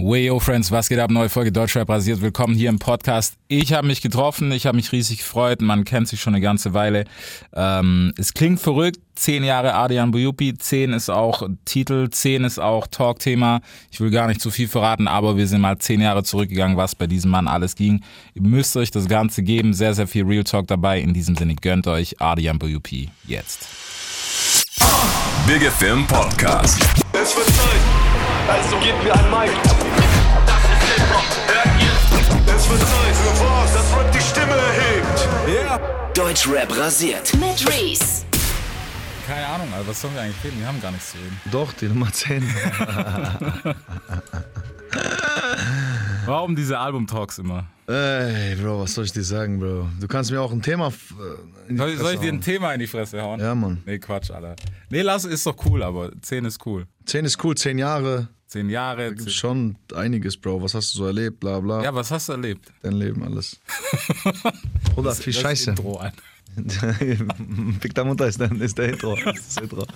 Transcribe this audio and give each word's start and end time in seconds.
Wayo 0.00 0.38
Friends, 0.38 0.70
was 0.70 0.88
geht 0.88 1.00
ab? 1.00 1.10
Neue 1.10 1.28
Folge 1.28 1.50
Deutschrap 1.50 1.88
rasiert. 1.88 2.20
Willkommen 2.20 2.54
hier 2.54 2.68
im 2.68 2.78
Podcast. 2.78 3.34
Ich 3.48 3.72
habe 3.72 3.88
mich 3.88 4.00
getroffen, 4.00 4.52
ich 4.52 4.64
habe 4.64 4.76
mich 4.76 4.92
riesig 4.92 5.18
gefreut. 5.18 5.60
Man 5.60 5.82
kennt 5.82 6.06
sich 6.06 6.20
schon 6.20 6.34
eine 6.34 6.40
ganze 6.40 6.72
Weile. 6.72 7.04
Ähm, 7.52 8.12
es 8.16 8.32
klingt 8.32 8.60
verrückt. 8.60 9.00
Zehn 9.16 9.42
Jahre 9.42 9.74
Adrian 9.74 10.12
Buyupi, 10.12 10.56
zehn 10.56 10.92
ist 10.92 11.10
auch 11.10 11.42
Titel, 11.64 12.10
zehn 12.10 12.44
ist 12.44 12.60
auch 12.60 12.86
Talkthema. 12.86 13.60
Ich 13.90 14.00
will 14.00 14.12
gar 14.12 14.28
nicht 14.28 14.40
zu 14.40 14.52
viel 14.52 14.68
verraten, 14.68 15.08
aber 15.08 15.36
wir 15.36 15.48
sind 15.48 15.62
mal 15.62 15.78
zehn 15.78 16.00
Jahre 16.00 16.22
zurückgegangen, 16.22 16.76
was 16.76 16.94
bei 16.94 17.08
diesem 17.08 17.32
Mann 17.32 17.48
alles 17.48 17.74
ging. 17.74 18.04
Ihr 18.34 18.42
müsst 18.42 18.76
euch 18.76 18.92
das 18.92 19.08
Ganze 19.08 19.42
geben. 19.42 19.74
Sehr, 19.74 19.94
sehr 19.94 20.06
viel 20.06 20.24
Real 20.24 20.44
Talk 20.44 20.68
dabei. 20.68 21.00
In 21.00 21.12
diesem 21.12 21.34
Sinne 21.34 21.56
gönnt 21.56 21.88
euch 21.88 22.20
Adrian 22.20 22.60
Buyupi 22.60 23.10
jetzt. 23.26 23.66
Big 25.44 25.62
FM 25.62 26.06
Podcast. 26.06 26.80
Es 27.12 27.36
wird 27.36 27.46
Zeit, 27.46 27.80
also 28.48 28.76
gebt 28.78 29.02
mir 29.02 29.12
ein 29.12 29.30
Mic. 29.30 29.87
Es 32.46 32.68
wird 32.70 32.80
Zeit 32.80 33.16
für 33.16 33.44
was, 33.44 33.72
das 33.74 33.92
Rap 33.96 34.12
die 34.12 34.20
Stimme 34.20 34.54
erhebt. 34.54 35.28
Deutschrap 36.14 36.76
rasiert. 36.76 37.32
mit 37.34 37.66
Reese. 37.68 38.24
Keine 39.26 39.46
Ahnung, 39.46 39.68
also 39.74 39.88
was 39.88 40.00
sollen 40.00 40.14
wir 40.14 40.22
eigentlich 40.22 40.42
reden? 40.44 40.60
Wir 40.60 40.66
haben 40.66 40.80
gar 40.80 40.90
nichts 40.90 41.10
zu 41.10 41.18
reden. 41.18 41.40
Doch, 41.50 41.72
die 41.74 41.86
Nummer 41.86 42.10
10. 42.12 42.42
Warum 46.28 46.54
diese 46.54 46.78
Album-Talks 46.78 47.38
immer? 47.38 47.66
Ey, 47.86 48.54
Bro, 48.56 48.80
was 48.80 48.92
soll 48.94 49.06
ich 49.06 49.12
dir 49.12 49.24
sagen, 49.24 49.58
Bro? 49.60 49.88
Du 49.98 50.06
kannst 50.08 50.30
mir 50.30 50.42
auch 50.42 50.52
ein 50.52 50.60
Thema. 50.60 50.88
äh, 50.88 51.70
in 51.70 51.76
die 51.76 51.78
Soll, 51.78 51.96
soll 51.96 52.14
ich 52.14 52.20
dir 52.20 52.32
ein. 52.32 52.42
Thema 52.42 52.74
in 52.74 52.80
die 52.80 52.86
Fresse 52.86 53.22
hauen? 53.22 53.40
Ja, 53.40 53.54
Mann. 53.54 53.82
Nee, 53.86 53.98
Quatsch, 53.98 54.30
Alter. 54.30 54.54
Nee, 54.90 55.00
lass, 55.00 55.24
ist 55.24 55.46
doch 55.46 55.56
cool, 55.64 55.82
aber 55.82 56.12
10 56.20 56.44
ist 56.44 56.66
cool. 56.66 56.86
10 57.06 57.24
ist 57.24 57.42
cool, 57.42 57.54
10 57.56 57.78
Jahre. 57.78 58.28
10 58.48 58.68
Jahre. 58.68 59.08
Gibt 59.14 59.22
10. 59.22 59.30
schon 59.30 59.76
einiges, 59.94 60.36
Bro. 60.36 60.62
Was 60.62 60.74
hast 60.74 60.92
du 60.94 60.98
so 60.98 61.06
erlebt, 61.06 61.40
bla 61.40 61.60
bla. 61.60 61.82
Ja, 61.82 61.94
was 61.94 62.10
hast 62.10 62.28
du 62.28 62.32
erlebt? 62.34 62.70
Dein 62.82 62.92
Leben, 62.92 63.22
alles. 63.24 63.58
Bruder, 64.94 65.14
viel 65.14 65.32
Das 65.32 65.40
Scheiße. 65.42 65.70
Intro 65.70 65.96
an. 65.96 66.12
Big 67.80 67.94
der 67.94 68.04
Mutter 68.04 68.26
ist, 68.26 68.38
dann 68.38 68.60
ist 68.60 68.76
der 68.76 68.90
Intro. 68.90 69.16
Das 69.24 69.38
ist 69.38 69.56
das 69.56 69.62
Intro. 69.62 69.86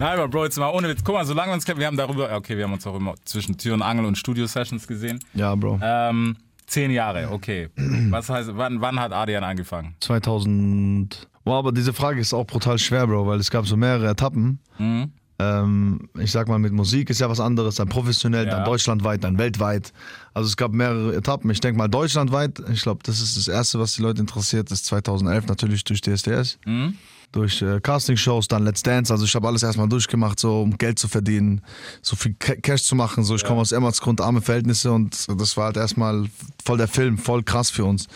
Nein, 0.00 0.18
aber 0.18 0.28
Bro, 0.28 0.44
jetzt 0.44 0.58
mal 0.58 0.70
ohne 0.70 0.88
Witz. 0.88 1.00
Guck 1.04 1.14
mal, 1.14 1.26
solange 1.26 1.50
wir 1.50 1.54
uns 1.54 1.64
kennen, 1.66 1.78
wir 1.78 1.86
haben 1.86 1.96
darüber, 1.98 2.34
okay, 2.34 2.56
wir 2.56 2.64
haben 2.64 2.72
uns 2.72 2.86
auch 2.86 2.96
immer 2.96 3.14
zwischen 3.26 3.58
Tür 3.58 3.74
und 3.74 3.82
Angel 3.82 4.06
und 4.06 4.16
Studio-Sessions 4.16 4.86
gesehen. 4.86 5.20
Ja, 5.34 5.54
Bro. 5.54 5.78
Ähm, 5.82 6.36
zehn 6.66 6.90
Jahre, 6.90 7.30
okay. 7.30 7.68
Was 8.08 8.30
heißt, 8.30 8.50
wann, 8.54 8.80
wann 8.80 8.98
hat 8.98 9.12
Adrian 9.12 9.44
angefangen? 9.44 9.94
2000. 10.00 11.28
Boah, 11.44 11.58
aber 11.58 11.72
diese 11.72 11.92
Frage 11.92 12.18
ist 12.20 12.32
auch 12.32 12.46
brutal 12.46 12.78
schwer, 12.78 13.06
Bro, 13.06 13.26
weil 13.26 13.38
es 13.40 13.50
gab 13.50 13.66
so 13.66 13.76
mehrere 13.76 14.08
Etappen. 14.08 14.58
Mhm. 14.78 15.12
Ähm, 15.38 16.08
ich 16.18 16.30
sag 16.30 16.48
mal, 16.48 16.58
mit 16.58 16.72
Musik 16.72 17.08
ist 17.10 17.20
ja 17.20 17.28
was 17.28 17.40
anderes, 17.40 17.74
dann 17.76 17.88
professionell, 17.88 18.46
Ja. 18.46 18.56
dann 18.56 18.64
deutschlandweit, 18.64 19.22
dann 19.24 19.36
weltweit. 19.38 19.92
Also 20.32 20.46
es 20.48 20.56
gab 20.56 20.72
mehrere 20.72 21.14
Etappen. 21.14 21.50
Ich 21.50 21.60
denke 21.60 21.76
mal, 21.78 21.88
deutschlandweit, 21.88 22.58
ich 22.72 22.82
glaube, 22.82 23.00
das 23.04 23.20
ist 23.20 23.36
das 23.36 23.48
Erste, 23.48 23.78
was 23.78 23.94
die 23.94 24.02
Leute 24.02 24.20
interessiert, 24.20 24.70
ist 24.70 24.86
2011 24.86 25.46
natürlich 25.46 25.84
durch 25.84 26.00
DSDS. 26.02 26.58
Mhm. 26.66 26.94
Durch 27.32 27.62
äh, 27.62 27.80
Castingshows, 27.80 28.48
dann 28.48 28.64
Let's 28.64 28.82
Dance. 28.82 29.12
Also 29.12 29.24
ich 29.24 29.34
habe 29.36 29.46
alles 29.46 29.62
erstmal 29.62 29.88
durchgemacht, 29.88 30.40
so 30.40 30.62
um 30.62 30.76
Geld 30.76 30.98
zu 30.98 31.06
verdienen, 31.06 31.60
so 32.02 32.16
viel 32.16 32.34
Ca- 32.38 32.56
Cash 32.56 32.82
zu 32.82 32.96
machen. 32.96 33.22
So, 33.22 33.36
ich 33.36 33.44
komme 33.44 33.60
aus 33.60 33.70
Emmertsgrund, 33.70 34.20
arme 34.20 34.40
Verhältnisse 34.40 34.90
und 34.90 35.28
das 35.40 35.56
war 35.56 35.66
halt 35.66 35.76
erstmal 35.76 36.26
voll 36.64 36.78
der 36.78 36.88
Film, 36.88 37.18
voll 37.18 37.44
krass 37.44 37.70
für 37.70 37.84
uns. 37.84 38.08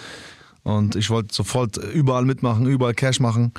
Und 0.64 0.96
ich 0.96 1.10
wollte 1.10 1.32
sofort 1.32 1.76
überall 1.76 2.24
mitmachen, 2.24 2.66
überall 2.66 2.94
Cash 2.94 3.20
machen. 3.20 3.52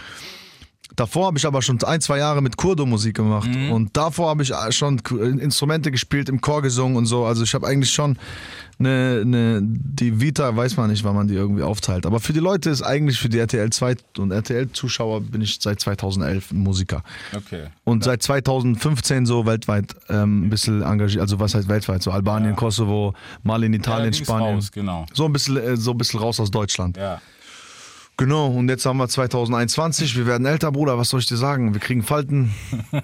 Davor 0.96 1.28
habe 1.28 1.38
ich 1.38 1.46
aber 1.46 1.62
schon 1.62 1.82
ein, 1.84 2.00
zwei 2.00 2.20
Jahre 2.20 2.42
mit 2.42 2.58
Kurdo-Musik 2.58 3.16
gemacht. 3.16 3.50
Und 3.72 3.98
davor 3.98 4.30
habe 4.30 4.44
ich 4.44 4.54
schon 4.70 5.00
Instrumente 5.40 5.92
gespielt, 5.92 6.30
im 6.30 6.42
Chor 6.42 6.62
gesungen 6.62 6.96
und 6.96 7.06
so. 7.06 7.26
Also 7.26 7.44
ich 7.44 7.54
habe 7.54 7.68
eigentlich 7.68 7.92
schon 7.92 8.18
eine, 8.78 9.22
eine, 9.22 9.60
die 9.64 10.20
Vita, 10.20 10.56
weiß 10.56 10.78
man 10.78 10.90
nicht, 10.90 11.04
wann 11.04 11.16
man 11.16 11.28
die 11.28 11.34
irgendwie 11.34 11.64
aufteilt. 11.64 12.06
Aber 12.06 12.20
für 12.20 12.34
die 12.34 12.40
Leute 12.40 12.70
ist 12.70 12.82
eigentlich 12.82 13.20
für 13.20 13.30
die 13.30 13.40
RTL 13.40 13.70
2 13.70 13.96
und 14.18 14.32
RTL-Zuschauer 14.32 15.22
bin 15.22 15.42
ich 15.42 15.58
seit 15.60 15.80
2011 15.80 16.52
ein 16.52 16.60
Musiker. 16.60 17.04
Okay. 17.36 17.68
Und 17.84 18.04
seit 18.04 18.22
2015 18.22 19.26
so 19.26 19.46
weltweit 19.46 19.96
ähm, 20.10 20.46
ein 20.46 20.50
bisschen 20.50 20.82
engagiert. 20.82 21.22
Also 21.22 21.40
was 21.40 21.56
heißt 21.56 21.70
weltweit? 21.70 22.04
So 22.04 22.12
Albanien, 22.12 22.56
Kosovo, 22.56 23.14
Mali 23.44 23.68
in 23.68 23.74
Ja, 23.74 23.80
Italien, 23.80 24.12
ging's 24.12 24.28
Spanien. 24.28 24.56
Raus, 24.56 24.72
genau. 24.72 25.06
So 25.14 25.26
ein 25.26 25.34
bisschen, 25.34 25.58
äh, 25.58 25.78
so 25.78 25.92
ein 25.92 25.98
bisschen 25.98 26.20
raus 26.20 26.40
aus 26.40 26.52
Deutschland. 26.52 26.98
Ja. 26.98 27.22
Genau, 28.18 28.48
und 28.48 28.70
jetzt 28.70 28.86
haben 28.86 28.98
wir 28.98 29.08
2021, 29.08 30.16
wir 30.16 30.26
werden 30.26 30.46
älter, 30.46 30.72
Bruder, 30.72 30.98
was 30.98 31.10
soll 31.10 31.20
ich 31.20 31.26
dir 31.26 31.38
sagen? 31.38 31.74
Wir 31.74 31.82
kriegen 31.82 32.02
Falten. 32.04 32.54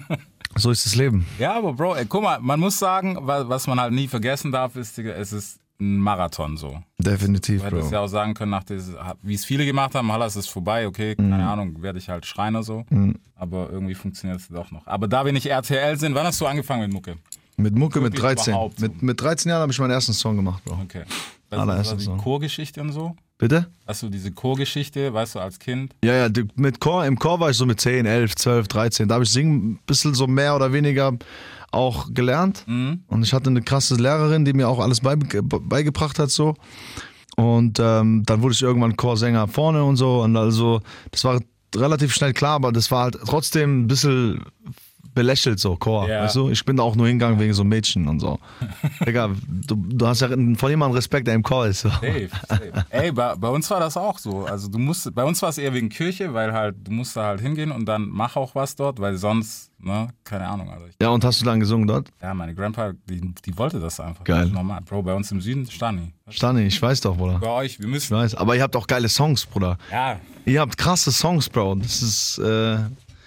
so 0.56 0.70
ist 0.70 0.86
das 0.86 0.94
Leben. 0.94 1.26
Ja, 1.38 1.54
aber 1.54 1.74
Bro, 1.74 1.96
ey, 1.96 2.06
guck 2.06 2.22
mal, 2.22 2.38
man 2.40 2.60
muss 2.60 2.78
sagen, 2.78 3.18
wa- 3.20 3.48
was 3.48 3.66
man 3.66 3.78
halt 3.80 3.92
nie 3.92 4.08
vergessen 4.08 4.52
darf, 4.52 4.76
ist, 4.76 4.98
es 4.98 5.32
ist 5.32 5.58
ein 5.80 5.98
Marathon 5.98 6.56
so. 6.56 6.80
Definitiv, 6.98 7.60
Du 7.60 7.66
hättest 7.66 7.88
Bro. 7.90 7.92
ja 7.94 8.00
auch 8.00 8.06
sagen 8.08 8.34
können, 8.34 8.52
nach 8.52 8.64
dieses, 8.64 8.94
wie 9.22 9.34
es 9.34 9.44
viele 9.44 9.66
gemacht 9.66 9.94
haben, 9.94 10.10
Hallas 10.12 10.36
ist 10.36 10.48
vorbei, 10.48 10.86
okay, 10.86 11.14
keine 11.16 11.28
Mhm. 11.36 11.42
Ahnung, 11.42 11.82
werde 11.82 11.98
ich 11.98 12.08
halt 12.08 12.24
Schreiner 12.24 12.62
so. 12.62 12.84
Aber 13.34 13.68
irgendwie 13.70 13.94
funktioniert 13.94 14.40
es 14.40 14.48
doch 14.48 14.70
noch. 14.70 14.86
Aber 14.86 15.08
da 15.08 15.24
wir 15.26 15.32
nicht 15.32 15.46
RTL 15.46 15.98
sind, 15.98 16.14
wann 16.14 16.26
hast 16.26 16.40
du 16.40 16.46
angefangen 16.46 16.82
mit 16.82 16.92
Mucke? 16.92 17.16
Mit 17.58 17.74
Mucke 17.76 18.00
mit 18.00 18.14
Wirklich 18.14 18.36
13. 18.36 18.52
überhaupt 18.54 18.78
so. 18.80 18.86
Mit, 18.86 19.02
mit 19.02 19.20
13 19.20 19.50
Jahren 19.50 19.60
habe 19.62 19.72
ich 19.72 19.78
meinen 19.78 19.90
ersten 19.90 20.14
Song 20.14 20.36
gemacht, 20.36 20.64
Bro. 20.64 20.78
Okay. 20.84 21.02
Was 21.50 21.96
die 21.96 22.04
Song. 22.04 22.16
Chorgeschichte 22.16 22.80
und 22.80 22.92
so? 22.92 23.14
Bitte? 23.42 23.66
Hast 23.88 24.04
du 24.04 24.08
diese 24.08 24.30
Chorgeschichte, 24.30 25.12
weißt 25.12 25.34
du, 25.34 25.40
als 25.40 25.58
Kind? 25.58 25.96
Ja, 26.04 26.14
ja, 26.14 26.28
die- 26.28 26.46
mit 26.54 26.78
Chor, 26.78 27.04
im 27.04 27.18
Chor 27.18 27.40
war 27.40 27.50
ich 27.50 27.56
so 27.56 27.66
mit 27.66 27.80
10, 27.80 28.06
11, 28.06 28.36
12, 28.36 28.68
13. 28.68 29.08
Da 29.08 29.14
habe 29.16 29.24
ich 29.24 29.30
Singen 29.32 29.72
ein 29.72 29.78
bisschen 29.84 30.14
so 30.14 30.28
mehr 30.28 30.54
oder 30.54 30.72
weniger 30.72 31.10
auch 31.72 32.06
gelernt. 32.14 32.64
Und 32.68 33.22
ich 33.24 33.32
hatte 33.32 33.50
eine 33.50 33.62
krasse 33.62 33.96
Lehrerin, 33.96 34.44
die 34.44 34.52
mir 34.52 34.68
auch 34.68 34.78
alles 34.78 35.00
beige 35.00 35.42
beigebracht 35.42 36.20
hat 36.20 36.30
so. 36.30 36.54
Und 37.36 37.80
ähm, 37.80 38.22
dann 38.26 38.42
wurde 38.42 38.52
ich 38.54 38.62
irgendwann 38.62 38.96
Chorsänger 38.96 39.48
vorne 39.48 39.82
und 39.82 39.96
so. 39.96 40.22
Und 40.22 40.36
also, 40.36 40.80
das 41.10 41.24
war 41.24 41.40
relativ 41.74 42.14
schnell 42.14 42.34
klar, 42.34 42.54
aber 42.54 42.70
das 42.70 42.92
war 42.92 43.02
halt 43.04 43.18
trotzdem 43.26 43.80
ein 43.82 43.86
bisschen 43.88 44.44
belächelt 45.14 45.58
so, 45.60 45.76
Chor. 45.76 46.08
Ja. 46.08 46.22
Weißt 46.24 46.36
du? 46.36 46.50
Ich 46.50 46.64
bin 46.64 46.76
da 46.76 46.82
auch 46.82 46.96
nur 46.96 47.06
hingegangen 47.06 47.38
wegen 47.38 47.52
so 47.54 47.64
Mädchen 47.64 48.08
und 48.08 48.20
so. 48.20 48.38
Digga, 49.06 49.30
du, 49.48 49.76
du 49.76 50.06
hast 50.06 50.20
ja 50.20 50.28
von 50.28 50.70
jemandem 50.70 50.94
Respekt, 50.96 51.26
der 51.26 51.34
im 51.34 51.42
Chor 51.42 51.66
ist. 51.66 51.80
So. 51.82 51.88
Safe, 51.90 52.28
safe. 52.48 52.72
Ey, 52.90 53.12
bei, 53.12 53.34
bei 53.36 53.48
uns 53.48 53.70
war 53.70 53.80
das 53.80 53.96
auch 53.96 54.18
so. 54.18 54.44
Also 54.46 54.68
du 54.68 54.78
musst, 54.78 55.14
bei 55.14 55.24
uns 55.24 55.40
war 55.42 55.48
es 55.50 55.58
eher 55.58 55.72
wegen 55.74 55.88
Kirche, 55.88 56.32
weil 56.34 56.52
halt, 56.52 56.76
du 56.84 56.92
musst 56.92 57.16
da 57.16 57.24
halt 57.26 57.40
hingehen 57.40 57.72
und 57.72 57.84
dann 57.86 58.08
mach 58.08 58.36
auch 58.36 58.54
was 58.54 58.74
dort, 58.76 59.00
weil 59.00 59.16
sonst, 59.16 59.70
ne, 59.78 60.08
keine 60.24 60.46
Ahnung, 60.48 60.70
also 60.70 60.86
ich, 60.86 60.94
Ja, 61.00 61.10
und 61.10 61.24
hast 61.24 61.40
du 61.40 61.44
dann 61.44 61.60
gesungen 61.60 61.86
dort? 61.86 62.08
ja, 62.22 62.32
meine 62.34 62.54
Grandpa, 62.54 62.92
die, 63.08 63.20
die 63.44 63.58
wollte 63.58 63.80
das 63.80 64.00
einfach. 64.00 64.24
Geil. 64.24 64.46
Normal. 64.48 64.80
Bro, 64.82 65.02
bei 65.02 65.14
uns 65.14 65.30
im 65.32 65.40
Süden, 65.40 65.66
Stani. 65.70 66.12
Stani, 66.28 66.62
ich 66.62 66.80
weiß 66.80 67.00
doch, 67.02 67.16
Bruder. 67.16 67.38
Bei 67.38 67.48
euch, 67.50 67.78
wir 67.78 67.86
Ich 67.86 67.92
müssen, 67.92 68.16
weiß, 68.16 68.34
aber 68.36 68.56
ihr 68.56 68.62
habt 68.62 68.76
auch 68.76 68.86
geile 68.86 69.08
Songs, 69.08 69.46
Bruder. 69.46 69.76
ja, 69.90 70.18
Ihr 70.44 70.60
habt 70.60 70.76
krasse 70.76 71.12
Songs, 71.12 71.48
Bro. 71.48 71.76
Das 71.76 72.02
ist, 72.02 72.38
äh, 72.38 72.78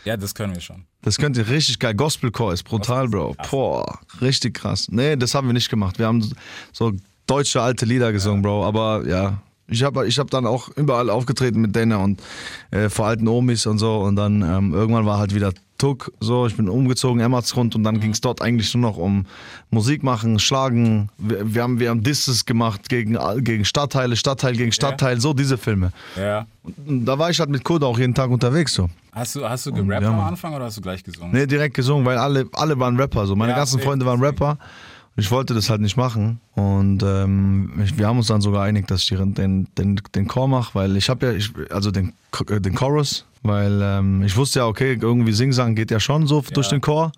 ja, 0.03 0.18
das 0.18 0.35
können 0.35 0.53
wir 0.53 0.62
schon. 0.62 0.85
Das 1.06 1.18
könnt 1.18 1.38
ihr 1.38 1.48
richtig 1.48 1.78
geil. 1.80 1.94
Gospelcore 1.94 2.54
ist 2.54 2.64
brutal, 2.64 3.08
Bro. 3.08 3.36
Boah, 3.50 4.00
richtig 4.22 4.56
krass. 4.56 4.88
Nee, 4.90 5.16
das 5.16 5.36
haben 5.36 5.48
wir 5.48 5.54
nicht 5.54 5.70
gemacht. 5.70 6.00
Wir 6.00 6.08
haben 6.08 6.28
so 6.74 6.94
deutsche 7.28 7.62
alte 7.62 7.86
Lieder 7.86 8.12
gesungen, 8.12 8.42
Bro. 8.42 8.66
Aber 8.66 9.08
ja, 9.08 9.38
ich 9.68 9.84
habe 9.84 10.08
ich 10.08 10.18
hab 10.18 10.32
dann 10.32 10.48
auch 10.48 10.70
überall 10.76 11.12
aufgetreten 11.12 11.62
mit 11.62 11.76
denen 11.76 11.94
und 11.94 12.22
äh, 12.72 12.90
vor 12.90 13.06
alten 13.06 13.28
Omis 13.28 13.68
und 13.68 13.78
so. 13.78 14.00
Und 14.00 14.16
dann 14.16 14.42
ähm, 14.42 14.74
irgendwann 14.74 15.06
war 15.06 15.20
halt 15.20 15.34
wieder 15.34 15.54
Tuck. 15.78 16.12
So, 16.19 16.47
ich 16.47 16.56
bin 16.56 16.69
umgezogen, 16.69 17.19
Emmertsgrund. 17.22 17.75
Und 17.75 17.84
dann 17.84 18.00
ging 18.00 18.12
es 18.12 18.22
dort 18.22 18.41
eigentlich 18.41 18.74
nur 18.74 18.90
noch 18.90 18.97
um 18.97 19.25
Musik 19.69 20.03
machen, 20.03 20.40
Schlagen. 20.40 21.09
Wir, 21.18 21.53
wir, 21.53 21.63
haben, 21.63 21.80
wir 21.80 21.90
haben 21.90 22.03
Disses 22.03 22.46
gemacht 22.46 22.88
gegen, 22.90 23.18
gegen 23.44 23.66
Stadtteile, 23.66 24.16
Stadtteil 24.16 24.56
gegen 24.56 24.72
Stadtteil. 24.72 25.19
So 25.19 25.34
diese 25.34 25.58
Filme. 25.58 25.91
Ja. 26.16 26.46
Und 26.63 27.06
da 27.06 27.19
war 27.19 27.30
ich 27.30 27.40
halt 27.40 27.50
mit 27.50 27.63
Kurda 27.63 27.88
auch 27.88 28.00
jeden 28.00 28.13
Tag 28.13 28.30
unterwegs 28.30 28.74
so. 28.74 28.90
Hast 29.12 29.36
du, 29.36 29.47
hast 29.47 29.66
du 29.66 29.72
gerappt 29.72 30.03
ja, 30.03 30.09
am. 30.09 30.19
Anfang 30.19 30.53
oder 30.53 30.66
hast 30.66 30.78
du 30.78 30.81
gleich 30.81 31.03
gesungen? 31.03 31.31
Nee, 31.31 31.46
direkt 31.46 31.74
gesungen, 31.74 32.06
weil 32.06 32.18
alle, 32.18 32.47
alle 32.53 32.78
waren 32.80 32.97
Rapper. 32.97 33.25
So. 33.25 33.36
Meine 33.36 33.52
Ja, 33.52 33.57
ganzen 33.57 33.75
safe, 33.75 33.86
Freunde 33.86 34.06
waren 34.06 34.22
Rapper. 34.22 34.57
Ich 35.18 35.31
wollte 35.31 35.53
das 35.53 35.69
halt 35.69 35.80
nicht 35.80 35.96
machen. 35.96 36.42
Und 36.56 37.02
ähm, 37.02 37.81
ich, 37.83 37.98
wir 37.98 38.07
haben 38.07 38.18
uns 38.18 38.27
dann 38.27 38.42
sogar 38.42 38.63
einig, 38.63 38.88
dass 38.88 39.04
ich 39.04 39.18
den, 39.18 39.68
den, 39.77 40.01
den, 40.13 40.27
Chor 40.27 40.50
mache, 40.50 40.75
weil 40.75 40.98
ich 40.98 41.10
habe 41.10 41.27
ja, 41.27 41.31
ich, 41.31 41.51
also 41.69 41.92
den, 41.92 42.13
den 42.50 42.75
Chorus, 42.75 43.25
weil 43.47 43.80
ähm, 43.81 44.24
ich 44.24 44.36
wusste 44.36 44.59
ja, 44.59 44.68
okay, 44.68 44.97
irgendwie 45.00 45.31
Singsang 45.33 45.75
geht 45.75 45.92
ja 45.92 46.00
schon 46.00 46.27
so 46.27 46.44
durch 46.53 46.68
den 46.69 46.81
Chor. 46.81 47.12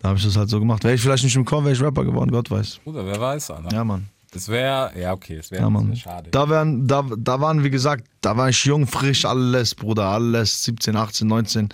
Da 0.00 0.08
habe 0.10 0.18
ich 0.18 0.24
das 0.24 0.36
halt 0.36 0.48
so 0.50 0.58
gemacht. 0.60 0.84
Wäre 0.84 0.94
ich 0.94 1.00
vielleicht 1.00 1.24
nicht 1.24 1.36
im 1.36 1.44
Chor, 1.44 1.64
wäre 1.64 1.74
ich 1.74 1.80
Rapper 1.82 2.04
geworden, 2.04 2.30
Gott 2.30 2.50
weiß. 2.50 2.80
Bruder, 2.84 3.04
wer 3.06 3.20
weiß, 3.20 3.50
Alter. 3.50 3.74
Ja, 3.74 3.84
Mann. 3.84 4.08
Das 4.32 4.48
wäre, 4.48 4.90
ja, 5.00 5.12
okay, 5.14 5.36
das 5.36 5.50
wäre 5.50 5.62
Ja, 5.62 5.70
Mann. 5.70 5.96
schade. 5.96 6.28
Da, 6.30 6.48
wären, 6.50 6.86
da, 6.86 7.04
da 7.16 7.40
waren, 7.40 7.64
wie 7.64 7.70
gesagt, 7.70 8.04
da 8.20 8.36
war 8.36 8.50
ich 8.50 8.62
jung, 8.66 8.86
frisch, 8.86 9.24
alles, 9.24 9.74
Bruder, 9.74 10.04
alles, 10.06 10.64
17, 10.64 10.94
18, 10.94 11.26
19. 11.26 11.68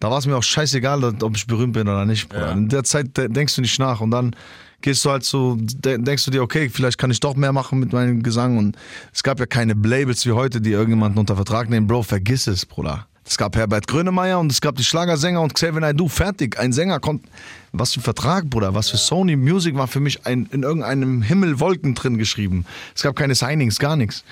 Da 0.00 0.10
war 0.10 0.18
es 0.18 0.26
mir 0.26 0.36
auch 0.36 0.42
scheißegal, 0.42 1.04
ob 1.22 1.36
ich 1.36 1.46
berühmt 1.46 1.74
bin 1.74 1.86
oder 1.86 2.04
nicht, 2.06 2.28
Bruder. 2.28 2.46
Ja. 2.48 2.52
In 2.52 2.68
der 2.68 2.82
Zeit 2.82 3.16
de- 3.16 3.28
denkst 3.28 3.54
du 3.54 3.60
nicht 3.60 3.78
nach 3.78 4.00
und 4.00 4.10
dann 4.10 4.34
gehst 4.80 5.04
du 5.04 5.10
halt 5.10 5.22
so, 5.22 5.56
de 5.60 5.98
denkst 6.02 6.24
du 6.24 6.30
dir, 6.32 6.42
okay, 6.42 6.68
vielleicht 6.70 6.98
kann 6.98 7.10
ich 7.12 7.20
doch 7.20 7.36
mehr 7.36 7.52
machen 7.52 7.78
mit 7.78 7.92
meinem 7.92 8.22
Gesang 8.24 8.58
und 8.58 8.76
es 9.12 9.22
gab 9.22 9.38
ja 9.38 9.46
keine 9.46 9.74
Labels 9.74 10.26
wie 10.26 10.32
heute, 10.32 10.60
die 10.60 10.72
irgendjemanden 10.72 11.18
unter 11.20 11.36
Vertrag 11.36 11.68
nehmen. 11.68 11.86
Bro, 11.86 12.02
vergiss 12.02 12.46
es, 12.48 12.66
Bruder. 12.66 13.06
Es 13.28 13.36
gab 13.36 13.56
Herbert 13.56 13.86
Grönemeyer 13.86 14.40
und 14.40 14.50
es 14.50 14.62
gab 14.62 14.76
die 14.76 14.84
Schlagersänger 14.84 15.42
und 15.42 15.52
Xavier 15.52 15.80
Naidoo. 15.80 16.08
Fertig. 16.08 16.58
Ein 16.58 16.72
Sänger 16.72 16.98
konnte. 16.98 17.28
Was 17.72 17.92
für 17.92 18.00
Vertrag, 18.00 18.48
Bruder. 18.48 18.74
Was 18.74 18.88
für 18.88 18.96
Sony 18.96 19.36
Music 19.36 19.74
war 19.76 19.86
für 19.86 20.00
mich 20.00 20.24
ein, 20.26 20.48
in 20.50 20.62
irgendeinem 20.62 21.20
Himmel 21.20 21.60
Wolken 21.60 21.94
drin 21.94 22.16
geschrieben. 22.16 22.64
Es 22.94 23.02
gab 23.02 23.16
keine 23.16 23.34
Signings, 23.34 23.78
gar 23.78 23.96
nichts. 23.96 24.24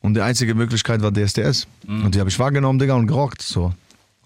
Und 0.00 0.14
die 0.14 0.22
einzige 0.22 0.56
Möglichkeit 0.56 1.02
war 1.02 1.12
DSDS. 1.12 1.68
Und 1.86 2.16
die 2.16 2.18
habe 2.18 2.28
ich 2.28 2.38
wahrgenommen, 2.40 2.80
Digga, 2.80 2.94
und 2.94 3.06
gerockt. 3.06 3.42
So. 3.42 3.72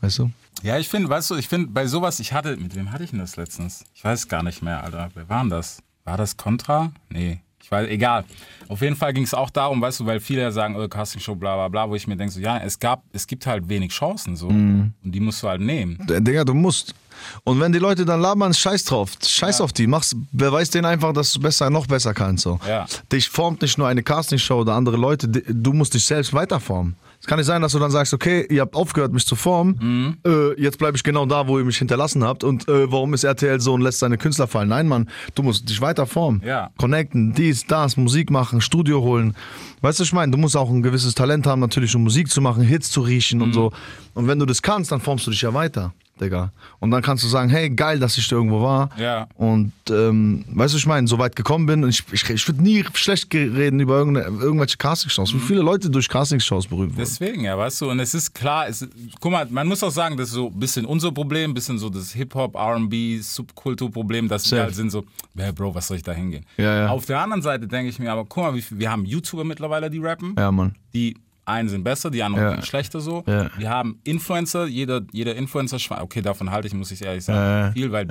Weißt 0.00 0.18
du? 0.18 0.30
Ja, 0.62 0.78
ich 0.78 0.88
finde, 0.88 1.10
weißt 1.10 1.30
du, 1.30 1.36
ich 1.36 1.48
finde 1.48 1.68
bei 1.68 1.86
sowas, 1.86 2.20
ich 2.20 2.32
hatte, 2.32 2.56
mit 2.56 2.74
wem 2.74 2.92
hatte 2.92 3.04
ich 3.04 3.10
denn 3.10 3.18
das 3.18 3.36
letztens? 3.36 3.84
Ich 3.94 4.02
weiß 4.02 4.28
gar 4.28 4.42
nicht 4.42 4.62
mehr, 4.62 4.82
Alter. 4.82 5.10
Wer 5.14 5.28
war 5.28 5.42
denn 5.42 5.50
das? 5.50 5.82
War 6.04 6.16
das 6.16 6.38
Contra? 6.38 6.92
Nee. 7.10 7.40
Ich 7.62 7.70
weiß, 7.70 7.88
egal. 7.88 8.24
Auf 8.68 8.80
jeden 8.82 8.96
Fall 8.96 9.12
ging 9.12 9.24
es 9.24 9.34
auch 9.34 9.50
darum, 9.50 9.80
weißt 9.80 10.00
du, 10.00 10.06
weil 10.06 10.20
viele 10.20 10.50
sagen, 10.52 10.76
oh, 10.76 10.88
Castingshow, 10.88 11.34
bla 11.34 11.56
bla 11.56 11.68
bla, 11.68 11.90
wo 11.90 11.94
ich 11.94 12.06
mir 12.06 12.16
denke, 12.16 12.32
so, 12.32 12.40
ja, 12.40 12.58
es 12.58 12.78
gab, 12.78 13.02
es 13.12 13.26
gibt 13.26 13.46
halt 13.46 13.68
wenig 13.68 13.92
Chancen 13.92 14.36
so. 14.36 14.48
Und 14.48 14.94
die 15.02 15.20
musst 15.20 15.42
du 15.42 15.48
halt 15.48 15.60
nehmen. 15.60 15.98
Digga, 16.06 16.44
du 16.44 16.54
musst. 16.54 16.94
Und 17.44 17.60
wenn 17.60 17.72
die 17.72 17.78
Leute 17.78 18.04
dann 18.04 18.20
labern, 18.20 18.52
scheiß 18.54 18.84
drauf. 18.84 19.12
Scheiß 19.26 19.60
auf 19.60 19.72
die. 19.72 19.86
Mach's, 19.86 20.14
beweis 20.32 20.70
denen 20.70 20.86
einfach, 20.86 21.12
dass 21.12 21.32
du 21.32 21.40
besser, 21.40 21.70
noch 21.70 21.86
besser 21.86 22.14
kannst. 22.14 22.44
So. 22.44 22.58
Ja. 22.66 22.86
Dich 23.12 23.28
formt 23.28 23.62
nicht 23.62 23.78
nur 23.78 23.88
eine 23.88 24.02
Castingshow 24.02 24.60
oder 24.60 24.74
andere 24.74 24.96
Leute, 24.96 25.28
du 25.28 25.72
musst 25.72 25.94
dich 25.94 26.04
selbst 26.04 26.32
weiterformen. 26.34 26.96
Es 27.22 27.26
kann 27.26 27.36
nicht 27.36 27.46
sein, 27.48 27.60
dass 27.60 27.72
du 27.72 27.78
dann 27.78 27.90
sagst, 27.90 28.14
okay, 28.14 28.46
ihr 28.48 28.62
habt 28.62 28.74
aufgehört, 28.74 29.12
mich 29.12 29.26
zu 29.26 29.36
formen, 29.36 29.76
Mhm. 29.78 30.16
äh, 30.24 30.58
jetzt 30.58 30.78
bleibe 30.78 30.96
ich 30.96 31.02
genau 31.02 31.26
da, 31.26 31.46
wo 31.46 31.58
ihr 31.58 31.64
mich 31.66 31.76
hinterlassen 31.76 32.24
habt 32.24 32.44
und 32.44 32.66
äh, 32.66 32.90
warum 32.90 33.12
ist 33.12 33.24
RTL 33.24 33.60
so 33.60 33.74
und 33.74 33.82
lässt 33.82 33.98
seine 33.98 34.16
Künstler 34.16 34.46
fallen? 34.46 34.70
Nein, 34.70 34.88
Mann, 34.88 35.06
du 35.34 35.42
musst 35.42 35.68
dich 35.68 35.82
weiter 35.82 36.06
formen. 36.06 36.40
Ja. 36.46 36.70
Connecten, 36.78 37.34
dies, 37.34 37.66
das, 37.66 37.98
Musik 37.98 38.30
machen, 38.30 38.62
Studio 38.62 39.02
holen. 39.02 39.36
Weißt 39.82 39.98
du, 39.98 40.02
was 40.02 40.08
ich 40.08 40.12
meine, 40.14 40.32
du 40.32 40.38
musst 40.38 40.56
auch 40.56 40.70
ein 40.70 40.80
gewisses 40.82 41.14
Talent 41.14 41.46
haben, 41.46 41.60
natürlich, 41.60 41.94
um 41.94 42.02
Musik 42.04 42.30
zu 42.30 42.40
machen, 42.40 42.62
Hits 42.62 42.90
zu 42.90 43.02
riechen 43.02 43.36
Mhm. 43.40 43.44
und 43.44 43.52
so. 43.52 43.72
Und 44.14 44.26
wenn 44.26 44.38
du 44.38 44.46
das 44.46 44.62
kannst, 44.62 44.90
dann 44.90 45.02
formst 45.02 45.26
du 45.26 45.30
dich 45.30 45.42
ja 45.42 45.52
weiter, 45.52 45.92
Digga. 46.20 46.52
Und 46.78 46.90
dann 46.90 47.02
kannst 47.02 47.24
du 47.24 47.28
sagen, 47.28 47.48
hey, 47.50 47.70
geil, 47.70 47.98
dass 47.98 48.16
ich 48.18 48.28
da 48.28 48.36
irgendwo 48.36 48.62
war. 48.62 48.90
Ja. 48.98 49.26
Und 49.36 49.72
ähm, 49.90 50.44
weißt 50.48 50.72
du, 50.74 50.76
was 50.76 50.80
ich 50.82 50.86
meine, 50.86 51.06
so 51.06 51.18
weit 51.18 51.34
gekommen 51.36 51.66
bin. 51.66 51.82
Und 51.84 51.90
ich, 51.90 52.02
ich, 52.12 52.28
ich 52.28 52.46
würde 52.48 52.62
nie 52.62 52.84
schlecht 52.94 53.32
reden 53.34 53.80
über 53.80 53.98
irgendwelche 53.98 54.76
Castingshows. 54.76 55.32
Wie 55.34 55.38
viele 55.38 55.62
Leute 55.62 55.90
durch 55.90 56.08
Castingshows 56.08 56.66
berühmt 56.66 56.92
wurden. 56.92 56.98
Deswegen, 57.00 57.44
ja, 57.44 57.56
weißt 57.56 57.80
du, 57.80 57.90
und 57.90 58.00
es 58.00 58.14
ist 58.14 58.34
klar, 58.34 58.68
es, 58.68 58.86
guck 59.20 59.32
mal, 59.32 59.46
man 59.50 59.66
muss 59.66 59.82
auch 59.82 59.90
sagen, 59.90 60.16
das 60.16 60.28
ist 60.28 60.34
so 60.34 60.48
ein 60.48 60.58
bisschen 60.58 60.84
unser 60.86 61.12
Problem, 61.12 61.50
ein 61.50 61.54
bisschen 61.54 61.78
so 61.78 61.88
das 61.88 62.12
Hip-Hop, 62.12 62.54
RB, 62.56 63.22
Subkulturproblem, 63.22 64.28
dass 64.28 64.44
wir 64.44 64.48
Safe. 64.58 64.62
halt 64.62 64.74
sind 64.74 64.90
so, 64.90 65.04
ja, 65.34 65.52
Bro, 65.52 65.74
was 65.74 65.86
soll 65.88 65.96
ich 65.96 66.02
da 66.02 66.12
hingehen? 66.12 66.44
Ja, 66.56 66.76
ja. 66.84 66.88
Auf 66.88 67.06
der 67.06 67.20
anderen 67.20 67.42
Seite 67.42 67.66
denke 67.66 67.88
ich 67.90 67.98
mir 67.98 68.10
aber, 68.12 68.24
guck 68.24 68.44
mal, 68.44 68.54
wie 68.54 68.62
viel, 68.62 68.78
wir 68.78 68.90
haben 68.90 69.04
YouTuber 69.04 69.44
mittlerweile, 69.44 69.90
die 69.90 69.98
rappen, 69.98 70.34
Ja, 70.38 70.50
Mann. 70.52 70.74
die 70.94 71.16
einen 71.50 71.68
sind 71.68 71.84
besser, 71.84 72.10
die 72.10 72.22
anderen 72.22 72.44
Ja. 72.44 72.50
sind 72.52 72.66
schlechter 72.66 73.00
so. 73.00 73.24
Ja. 73.26 73.50
Wir 73.58 73.70
haben 73.70 74.00
Influencer, 74.04 74.66
jeder, 74.66 75.00
jeder 75.12 75.34
Influencer, 75.34 75.78
okay, 76.00 76.22
davon 76.22 76.50
halte 76.50 76.68
ich, 76.68 76.74
muss 76.74 76.90
ich 76.90 77.04
ehrlich 77.04 77.24
sagen, 77.24 77.72
viel, 77.72 77.92
weil 77.92 78.06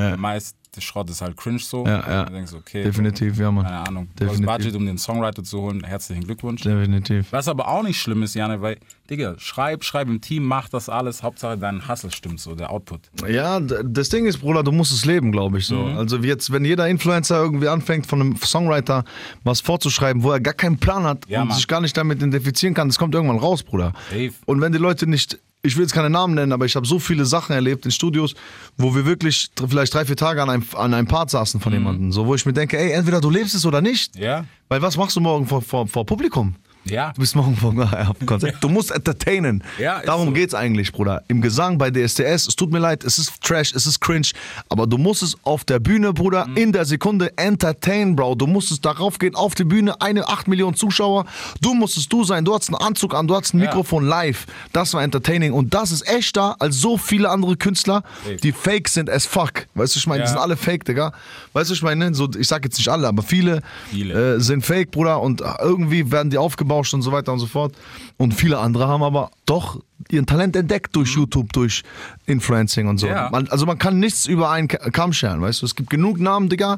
der 0.75 0.81
Schrott 0.81 1.09
ist 1.09 1.21
halt 1.21 1.35
cringe 1.35 1.59
so. 1.59 1.85
Ja, 1.85 2.07
ja. 2.07 2.25
Du 2.25 2.33
denkst, 2.33 2.53
okay, 2.53 2.83
Definitiv, 2.83 3.37
ja, 3.39 3.51
Mann. 3.51 3.65
keine 3.65 3.87
Ahnung, 3.87 4.07
du 4.15 4.25
hast 4.25 4.33
Definitiv. 4.39 4.57
Budget, 4.57 4.75
um 4.75 4.85
den 4.85 4.97
Songwriter 4.97 5.43
zu 5.43 5.61
holen, 5.61 5.83
herzlichen 5.83 6.23
Glückwunsch. 6.23 6.61
Definitiv. 6.61 7.27
Was 7.31 7.47
aber 7.47 7.67
auch 7.67 7.81
nicht 7.83 7.99
schlimm 7.99 8.21
ist, 8.23 8.35
Janne, 8.35 8.61
weil, 8.61 8.77
Digga, 9.09 9.33
schreib, 9.39 9.83
schreib 9.83 10.07
im 10.07 10.21
Team, 10.21 10.43
mach 10.43 10.69
das 10.69 10.87
alles, 10.89 11.23
Hauptsache 11.23 11.57
dein 11.57 11.87
Hustle 11.87 12.11
stimmt 12.11 12.39
so, 12.39 12.53
der 12.53 12.69
Output. 12.69 13.01
Ja, 13.27 13.59
das 13.59 14.09
Ding 14.09 14.25
ist, 14.27 14.37
Bruder, 14.39 14.63
du 14.63 14.71
musst 14.71 14.91
es 14.91 15.05
leben, 15.05 15.31
glaube 15.31 15.57
ich 15.57 15.65
so. 15.65 15.75
Mhm. 15.77 15.97
Also 15.97 16.17
jetzt, 16.17 16.51
wenn 16.51 16.63
jeder 16.65 16.87
Influencer 16.87 17.41
irgendwie 17.41 17.67
anfängt, 17.67 18.05
von 18.05 18.21
einem 18.21 18.35
Songwriter 18.37 19.03
was 19.43 19.61
vorzuschreiben, 19.61 20.21
wo 20.23 20.31
er 20.31 20.39
gar 20.39 20.53
keinen 20.53 20.77
Plan 20.77 21.03
hat 21.03 21.27
Ja, 21.27 21.41
und 21.41 21.47
Mann. 21.49 21.57
sich 21.57 21.67
gar 21.67 21.81
nicht 21.81 21.97
damit 21.97 22.19
identifizieren 22.19 22.73
kann, 22.75 22.87
das 22.89 22.99
kommt 22.99 23.15
irgendwann 23.15 23.39
raus, 23.39 23.63
Bruder. 23.63 23.93
Safe. 24.11 24.31
Und 24.45 24.61
wenn 24.61 24.71
die 24.71 24.77
Leute 24.77 25.07
nicht, 25.07 25.39
ich 25.61 25.75
will 25.75 25.83
jetzt 25.83 25.93
keine 25.93 26.09
Namen 26.09 26.35
nennen, 26.35 26.51
aber 26.53 26.65
ich 26.65 26.75
habe 26.75 26.87
so 26.87 26.99
viele 26.99 27.25
Sachen 27.25 27.53
erlebt 27.53 27.85
in 27.85 27.91
Studios, 27.91 28.33
wo 28.77 28.95
wir 28.95 29.05
wirklich 29.05 29.49
vielleicht 29.67 29.93
drei, 29.93 30.05
vier 30.05 30.15
Tage 30.15 30.41
an 30.41 30.49
einem, 30.49 30.63
an 30.75 30.93
einem 30.93 31.07
Part 31.07 31.29
saßen 31.29 31.59
Mhm. 31.59 31.63
von 31.63 31.73
jemandem, 31.73 32.11
so 32.11 32.25
wo 32.25 32.35
ich 32.35 32.45
mir 32.45 32.53
denke, 32.53 32.77
ey, 32.77 32.91
entweder 32.91 33.19
du 33.21 33.29
lebst 33.29 33.55
es 33.55 33.65
oder 33.65 33.81
nicht. 33.81 34.15
Ja? 34.15 34.45
Weil 34.69 34.81
was 34.81 34.95
machst 34.97 35.15
du 35.15 35.19
morgen 35.21 35.47
vor, 35.47 35.61
vor, 35.61 35.87
vor 35.87 36.05
Publikum? 36.05 36.55
Ja. 36.85 37.11
Du 37.13 37.19
bist 37.21 37.35
morgen 37.35 37.55
vor 37.55 37.73
ja, 37.75 38.07
auf 38.09 38.17
dem 38.17 38.25
Konzert. 38.25 38.55
Du 38.61 38.69
musst 38.69 38.89
entertainen. 38.91 39.63
Ja, 39.77 40.01
Darum 40.01 40.29
so. 40.29 40.33
geht's 40.33 40.53
eigentlich, 40.55 40.91
Bruder. 40.91 41.23
Im 41.27 41.41
Gesang 41.41 41.77
bei 41.77 41.91
DSDS, 41.91 42.47
es 42.47 42.55
tut 42.55 42.71
mir 42.71 42.79
leid, 42.79 43.03
es 43.03 43.19
ist 43.19 43.33
Trash, 43.41 43.73
es 43.75 43.85
ist 43.85 43.99
cringe, 43.99 44.27
aber 44.69 44.87
du 44.87 44.97
musst 44.97 45.21
es 45.21 45.35
auf 45.43 45.65
der 45.65 45.79
Bühne, 45.79 46.13
Bruder, 46.13 46.47
Mhm. 46.47 46.57
in 46.57 46.71
der 46.71 46.85
Sekunde 46.85 47.37
entertain, 47.37 48.15
Bro. 48.15 48.35
Du 48.35 48.47
musst 48.47 48.71
es 48.71 48.81
darauf 48.81 49.19
gehen, 49.19 49.35
auf 49.35 49.55
die 49.55 49.65
Bühne, 49.65 49.99
eine 50.01 50.27
8 50.29 50.47
Millionen 50.47 50.75
Zuschauer. 50.75 51.25
Du 51.61 51.73
musstest 51.73 52.11
du 52.11 52.23
sein, 52.23 52.45
du 52.45 52.55
hattest 52.55 52.73
einen 52.73 52.81
Anzug 52.81 53.13
an, 53.13 53.27
du 53.27 53.35
hattest 53.35 53.53
ein 53.53 53.59
Ja. 53.59 53.65
Mikrofon 53.65 54.05
live. 54.05 54.47
Das 54.73 54.93
war 54.93 55.03
entertaining 55.03 55.53
und 55.53 55.73
das 55.73 55.91
ist 55.91 56.07
echter 56.07 56.55
als 56.59 56.77
so 56.79 56.97
viele 56.97 57.29
andere 57.29 57.55
Künstler, 57.57 58.03
Safe. 58.23 58.37
die 58.37 58.51
fake 58.51 58.87
sind 58.87 59.09
as 59.09 59.25
fuck. 59.25 59.67
Weißt 59.75 59.95
du, 59.95 59.99
ich 59.99 60.07
meine, 60.07 60.21
die 60.23 60.27
Ja. 60.27 60.33
sind 60.33 60.39
alle 60.41 60.55
fake, 60.57 60.85
Digga. 60.85 61.11
Weißt 61.53 61.69
du, 61.69 61.73
ich 61.73 61.83
meine, 61.83 62.13
so, 62.15 62.29
ich 62.37 62.47
sag 62.47 62.63
jetzt 62.63 62.77
nicht 62.77 62.89
alle, 62.89 63.07
aber 63.07 63.21
viele, 63.21 63.61
Viele. 63.91 64.35
Äh, 64.37 64.39
sind 64.39 64.65
fake, 64.65 64.91
Bruder, 64.91 65.21
und 65.21 65.43
irgendwie 65.61 66.11
werden 66.11 66.29
die 66.29 66.37
aufgebauscht 66.69 66.93
und 66.93 67.01
so 67.01 67.11
weiter 67.11 67.33
und 67.33 67.39
so 67.39 67.47
fort. 67.47 67.73
Und 68.17 68.33
viele 68.33 68.59
andere 68.59 68.87
haben 68.87 69.03
aber 69.03 69.31
doch 69.45 69.79
ihren 70.09 70.25
Talent 70.25 70.55
entdeckt 70.55 70.95
durch 70.95 71.13
YouTube, 71.15 71.51
durch 71.53 71.83
Influencing 72.25 72.87
und 72.87 72.97
so. 72.99 73.07
Mhm. 73.07 73.11
Ja. 73.13 73.29
Man, 73.31 73.47
also 73.49 73.65
man 73.65 73.77
kann 73.77 73.99
nichts 73.99 74.25
über 74.27 74.49
einen 74.51 74.67
Ka- 74.67 74.89
Kamm 74.91 75.13
scheren, 75.13 75.41
weißt 75.41 75.61
du? 75.61 75.65
Es 75.65 75.75
gibt 75.75 75.89
genug 75.89 76.19
Namen, 76.19 76.49
Digga, 76.49 76.77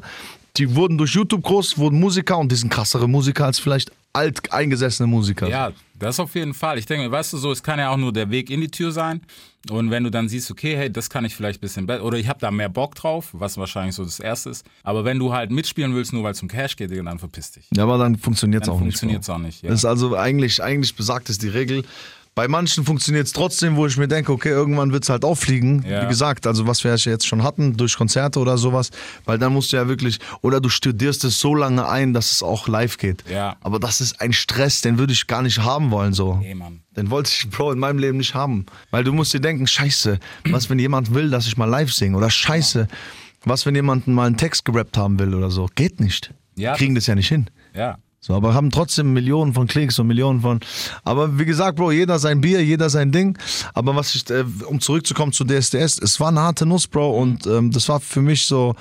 die 0.56 0.74
wurden 0.74 0.98
durch 0.98 1.12
YouTube 1.14 1.42
groß, 1.42 1.78
wurden 1.78 2.00
Musiker 2.00 2.38
und 2.38 2.50
die 2.50 2.56
sind 2.56 2.70
krassere 2.70 3.08
Musiker 3.08 3.46
als 3.46 3.58
vielleicht 3.58 3.92
alt 4.12 4.52
eingesessene 4.52 5.06
Musiker. 5.06 5.48
Ja, 5.48 5.70
das 6.02 6.20
auf 6.20 6.34
jeden 6.34 6.52
Fall. 6.54 6.78
Ich 6.78 6.86
denke, 6.86 7.10
weißt 7.10 7.32
du 7.32 7.38
so, 7.38 7.50
es 7.50 7.62
kann 7.62 7.78
ja 7.78 7.90
auch 7.90 7.96
nur 7.96 8.12
der 8.12 8.30
Weg 8.30 8.50
in 8.50 8.60
die 8.60 8.68
Tür 8.70 8.92
sein. 8.92 9.22
Und 9.70 9.90
wenn 9.90 10.02
du 10.04 10.10
dann 10.10 10.28
siehst, 10.28 10.50
okay, 10.50 10.76
hey, 10.76 10.90
das 10.92 11.08
kann 11.08 11.24
ich 11.24 11.36
vielleicht 11.36 11.58
ein 11.58 11.60
bisschen 11.60 11.86
besser, 11.86 12.04
oder 12.04 12.18
ich 12.18 12.28
habe 12.28 12.40
da 12.40 12.50
mehr 12.50 12.68
Bock 12.68 12.96
drauf, 12.96 13.28
was 13.32 13.56
wahrscheinlich 13.56 13.94
so 13.94 14.02
das 14.04 14.18
Erste 14.18 14.50
ist. 14.50 14.66
Aber 14.82 15.04
wenn 15.04 15.18
du 15.20 15.32
halt 15.32 15.50
mitspielen 15.52 15.94
willst, 15.94 16.12
nur 16.12 16.24
weil 16.24 16.32
es 16.32 16.42
um 16.42 16.48
Cash 16.48 16.76
geht, 16.76 16.90
dann 16.90 17.18
verpiss 17.18 17.52
dich. 17.52 17.64
Ja, 17.74 17.84
aber 17.84 17.96
dann 17.96 18.16
funktioniert 18.16 18.64
es 18.64 18.66
Dann 18.66 18.74
auch 18.76 18.80
nicht. 18.80 18.94
funktioniert's 18.98 19.26
Bro. 19.28 19.34
auch 19.36 19.38
nicht, 19.38 19.62
ja. 19.62 19.70
Das 19.70 19.78
ist 19.80 19.84
also 19.84 20.16
eigentlich, 20.16 20.62
eigentlich 20.62 20.96
besagt 20.96 21.30
es 21.30 21.38
die 21.38 21.48
Regel. 21.48 21.84
Bei 22.34 22.48
manchen 22.48 22.84
funktioniert 22.84 23.26
es 23.26 23.34
trotzdem, 23.34 23.76
wo 23.76 23.86
ich 23.86 23.98
mir 23.98 24.08
denke, 24.08 24.32
okay, 24.32 24.48
irgendwann 24.48 24.90
wird 24.90 25.02
es 25.02 25.10
halt 25.10 25.22
auffliegen. 25.22 25.84
Ja. 25.86 26.02
Wie 26.02 26.08
gesagt, 26.08 26.46
also 26.46 26.66
was 26.66 26.82
wir 26.82 26.94
jetzt 26.94 27.26
schon 27.26 27.42
hatten, 27.42 27.76
durch 27.76 27.96
Konzerte 27.96 28.40
oder 28.40 28.56
sowas. 28.56 28.90
Weil 29.26 29.38
dann 29.38 29.52
musst 29.52 29.72
du 29.72 29.76
ja 29.76 29.86
wirklich, 29.86 30.18
oder 30.40 30.60
du 30.60 30.70
studierst 30.70 31.24
es 31.24 31.38
so 31.38 31.54
lange 31.54 31.86
ein, 31.86 32.14
dass 32.14 32.32
es 32.32 32.42
auch 32.42 32.68
live 32.68 32.96
geht. 32.96 33.22
Ja. 33.28 33.56
Aber 33.60 33.78
das 33.78 34.00
ist 34.00 34.18
ein 34.22 34.32
Stress, 34.32 34.80
den 34.80 34.96
würde 34.96 35.12
ich 35.12 35.26
gar 35.26 35.42
nicht 35.42 35.58
haben 35.58 35.90
wollen 35.90 36.14
so. 36.14 36.36
Nee, 36.36 36.54
Mann. 36.54 36.80
Den 36.96 37.10
wollte 37.10 37.30
ich, 37.30 37.50
Bro, 37.50 37.72
in 37.72 37.78
meinem 37.78 37.98
Leben 37.98 38.16
nicht 38.16 38.34
haben. 38.34 38.64
Weil 38.90 39.04
du 39.04 39.12
musst 39.12 39.34
dir 39.34 39.40
denken, 39.40 39.66
scheiße, 39.66 40.18
was, 40.48 40.70
wenn 40.70 40.78
jemand 40.78 41.12
will, 41.12 41.28
dass 41.28 41.46
ich 41.46 41.58
mal 41.58 41.66
live 41.66 41.92
singe? 41.92 42.16
Oder 42.16 42.30
scheiße, 42.30 42.88
was, 43.44 43.66
wenn 43.66 43.74
jemand 43.74 44.06
mal 44.08 44.26
einen 44.26 44.38
Text 44.38 44.64
gerappt 44.64 44.96
haben 44.96 45.18
will 45.18 45.34
oder 45.34 45.50
so? 45.50 45.68
Geht 45.74 46.00
nicht. 46.00 46.32
Ja. 46.54 46.76
Kriegen 46.76 46.94
das 46.94 47.06
ja 47.06 47.14
nicht 47.14 47.28
hin. 47.28 47.50
Ja. 47.74 47.98
So, 48.24 48.34
aber 48.34 48.54
haben 48.54 48.70
trotzdem 48.70 49.12
Millionen 49.12 49.52
von 49.52 49.66
Klicks 49.66 49.98
und 49.98 50.06
Millionen 50.06 50.42
von. 50.42 50.60
Aber 51.02 51.40
wie 51.40 51.44
gesagt, 51.44 51.76
Bro, 51.76 51.90
jeder 51.90 52.20
sein 52.20 52.40
Bier, 52.40 52.64
jeder 52.64 52.88
sein 52.88 53.10
Ding. 53.10 53.36
Aber 53.74 53.96
was 53.96 54.14
ich, 54.14 54.30
äh, 54.30 54.44
um 54.66 54.80
zurückzukommen 54.80 55.32
zu 55.32 55.44
DSDS, 55.44 55.98
es 55.98 56.20
war 56.20 56.28
eine 56.28 56.40
harte 56.40 56.64
Nuss, 56.64 56.86
Bro, 56.86 57.20
und 57.20 57.48
ähm, 57.48 57.72
das 57.72 57.88
war 57.88 57.98
für 57.98 58.22
mich 58.22 58.46
so. 58.46 58.76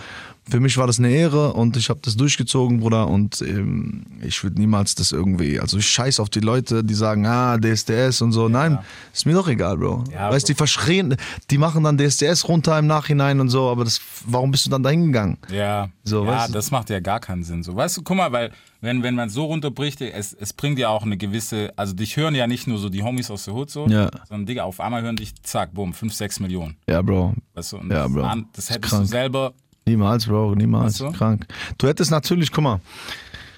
Für 0.50 0.60
mich 0.60 0.76
war 0.78 0.88
das 0.88 0.98
eine 0.98 1.10
Ehre 1.12 1.54
und 1.54 1.78
ich 1.78 1.90
habe 1.90 2.00
das 2.04 2.18
durchgezogen, 2.18 2.80
Bruder. 2.80 3.08
Und 3.08 3.42
ähm, 3.42 4.06
ich 4.24 4.44
würde 4.44 4.60
niemals 4.60 4.96
das 4.96 5.12
irgendwie. 5.12 5.60
Also 5.60 5.78
ich 5.78 5.88
scheiß 5.88 6.20
auf 6.20 6.30
die 6.30 6.40
Leute, 6.40 6.84
die 6.84 6.96
sagen, 6.96 7.26
ah, 7.28 7.58
DSDS 7.60 8.22
und 8.22 8.32
so. 8.32 8.50
Nein, 8.50 8.80
ist 9.14 9.26
mir 9.28 9.34
doch 9.34 9.48
egal, 9.48 9.78
Bro. 9.78 10.04
Ja, 10.12 10.32
weißt 10.32 10.48
Bro. 10.48 10.54
die 10.54 10.58
verschrien, 10.58 11.16
die 11.52 11.58
machen 11.60 11.84
dann 11.84 11.98
DSDS 11.98 12.48
runter 12.48 12.78
im 12.80 12.88
Nachhinein 12.88 13.40
und 13.40 13.50
so. 13.50 13.70
Aber 13.70 13.84
das, 13.84 14.02
warum 14.26 14.50
bist 14.52 14.66
du 14.66 14.72
dann 14.72 14.82
da 14.82 14.90
hingegangen? 14.90 15.38
Ja, 15.52 15.90
So, 16.04 16.26
ja 16.26 16.32
weißt 16.32 16.50
du? 16.50 16.54
das 16.54 16.72
macht 16.72 16.90
ja 16.90 17.00
gar 17.00 17.20
keinen 17.20 17.44
Sinn. 17.44 17.62
So, 17.62 17.76
weißt 17.76 17.98
du, 17.98 18.02
guck 18.02 18.18
mal, 18.18 18.32
weil 18.32 18.52
wenn, 18.82 19.04
wenn 19.04 19.14
man 19.14 19.30
so 19.30 19.46
runterbricht, 19.46 20.02
es, 20.02 20.34
es 20.34 20.54
bringt 20.54 20.80
ja 20.80 20.90
auch 20.90 21.04
eine 21.04 21.18
gewisse, 21.18 21.72
also 21.78 21.94
dich 21.94 22.18
hören 22.18 22.34
ja 22.34 22.48
nicht 22.48 22.66
nur 22.66 22.80
so 22.80 22.90
die 22.90 23.04
Homies 23.04 23.30
aus 23.30 23.46
der 23.46 23.54
Hood 23.54 23.70
so, 23.70 23.88
Ja. 23.88 24.10
sondern 24.28 24.48
Digga, 24.48 24.64
auf 24.64 24.80
einmal 24.80 25.04
hören 25.04 25.18
dich, 25.18 25.36
zack, 25.44 25.72
bumm, 25.76 25.94
5, 25.94 26.12
6 26.16 26.40
Millionen. 26.40 26.76
Ja, 26.90 27.04
Bro. 27.04 27.36
Weißt 27.54 27.74
du, 27.74 27.78
und 27.78 27.92
Ja, 27.92 28.06
das, 28.08 28.12
Bro. 28.12 28.28
das 28.54 28.70
hättest 28.72 28.94
du 28.94 29.06
selber, 29.06 29.54
Niemals, 29.92 30.26
Bro, 30.26 30.56
niemals. 30.56 31.00
Du? 31.00 31.12
Krank. 31.12 31.46
Du 31.78 31.88
hättest 31.88 32.12
natürlich, 32.12 32.52
guck 32.52 32.64
mal, 32.64 32.82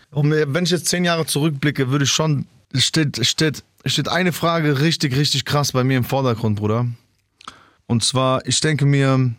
um, 0.09 0.31
wenn 0.31 0.63
ich 0.63 0.71
jetzt 0.71 0.87
zehn 0.87 1.05
Jahre 1.05 1.25
zurückblicke, 1.25 1.89
würde 1.89 2.05
ich 2.05 2.11
schon, 2.11 2.47
steht, 2.73 3.23
steht, 3.25 3.63
steht 3.85 4.07
eine 4.07 4.31
Frage 4.31 4.79
richtig, 4.79 5.15
richtig 5.15 5.45
krass 5.45 5.71
bei 5.73 5.83
mir 5.83 5.97
im 5.97 6.03
Vordergrund, 6.03 6.57
Bruder. 6.57 6.87
Und 7.85 8.03
zwar, 8.03 8.45
ich 8.47 8.59
denke 8.61 8.85
mir, 8.85 9.31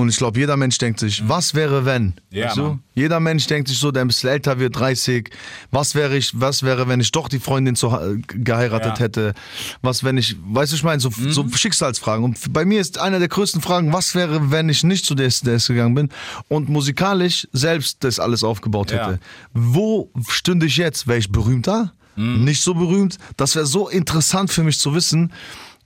und 0.00 0.08
ich 0.08 0.16
glaube, 0.16 0.38
jeder 0.38 0.56
Mensch 0.56 0.78
denkt 0.78 0.98
sich, 1.00 1.28
was 1.28 1.54
wäre, 1.54 1.84
wenn? 1.84 2.14
Ja, 2.30 2.46
Weißt 2.46 2.56
du? 2.56 2.78
Jeder 2.94 3.20
Mensch 3.20 3.46
denkt 3.46 3.68
sich 3.68 3.78
so, 3.78 3.90
der 3.92 4.02
ein 4.02 4.08
bisschen 4.08 4.30
älter 4.30 4.58
wird, 4.58 4.76
30. 4.78 5.30
Was 5.70 5.94
wäre 5.94 6.16
ich, 6.16 6.32
was 6.38 6.62
wäre, 6.62 6.88
wenn 6.88 7.00
ich 7.00 7.12
doch 7.12 7.28
die 7.28 7.38
Freundin 7.38 7.76
zu, 7.76 7.88
geheiratet 8.26 8.98
Ja. 8.98 9.04
hätte? 9.04 9.34
Was, 9.82 10.02
wenn 10.04 10.18
ich, 10.18 10.36
weißt 10.44 10.72
du, 10.72 10.76
ich 10.76 10.82
meine, 10.82 11.00
so, 11.00 11.10
so 11.10 11.44
Mhm. 11.44 11.52
Schicksalsfragen. 11.54 12.24
Und 12.24 12.52
bei 12.52 12.64
mir 12.64 12.80
ist 12.80 12.98
einer 12.98 13.18
der 13.18 13.28
größten 13.28 13.60
Fragen, 13.62 13.92
was 13.92 14.14
wäre, 14.14 14.50
wenn 14.50 14.68
ich 14.68 14.82
nicht 14.82 15.04
zu 15.06 15.14
DSDS 15.14 15.68
gegangen 15.68 15.94
bin 15.94 16.08
und 16.48 16.68
musikalisch 16.68 17.46
selbst 17.52 17.98
das 18.04 18.18
alles 18.18 18.42
aufgebaut 18.44 18.90
Ja. 18.90 19.06
hätte? 19.06 19.20
Wo 19.54 20.10
stünde 20.28 20.66
ich 20.66 20.76
jetzt? 20.76 21.06
Wäre 21.06 21.18
ich 21.18 21.30
berühmter? 21.30 21.92
Mhm. 22.16 22.44
Nicht 22.44 22.62
so 22.62 22.74
berühmt? 22.74 23.18
Das 23.36 23.54
wäre 23.54 23.66
so 23.66 23.88
interessant 23.88 24.50
für 24.50 24.62
mich 24.64 24.78
zu 24.78 24.94
wissen, 24.94 25.32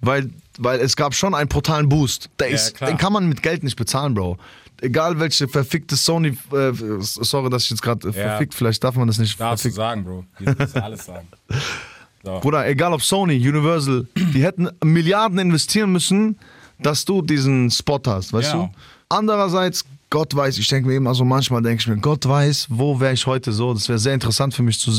weil 0.00 0.30
weil 0.58 0.80
es 0.80 0.96
gab 0.96 1.14
schon 1.14 1.34
einen 1.34 1.49
brutalen 1.49 1.88
Boost. 1.88 2.30
Der 2.38 2.49
Ja, 2.49 2.54
ist, 2.54 2.76
klar. 2.76 2.90
den 2.90 2.96
kann 2.99 3.12
man 3.12 3.28
mit 3.28 3.42
Geld 3.42 3.62
nicht 3.62 3.76
bezahlen, 3.76 4.14
Bro. 4.14 4.38
Egal 4.80 5.18
welche 5.20 5.49
verfickte 5.49 5.96
Sony, 5.96 6.37
äh, 6.52 6.73
sorry, 7.00 7.49
dass 7.49 7.64
ich 7.64 7.70
jetzt 7.70 7.82
gerade 7.82 8.08
äh, 8.08 8.12
Ja. 8.18 8.28
verfickt, 8.30 8.54
vielleicht 8.54 8.82
darf 8.84 8.96
man 8.96 9.06
das 9.06 9.18
nicht 9.18 9.40
Darfst 9.40 9.64
du 9.64 9.68
verfickt. 9.70 9.76
sagen, 9.76 10.04
Bro. 10.04 10.25
Hier 10.38 10.54
kannst 10.54 10.76
du 10.76 10.82
alles 10.82 11.04
sagen. 11.06 11.28
So. 12.26 12.40
Bruder, 12.40 12.66
egal 12.66 12.90
ob 12.94 13.02
Sony, 13.02 13.34
Universal, 13.37 14.06
die 14.16 14.42
hätten 14.42 14.70
Milliarden 14.82 15.38
investieren 15.38 15.92
müssen, 15.92 16.38
dass 16.78 17.04
du 17.04 17.20
diesen 17.20 17.70
Spot 17.70 18.00
hast, 18.06 18.32
weißt 18.32 18.52
Genau. 18.52 18.70
du? 18.73 19.14
Andererseits, 19.14 19.84
Gott 20.08 20.34
weiß, 20.34 20.56
ich 20.56 20.66
denke 20.68 20.88
mir 20.88 20.96
immer 20.96 21.14
so, 21.14 21.23
manchmal 21.26 21.61
denke 21.61 21.82
ich 21.82 21.87
mir, 21.87 21.99
Gott 21.99 22.26
weiß, 22.26 22.68
wo 22.70 22.99
wäre 22.99 23.12
ich 23.12 23.26
heute 23.26 23.52
so? 23.52 23.75
Das 23.75 23.90
wäre 23.90 23.99
sehr 23.99 24.14
interessant 24.14 24.54
für 24.54 24.62
mich 24.62 24.78
zu 24.78 24.90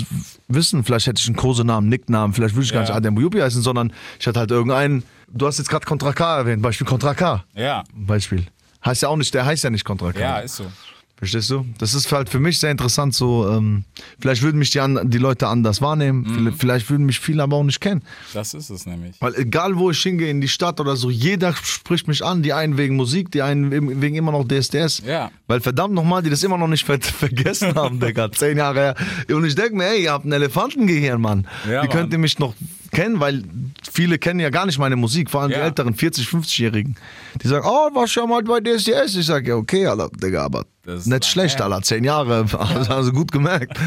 wissen. 0.48 0.84
Vielleicht 0.84 1.08
hätte 1.08 1.20
ich 1.20 1.26
einen 1.26 1.36
Kosenamen, 1.36 1.90
Nicknamen, 1.90 2.32
vielleicht 2.32 2.54
würde 2.54 2.66
ich 2.66 2.72
gar 2.72 2.84
Ja. 2.84 2.90
nicht 2.90 2.96
Adam 2.96 3.18
Yupi 3.20 3.40
heißen, 3.40 3.64
sondern 3.64 3.92
ich 4.20 4.26
hätte 4.28 4.40
halt 4.40 4.52
irgendeinen, 4.52 5.02
du 5.32 5.48
hast 5.48 5.58
jetzt 5.58 5.70
gerade 5.70 5.86
Contra 5.86 6.14
K 6.14 6.38
erwähnt, 6.40 6.62
Beispiel 6.62 6.88
Contra 6.88 7.14
K. 7.14 7.44
Ja, 7.56 7.84
Beispiel. 7.94 8.46
Heißt 8.86 9.02
ja 9.02 9.10
auch 9.10 9.18
nicht, 9.18 9.34
der 9.34 9.46
heißt 9.46 9.64
ja 9.64 9.70
nicht 9.70 9.86
Contra 9.86 10.12
K. 10.14 10.20
ja, 10.20 10.40
ist 10.40 10.56
so. 10.58 10.66
Verstehst 11.18 11.50
du? 11.50 11.66
Das 11.78 11.94
ist 11.94 12.12
halt 12.12 12.28
für 12.28 12.42
mich 12.42 12.60
sehr 12.60 12.72
interessant 12.72 13.16
so, 13.16 13.50
ähm, 13.50 13.86
vielleicht 14.20 14.42
würden 14.42 14.58
mich 14.60 14.72
die, 14.72 14.82
an, 14.82 15.00
die 15.10 15.18
Leute 15.18 15.48
anders 15.48 15.82
wahrnehmen, 15.82 16.24
Mhm. 16.28 16.54
vielleicht, 16.58 16.90
würden 16.90 17.06
mich 17.06 17.22
viele 17.22 17.42
aber 17.42 17.56
auch 17.56 17.64
nicht 17.64 17.80
kennen. 17.80 18.02
Das 18.34 18.54
ist 18.54 18.70
es 18.70 18.86
nämlich. 18.86 19.16
Weil 19.22 19.34
egal 19.36 19.78
wo 19.78 19.90
ich 19.92 20.02
hingehe, 20.04 20.30
in 20.30 20.42
die 20.42 20.50
Stadt 20.50 20.78
oder 20.82 20.98
so, 20.98 21.10
jeder 21.10 21.54
spricht 21.54 22.10
mich 22.10 22.22
an. 22.24 22.44
Die 22.44 22.52
einen 22.52 22.78
wegen 22.78 22.98
Musik, 22.98 23.32
die 23.32 23.42
einen 23.42 23.72
wegen 23.72 24.02
wegen 24.02 24.16
immer 24.18 24.34
noch 24.34 24.46
DSDS. 24.46 25.04
Ja. 25.08 25.32
Weil 25.48 25.62
verdammt 25.62 25.94
nochmal, 25.94 26.22
die 26.22 26.30
das 26.30 26.44
immer 26.44 26.58
noch 26.58 26.68
nicht 26.68 26.86
ver 26.86 27.00
vergessen 27.02 27.74
haben, 27.76 28.02
Digga. 28.02 28.30
Zehn 28.34 28.58
Jahre 28.58 28.80
her. 28.80 28.96
Und 29.34 29.46
ich 29.46 29.56
denke 29.56 29.78
mir, 29.78 29.86
ey, 29.88 30.04
ihr 30.04 30.12
habt 30.12 30.26
ein 30.26 30.34
Elefantengehirn, 30.34 31.22
Mann. 31.22 31.48
Ja, 31.64 31.82
Wie 31.84 31.88
Mann. 31.88 31.90
könnt 31.96 32.12
ihr 32.12 32.20
mich 32.20 32.40
noch 32.40 32.54
kennen? 32.96 33.20
Weil 33.20 33.44
viele 33.92 34.18
kennen 34.18 34.40
ja 34.40 34.50
gar 34.50 34.66
nicht 34.66 34.80
meine 34.80 34.96
Musik, 34.96 35.30
vor 35.30 35.42
allem 35.42 35.50
die 35.52 35.58
Ja. 35.58 35.64
älteren 35.66 35.94
40-, 35.96 36.28
50-Jährigen. 36.28 36.96
Die 37.42 37.48
sagen, 37.48 37.66
oh, 37.68 37.94
warst 37.96 38.14
schon 38.14 38.30
mal 38.30 38.42
bei 38.44 38.60
DSDS? 38.62 39.16
Ich 39.16 39.26
sage, 39.28 39.50
ja, 39.50 39.56
okay, 39.56 39.86
Alter, 39.86 40.10
Digga, 40.10 40.44
aber 40.46 40.66
Das 40.84 41.06
nicht 41.06 41.26
schlecht, 41.26 41.60
her. 41.60 41.66
Alter. 41.66 41.82
Zehn 41.84 42.04
Jahre, 42.04 42.46
das 42.46 42.90
haben 42.90 43.04
sie 43.04 43.12
gut 43.12 43.32
gemerkt. 43.32 43.78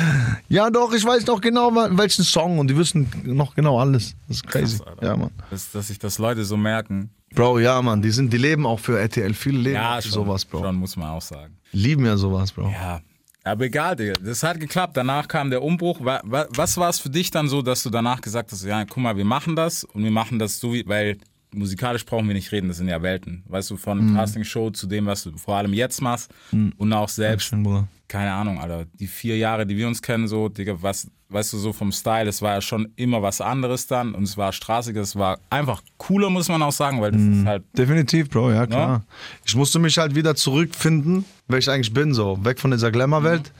ja, 0.48 0.70
doch, 0.70 0.92
ich 0.92 1.04
weiß 1.04 1.26
noch 1.26 1.40
genau, 1.40 1.74
welchen 1.74 2.22
Song 2.24 2.58
und 2.58 2.68
die 2.68 2.76
wissen 2.76 3.08
noch 3.24 3.54
genau 3.54 3.80
alles. 3.80 4.14
Das 4.28 4.36
ist 4.36 4.46
crazy. 4.46 4.78
Krass, 4.78 4.94
ja, 5.02 5.16
Mann. 5.16 5.30
Dass, 5.50 5.70
dass 5.72 5.88
sich 5.88 5.98
das 5.98 6.18
Leute 6.18 6.44
so 6.44 6.56
merken. 6.56 7.10
Bro, 7.34 7.58
ja, 7.58 7.80
Mann, 7.82 8.00
die, 8.00 8.10
sind, 8.10 8.32
die 8.32 8.38
leben 8.38 8.64
auch 8.66 8.80
für 8.80 8.98
RTL. 8.98 9.34
Viele 9.34 9.58
leben 9.58 9.74
Ja, 9.74 10.00
schon, 10.00 10.12
sowas, 10.12 10.44
Bro. 10.44 10.60
schon 10.62 10.76
muss 10.76 10.96
man 10.96 11.10
auch 11.10 11.20
sagen. 11.22 11.56
Lieben 11.72 12.06
ja 12.06 12.16
sowas, 12.16 12.52
Bro. 12.52 12.70
Ja. 12.70 13.00
Aber 13.44 13.64
egal, 13.64 13.96
Digga. 13.96 14.14
Das 14.14 14.42
hat 14.42 14.60
geklappt. 14.60 14.96
Danach 14.96 15.26
kam 15.28 15.50
der 15.50 15.62
Umbruch. 15.62 16.04
Wa- 16.04 16.20
wa- 16.24 16.46
Was 16.50 16.76
war 16.76 16.90
es 16.90 16.98
für 16.98 17.08
dich 17.10 17.30
dann 17.30 17.48
so, 17.48 17.62
dass 17.62 17.82
du 17.82 17.90
danach 17.90 18.20
gesagt 18.20 18.52
hast, 18.52 18.64
ja, 18.64 18.84
guck 18.84 18.98
mal, 18.98 19.16
wir 19.16 19.24
machen 19.24 19.56
das 19.56 19.84
und 19.84 20.04
wir 20.04 20.10
machen 20.10 20.38
das 20.38 20.60
so, 20.60 20.72
wie, 20.74 20.86
weil 20.86 21.18
musikalisch 21.54 22.04
brauchen 22.04 22.26
wir 22.28 22.34
nicht 22.34 22.52
reden, 22.52 22.68
das 22.68 22.76
sind 22.78 22.88
ja 22.88 23.00
Welten. 23.02 23.42
Weißt 23.48 23.70
du, 23.70 23.74
Mhm. 23.74 23.78
von 23.78 24.14
Castingshow 24.14 24.70
zu 24.70 24.86
dem, 24.86 25.06
was 25.06 25.22
du 25.24 25.36
vor 25.36 25.56
allem 25.56 25.72
jetzt 25.72 26.00
machst 26.02 26.30
und 26.52 26.92
auch 26.92 27.08
selbst, 27.08 27.46
Schön, 27.48 27.62
Bruder. 27.62 27.88
keine 28.06 28.32
Ahnung, 28.32 28.60
Alter, 28.60 28.86
die 28.98 29.06
vier 29.06 29.36
Jahre, 29.38 29.66
die 29.66 29.76
wir 29.76 29.86
uns 29.88 30.02
kennen, 30.02 30.28
so, 30.28 30.48
Digga, 30.48 30.76
was, 30.80 31.08
weißt 31.30 31.52
du, 31.52 31.58
so 31.58 31.72
vom 31.72 31.90
Style, 31.92 32.28
es 32.28 32.40
war 32.42 32.54
ja 32.54 32.60
schon 32.60 32.88
immer 32.96 33.22
was 33.22 33.40
anderes 33.40 33.86
dann 33.86 34.14
und 34.14 34.22
es 34.24 34.36
war 34.36 34.52
straßiger, 34.52 35.00
es 35.00 35.16
war 35.16 35.38
einfach 35.50 35.82
cooler, 35.96 36.30
muss 36.30 36.48
man 36.48 36.62
auch 36.62 36.72
sagen, 36.72 37.00
weil 37.00 37.12
das 37.12 37.20
Mhm. 37.20 37.40
ist 37.40 37.46
halt, 37.46 37.64
Definitiv, 37.76 38.28
Bro, 38.30 38.52
ja, 38.52 38.66
klar. 38.66 38.88
Ja. 38.88 39.02
Ich 39.44 39.54
musste 39.56 39.78
mich 39.78 39.96
halt 39.98 40.14
wieder 40.14 40.34
zurückfinden, 40.34 41.24
wer 41.48 41.58
ich 41.58 41.68
eigentlich 41.70 41.92
bin, 41.92 42.14
so. 42.14 42.38
Weg 42.44 42.60
von 42.60 42.70
dieser 42.70 42.90
Glamour-Welt. 42.90 43.52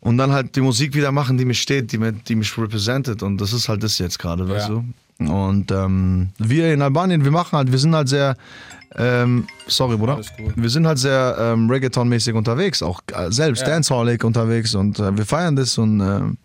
Und 0.00 0.18
dann 0.18 0.30
halt 0.30 0.54
die 0.54 0.60
Musik 0.60 0.94
wieder 0.94 1.10
machen, 1.10 1.36
die 1.38 1.44
mich 1.44 1.60
steht, 1.60 1.90
die, 1.90 1.98
mir, 1.98 2.12
die 2.12 2.36
mich 2.36 2.56
representet. 2.58 3.22
Und 3.24 3.40
das 3.40 3.52
ist 3.52 3.68
halt 3.68 3.82
das 3.82 3.98
jetzt 3.98 4.18
gerade, 4.18 4.48
weißt 4.48 4.68
Ja. 4.68 4.74
du? 4.74 4.84
Und 5.18 5.70
ähm, 5.70 6.28
wir 6.38 6.72
in 6.74 6.82
Albanien, 6.82 7.24
wir 7.24 7.30
machen 7.30 7.56
halt, 7.56 7.72
wir 7.72 7.78
sind 7.78 7.94
halt 7.94 8.08
sehr, 8.08 8.36
ähm, 8.96 9.46
sorry, 9.66 9.96
Bruder. 9.96 10.20
Wir 10.56 10.68
sind 10.68 10.86
halt 10.86 10.98
sehr 10.98 11.36
ähm, 11.38 11.70
Reggaeton-mäßig 11.70 12.34
unterwegs, 12.34 12.82
auch 12.82 13.00
äh, 13.12 13.30
selbst 13.30 13.62
Ja. 13.62 13.68
Dancehallig 13.68 14.22
unterwegs 14.24 14.74
und 14.74 14.98
äh, 14.98 15.16
wir 15.16 15.24
feiern 15.24 15.56
das 15.56 15.78
und 15.78 16.00
ähm, 16.00 16.36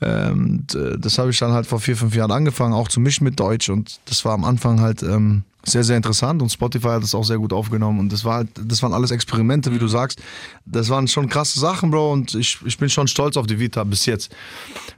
ähm, 0.00 0.64
das 0.98 1.18
habe 1.18 1.30
ich 1.30 1.38
dann 1.38 1.52
halt 1.52 1.66
vor 1.66 1.80
vier, 1.80 1.96
fünf 1.96 2.14
Jahren 2.14 2.30
angefangen, 2.30 2.72
auch 2.72 2.86
zu 2.86 3.00
mischen 3.00 3.24
mit 3.24 3.40
Deutsch 3.40 3.68
und 3.68 3.98
das 4.04 4.24
war 4.24 4.32
am 4.32 4.44
Anfang 4.44 4.80
halt 4.80 5.02
ähm, 5.02 5.42
sehr, 5.68 5.84
sehr 5.84 5.96
interessant 5.96 6.42
und 6.42 6.50
Spotify 6.50 6.88
hat 6.88 7.02
das 7.02 7.14
auch 7.14 7.24
sehr 7.24 7.38
gut 7.38 7.52
aufgenommen 7.52 8.00
und 8.00 8.12
das 8.12 8.24
war 8.24 8.36
halt, 8.36 8.48
das 8.62 8.82
waren 8.82 8.92
alles 8.92 9.10
Experimente, 9.10 9.72
wie 9.72 9.78
du 9.78 9.88
sagst. 9.88 10.20
Das 10.64 10.88
waren 10.88 11.08
schon 11.08 11.28
krasse 11.28 11.60
Sachen, 11.60 11.90
Bro 11.90 12.12
und 12.12 12.34
ich, 12.34 12.58
ich 12.64 12.78
bin 12.78 12.88
schon 12.88 13.08
stolz 13.08 13.36
auf 13.36 13.46
die 13.46 13.58
Vita 13.58 13.84
bis 13.84 14.06
jetzt. 14.06 14.34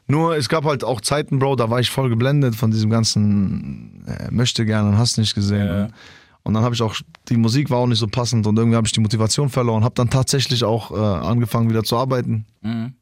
Nur 0.06 0.36
es 0.36 0.48
gab 0.48 0.64
halt 0.64 0.84
auch 0.84 1.00
Zeiten, 1.00 1.38
Bro, 1.38 1.56
da 1.56 1.70
war 1.70 1.80
ich 1.80 1.90
voll 1.90 2.08
geblendet 2.08 2.54
von 2.54 2.70
diesem 2.70 2.90
ganzen 2.90 4.04
äh, 4.06 4.30
möchte 4.30 4.64
gerne 4.64 4.88
und 4.90 4.98
hast 4.98 5.18
nicht 5.18 5.34
gesehen. 5.34 5.66
Ja. 5.66 5.84
Und, 5.84 5.92
und 6.42 6.54
dann 6.54 6.62
habe 6.62 6.74
ich 6.74 6.80
auch, 6.80 6.94
die 7.28 7.36
Musik 7.36 7.68
war 7.68 7.78
auch 7.78 7.86
nicht 7.86 7.98
so 7.98 8.06
passend 8.06 8.46
und 8.46 8.56
irgendwie 8.56 8.76
habe 8.76 8.86
ich 8.86 8.92
die 8.92 9.00
Motivation 9.00 9.50
verloren, 9.50 9.84
habe 9.84 9.94
dann 9.94 10.08
tatsächlich 10.08 10.64
auch 10.64 10.90
äh, 10.90 10.94
angefangen 10.96 11.68
wieder 11.68 11.84
zu 11.84 11.96
arbeiten. 11.98 12.46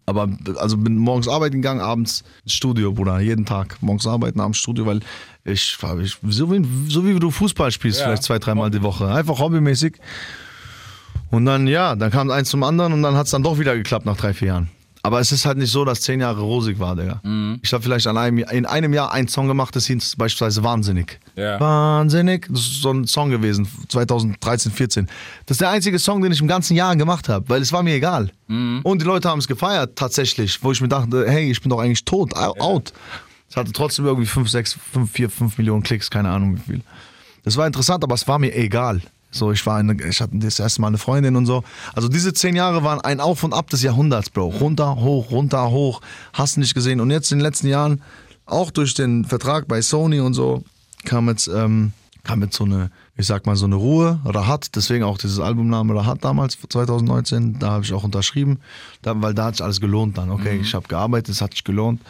Aber 0.06 0.28
also 0.56 0.76
bin 0.76 0.96
morgens 0.96 1.28
arbeiten 1.28 1.56
gegangen, 1.56 1.80
abends 1.80 2.24
Studio, 2.46 2.92
Bruder, 2.92 3.20
jeden 3.20 3.44
Tag. 3.44 3.76
Morgens 3.80 4.06
arbeiten, 4.06 4.40
abends 4.40 4.58
Studio, 4.58 4.86
weil 4.86 5.00
ich, 5.48 5.76
ich 6.02 6.18
so, 6.28 6.50
wie, 6.52 6.66
so 6.88 7.04
wie 7.06 7.18
du 7.18 7.30
Fußball 7.30 7.70
spielst, 7.70 8.00
Ja. 8.00 8.06
vielleicht 8.06 8.22
zwei, 8.24 8.38
dreimal 8.38 8.70
die 8.70 8.82
Woche. 8.82 9.08
Einfach 9.08 9.38
hobbymäßig. 9.38 9.94
Und 11.30 11.44
dann, 11.44 11.66
ja, 11.66 11.94
dann 11.94 12.10
kam 12.10 12.30
eins 12.30 12.48
zum 12.48 12.62
anderen 12.62 12.92
und 12.92 13.02
dann 13.02 13.14
hat 13.14 13.26
es 13.26 13.32
dann 13.32 13.42
doch 13.42 13.58
wieder 13.58 13.74
geklappt 13.76 14.06
nach 14.06 14.16
drei, 14.16 14.32
vier 14.32 14.48
Jahren. 14.48 14.70
Aber 15.02 15.20
es 15.20 15.30
ist 15.30 15.46
halt 15.46 15.58
nicht 15.58 15.70
so, 15.70 15.84
dass 15.84 16.00
zehn 16.00 16.20
Jahre 16.20 16.40
rosig 16.40 16.80
war, 16.80 16.96
Digga. 16.96 17.20
Ich 17.62 17.72
habe 17.72 17.82
vielleicht 17.82 18.06
an 18.08 18.18
einem, 18.18 18.38
in 18.38 18.66
einem 18.66 18.92
Jahr 18.92 19.12
einen 19.12 19.28
Song 19.28 19.46
gemacht, 19.46 19.74
das 19.76 19.86
hieß 19.86 20.16
beispielsweise 20.16 20.64
Wahnsinnig. 20.64 21.20
Ja. 21.36 21.58
Wahnsinnig. 21.60 22.46
Das 22.50 22.60
ist 22.60 22.82
so 22.82 22.90
ein 22.92 23.06
Song 23.06 23.30
gewesen, 23.30 23.66
2013, 23.88 24.72
14. 24.72 25.06
Das 25.46 25.54
ist 25.54 25.60
der 25.60 25.70
einzige 25.70 25.98
Song, 25.98 26.20
den 26.20 26.32
ich 26.32 26.40
im 26.40 26.48
ganzen 26.48 26.76
Jahr 26.76 26.96
gemacht 26.96 27.28
habe, 27.28 27.48
weil 27.48 27.62
es 27.62 27.72
war 27.72 27.82
mir 27.82 27.94
egal. 27.94 28.30
Und 28.48 29.00
die 29.00 29.04
Leute 29.06 29.28
haben 29.28 29.38
es 29.38 29.46
gefeiert, 29.46 29.96
tatsächlich, 29.96 30.62
wo 30.64 30.72
ich 30.72 30.80
mir 30.80 30.88
dachte, 30.88 31.26
hey, 31.28 31.50
ich 31.50 31.60
bin 31.62 31.70
doch 31.70 31.78
eigentlich 31.80 32.04
tot, 32.04 32.34
out. 32.34 32.92
Es 33.48 33.56
hatte 33.56 33.72
trotzdem 33.72 34.04
irgendwie 34.04 34.26
5, 34.26 34.48
6, 34.48 34.78
5, 34.92 35.10
4, 35.10 35.30
5 35.30 35.58
Millionen 35.58 35.82
Klicks, 35.82 36.10
keine 36.10 36.30
Ahnung 36.30 36.56
wie 36.56 36.72
viel. 36.72 36.80
Das 37.44 37.56
war 37.56 37.66
interessant, 37.66 38.04
aber 38.04 38.14
es 38.14 38.28
war 38.28 38.38
mir 38.38 38.54
egal. 38.54 39.00
So, 39.30 39.52
ich 39.52 39.64
war 39.66 39.76
eine, 39.76 39.94
ich 40.08 40.20
hatte 40.20 40.38
das 40.38 40.58
erste 40.58 40.80
Mal 40.80 40.88
eine 40.88 40.98
Freundin 40.98 41.36
und 41.36 41.46
so. 41.46 41.62
Also 41.94 42.08
diese 42.08 42.32
zehn 42.32 42.56
Jahre 42.56 42.82
waren 42.82 43.00
ein 43.00 43.20
Auf 43.20 43.44
und 43.44 43.52
Ab 43.52 43.68
des 43.70 43.82
Jahrhunderts, 43.82 44.30
Bro. 44.30 44.48
Runter, 44.48 44.96
hoch, 44.96 45.30
runter, 45.30 45.70
hoch. 45.70 46.00
Hast 46.32 46.56
nicht 46.56 46.74
gesehen. 46.74 47.00
Und 47.00 47.10
jetzt 47.10 47.30
in 47.30 47.38
den 47.38 47.44
letzten 47.44 47.68
Jahren, 47.68 48.02
auch 48.46 48.70
durch 48.70 48.94
den 48.94 49.24
Vertrag 49.24 49.68
bei 49.68 49.82
Sony 49.82 50.20
und 50.20 50.32
so, 50.32 50.64
kam 51.04 51.28
jetzt, 51.28 51.46
ähm, 51.48 51.92
kam 52.24 52.42
jetzt 52.42 52.56
so 52.56 52.64
eine, 52.64 52.90
ich 53.16 53.26
sag 53.26 53.44
mal, 53.44 53.56
so 53.56 53.66
eine 53.66 53.76
Ruhe. 53.76 54.18
Rahat, 54.24 54.74
deswegen 54.74 55.04
auch 55.04 55.18
dieses 55.18 55.40
Albumname 55.40 55.94
Rahat 55.94 56.24
damals, 56.24 56.58
2019. 56.58 57.58
Da 57.58 57.70
habe 57.70 57.84
ich 57.84 57.92
auch 57.92 58.04
unterschrieben, 58.04 58.60
da, 59.02 59.20
weil 59.20 59.34
da 59.34 59.46
hat 59.46 59.56
sich 59.56 59.64
alles 59.64 59.80
gelohnt 59.80 60.16
dann. 60.16 60.30
Okay, 60.30 60.58
ich 60.62 60.74
habe 60.74 60.88
gearbeitet, 60.88 61.34
es 61.34 61.42
hat 61.42 61.52
sich 61.52 61.64
gelohnt. 61.64 62.00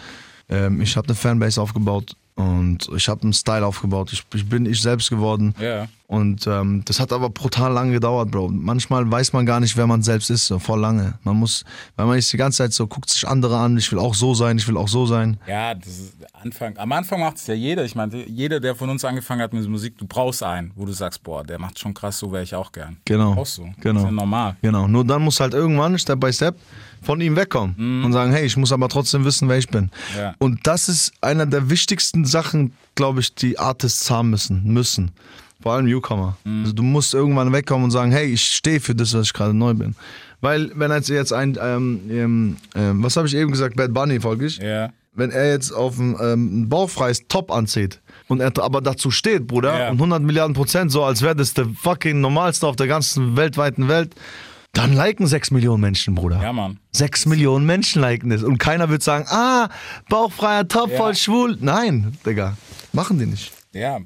Ähm, 0.49 0.81
ich 0.81 0.97
habe 0.97 1.09
eine 1.09 1.15
Fanbase 1.15 1.61
aufgebaut 1.61 2.17
und 2.35 2.89
ich 2.95 3.09
habe 3.09 3.23
einen 3.23 3.33
Style 3.33 3.67
aufgebaut. 3.67 4.13
Ich, 4.13 4.25
ich 4.35 4.49
bin 4.49 4.67
ich 4.67 4.81
selbst 4.81 5.11
geworden. 5.11 5.55
Ja. 5.61 5.89
Und 6.09 6.47
ähm, 6.47 6.81
das 6.87 7.01
hat 7.01 7.13
aber 7.13 7.29
brutal 7.29 7.71
lange 7.71 7.93
gedauert, 7.93 8.31
Bro. 8.31 8.49
Manchmal 8.49 9.11
weiß 9.11 9.35
man 9.35 9.45
gar 9.45 9.61
nicht, 9.61 9.77
wer 9.77 9.87
man 9.87 10.03
selbst 10.03 10.31
ist, 10.31 10.47
so 10.47 10.59
voll 10.59 10.81
lange. 10.81 11.19
Man 11.23 11.37
muss, 11.37 11.67
weil 11.97 12.07
man 12.07 12.17
ist 12.17 12.33
die 12.33 12.39
ganze 12.39 12.59
Zeit 12.59 12.73
so, 12.73 12.87
guckt 12.87 13.11
sich 13.11 13.29
andere 13.29 13.59
an, 13.59 13.77
ich 13.77 13.93
will 13.93 13.99
auch 13.99 14.15
so 14.15 14.33
sein, 14.33 14.57
ich 14.57 14.67
will 14.67 14.79
auch 14.79 14.89
so 14.89 15.05
sein. 15.05 15.37
Ja, 15.47 15.75
das 15.75 15.99
ist 15.99 16.17
Anfang. 16.33 16.79
Am 16.79 16.91
Anfang 16.93 17.21
macht 17.21 17.37
es 17.37 17.47
ja 17.47 17.53
jeder. 17.53 17.85
Ich 17.85 17.95
meine, 17.95 18.27
jeder, 18.27 18.59
der 18.59 18.75
von 18.75 18.89
uns 18.89 19.05
angefangen 19.05 19.43
hat 19.43 19.53
mit 19.53 19.69
Musik, 19.69 19.99
du 19.99 20.07
brauchst 20.07 20.43
einen, 20.43 20.73
wo 20.77 20.87
du 20.87 20.93
sagst, 20.93 21.23
boah, 21.23 21.45
der 21.45 21.59
macht 21.59 21.79
schon 21.79 21.93
krass, 21.93 22.19
so 22.19 22.33
wäre 22.33 22.43
ich 22.43 22.55
auch 22.55 22.73
gern. 22.73 22.97
Genau. 23.05 23.35
Auch 23.35 23.45
so. 23.45 23.65
Genau. 23.79 24.01
Das 24.01 24.03
ist 24.05 24.05
ja 24.05 24.11
normal. 24.11 24.57
Genau. 24.63 24.89
Nur 24.89 25.05
dann 25.05 25.21
muss 25.21 25.41
halt 25.41 25.53
irgendwann, 25.53 25.99
Step 25.99 26.21
by 26.21 26.33
Step, 26.33 26.57
von 27.03 27.21
ihm 27.21 27.37
wegkommen 27.37 28.03
und 28.03 28.13
sagen, 28.15 28.33
hey, 28.33 28.47
ich 28.47 28.57
muss 28.57 28.73
aber 28.73 28.89
trotzdem 28.89 29.27
wissen, 29.27 29.47
wer 29.51 29.59
ich 29.59 29.69
bin. 29.69 29.91
Ja. 30.19 30.35
Und 30.39 30.67
das 30.67 30.89
ist 30.89 31.13
einer 31.21 31.45
der 31.45 31.69
wichtigsten 31.69 32.25
Sachen, 32.25 32.73
glaube 32.95 33.21
ich, 33.21 33.35
die 33.35 33.59
Artists 33.59 34.11
haben 34.11 34.31
müssen. 34.31 34.65
müssen. 34.65 35.13
Vor 35.69 35.75
allem 35.75 35.85
Newcomer. 35.85 36.35
Mhm. 36.45 36.61
Also 36.63 36.73
du 36.73 36.83
musst 36.83 37.13
irgendwann 37.13 37.53
wegkommen 37.53 37.85
und 37.85 37.91
sagen, 37.91 38.11
hey, 38.11 38.25
ich 38.33 38.41
stehe 38.43 38.81
für 38.81 38.95
das, 38.95 39.13
was 39.13 39.27
ich 39.27 39.33
gerade 39.35 39.53
neu 39.53 39.75
bin. 39.75 39.95
Weil, 40.41 40.71
wenn 40.77 40.91
jetzt 40.91 41.11
jetzt 41.11 41.31
ein, 41.31 41.59
ähm, 41.63 42.01
ähm, 42.09 42.57
ähm, 42.75 43.03
was 43.05 43.19
habe 43.19 43.27
ich 43.29 43.35
eben 43.35 43.51
gesagt, 43.51 43.77
Bad 43.77 43.93
Bunny 43.93 44.19
folglich, 44.19 44.57
Ja. 44.63 44.89
wenn 45.13 45.31
er 45.31 45.51
jetzt 45.51 45.71
auf 45.73 45.99
ein 45.99 46.17
ähm, 46.23 46.71
bauchfreies 46.71 47.29
Top 47.29 47.51
anzieht 47.53 48.01
und 48.29 48.41
er 48.41 48.51
aber 48.63 48.81
dazu 48.81 49.11
steht, 49.11 49.47
Bruder, 49.47 49.79
Ja. 49.79 49.91
und 49.91 49.99
100 50.01 50.23
Milliarden 50.23 50.55
Prozent, 50.55 50.91
so 50.91 51.05
als 51.05 51.21
wäre 51.21 51.37
das 51.37 51.53
der 51.53 51.67
fucking 51.67 52.19
normalste 52.23 52.67
auf 52.67 52.77
der 52.77 52.87
ganzen 52.87 53.37
weltweiten 53.37 53.89
Welt, 53.89 54.15
dann 54.73 54.95
liken 54.95 55.27
6 55.27 55.51
Millionen 55.51 55.83
Menschen, 55.83 56.15
Bruder. 56.15 56.41
Ja, 56.43 56.55
Mann. 56.55 56.79
6 56.93 57.27
Millionen 57.27 57.67
Menschen 57.67 58.01
liken 58.01 58.31
das. 58.31 58.43
Und 58.43 58.57
keiner 58.57 58.89
wird 58.89 59.03
sagen, 59.03 59.27
ah, 59.29 59.69
bauchfreier 60.09 60.67
Top, 60.67 60.91
Ja. 60.93 60.97
voll 60.97 61.15
schwul. 61.15 61.59
Nein, 61.61 62.17
Digga, 62.25 62.57
machen 62.95 63.19
die 63.19 63.27
nicht. 63.27 63.53
Ja. 63.75 63.99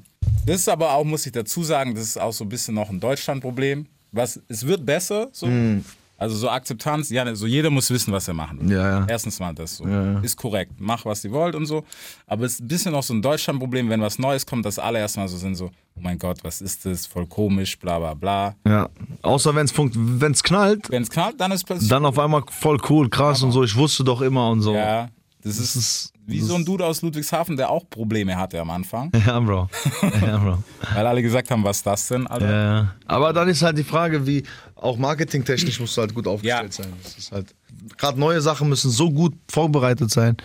Das 0.45 0.57
ist 0.57 0.69
aber 0.69 0.91
auch, 0.93 1.03
muss 1.03 1.25
ich 1.25 1.31
dazu 1.31 1.63
sagen, 1.63 1.95
das 1.95 2.03
ist 2.03 2.19
auch 2.19 2.33
so 2.33 2.43
ein 2.45 2.49
bisschen 2.49 2.75
noch 2.75 2.89
ein 2.89 2.99
Deutschland-Problem. 2.99 3.85
Was, 4.11 4.39
es 4.47 4.65
wird 4.67 4.85
besser, 4.85 5.29
so. 5.31 5.47
Mhm. 5.47 5.83
Also 6.15 6.37
so 6.37 6.49
Akzeptanz, 6.49 7.09
ja, 7.09 7.35
so 7.35 7.47
jeder 7.47 7.69
muss 7.69 7.89
wissen, 7.89 8.13
was 8.13 8.27
er 8.27 8.33
machen 8.33 8.59
will. 8.69 8.77
Ja, 8.77 8.99
ja. 8.99 9.05
Erstens 9.09 9.39
mal 9.39 9.53
das 9.53 9.77
so. 9.77 9.85
Ja. 9.87 10.19
Ist 10.19 10.37
korrekt. 10.37 10.71
Mach, 10.77 11.03
was 11.05 11.25
ihr 11.25 11.31
wollt 11.31 11.53
und 11.55 11.65
so. 11.65 11.83
Aber 12.27 12.45
es 12.45 12.53
ist 12.53 12.59
ein 12.61 12.67
bisschen 12.67 12.95
auch 12.95 13.03
so 13.03 13.13
ein 13.13 13.21
Deutschland-Problem, 13.21 13.89
wenn 13.89 13.99
was 13.99 14.19
Neues 14.19 14.45
kommt, 14.45 14.65
dass 14.65 14.79
alle 14.79 14.99
erstmal 14.99 15.27
so 15.27 15.35
sind, 15.37 15.55
so, 15.55 15.65
oh 15.95 15.99
mein 15.99 16.17
Gott, 16.19 16.37
was 16.43 16.61
ist 16.61 16.85
das? 16.85 17.07
Voll 17.07 17.25
komisch, 17.25 17.77
bla 17.77 17.99
bla 17.99 18.13
bla. 18.13 18.55
Ja. 18.65 18.89
Außer 19.21 19.53
wenn 19.55 19.65
es 19.65 19.73
wenn's 19.75 20.43
knallt, 20.43 20.89
Wenn 20.89 21.03
es 21.03 21.09
knallt, 21.09 21.41
dann 21.41 21.51
ist 21.51 21.65
plötzlich. 21.65 21.89
dann 21.89 22.05
auf 22.05 22.17
einmal 22.19 22.43
voll 22.47 22.77
cool, 22.89 23.09
krass 23.09 23.41
und 23.43 23.51
so. 23.51 23.63
Ich 23.63 23.75
wusste 23.75 24.03
doch 24.03 24.21
immer 24.21 24.49
und 24.51 24.61
so. 24.61 24.75
ja, 24.75 25.09
das 25.43 25.57
ist, 25.57 25.75
ist- 25.75 26.09
wie 26.25 26.39
das 26.39 26.47
so 26.47 26.55
ein 26.55 26.63
Dude 26.63 26.85
aus 26.85 27.01
Ludwigshafen, 27.01 27.57
der 27.57 27.69
auch 27.69 27.89
Probleme 27.89 28.37
hatte 28.37 28.59
am 28.61 28.69
Anfang, 28.69 29.11
Ja, 29.25 29.39
Bro. 29.41 29.69
Ja, 30.21 30.37
Bro. 30.37 30.63
weil 30.93 31.05
alle 31.07 31.21
gesagt 31.21 31.51
haben, 31.51 31.63
was 31.65 31.77
ist 31.77 31.85
das 31.85 32.07
denn, 32.07 32.25
Alter? 32.27 32.49
Ja, 32.51 32.75
ja. 32.79 32.95
Aber 33.07 33.33
dann 33.33 33.49
ist 33.49 33.61
halt 33.61 33.77
die 33.77 33.83
Frage, 33.83 34.25
wie 34.25 34.43
auch 34.75 34.97
marketingtechnisch 34.97 35.79
musst 35.81 35.97
du 35.97 36.01
halt 36.01 36.13
gut 36.15 36.25
aufgestellt 36.27 36.77
Ja. 36.77 36.83
sein. 36.83 36.93
Das 37.03 37.17
ist 37.17 37.31
halt 37.31 37.53
gerade 37.97 38.17
neue 38.19 38.39
Sachen 38.41 38.69
müssen 38.69 38.89
so 38.89 39.11
gut 39.11 39.33
vorbereitet 39.51 40.11
sein, 40.11 40.37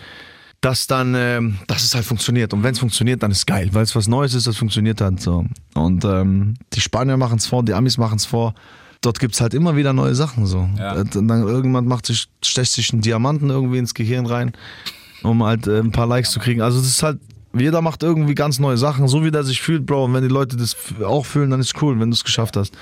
dass 0.59 0.87
dann, 0.87 1.15
ähm, 1.15 1.57
dass 1.67 1.83
es 1.83 1.95
halt 1.95 2.03
funktioniert. 2.03 2.53
Und 2.53 2.63
wenn 2.63 2.73
es 2.73 2.79
funktioniert, 2.79 3.23
dann 3.23 3.31
ist 3.31 3.47
geil, 3.47 3.69
weil 3.71 3.83
es 3.83 3.95
was 3.95 4.09
Neues 4.09 4.33
ist, 4.33 4.47
das 4.47 4.57
funktioniert 4.57 4.99
halt 4.99 5.21
so. 5.21 5.45
Und 5.75 6.03
ähm, 6.03 6.55
die 6.73 6.81
Spanier 6.81 7.15
machen 7.15 7.37
es 7.37 7.47
vor, 7.47 7.63
die 7.63 7.73
Amis 7.73 7.97
machen 7.97 8.17
es 8.17 8.25
vor. 8.25 8.53
Dort 9.01 9.19
gibt 9.19 9.35
es 9.35 9.41
halt 9.41 9.53
immer 9.53 9.75
wieder 9.75 9.93
neue 9.93 10.13
Sachen 10.13 10.45
so. 10.45 10.67
Ja. 10.77 10.93
Und 10.93 11.15
dann 11.15 11.29
irgendjemand 11.29 11.87
macht 11.87 12.05
sich, 12.05 12.27
stecht 12.43 12.73
sich 12.73 12.91
einen 12.91 13.01
Diamanten 13.01 13.49
irgendwie 13.49 13.77
ins 13.77 13.93
Gehirn 13.93 14.25
rein, 14.25 14.51
um 15.23 15.43
halt 15.43 15.67
äh, 15.67 15.79
ein 15.79 15.91
paar 15.91 16.07
Likes 16.07 16.31
zu 16.31 16.39
kriegen. 16.39 16.61
Also 16.61 16.79
das 16.79 16.87
ist 16.87 17.03
halt, 17.03 17.19
jeder 17.53 17.81
macht 17.81 18.03
irgendwie 18.03 18.35
ganz 18.35 18.59
neue 18.59 18.77
Sachen, 18.77 19.07
so 19.07 19.23
wie 19.23 19.31
der 19.31 19.43
sich 19.43 19.61
fühlt, 19.61 19.85
Bro. 19.85 20.05
Und 20.05 20.13
wenn 20.13 20.23
die 20.23 20.29
Leute 20.29 20.57
das 20.57 20.75
auch 21.03 21.25
fühlen, 21.25 21.49
dann 21.49 21.61
ist 21.61 21.81
cool, 21.81 21.99
wenn 21.99 22.09
du 22.09 22.13
es 22.13 22.23
geschafft 22.23 22.57
hast. 22.57 22.75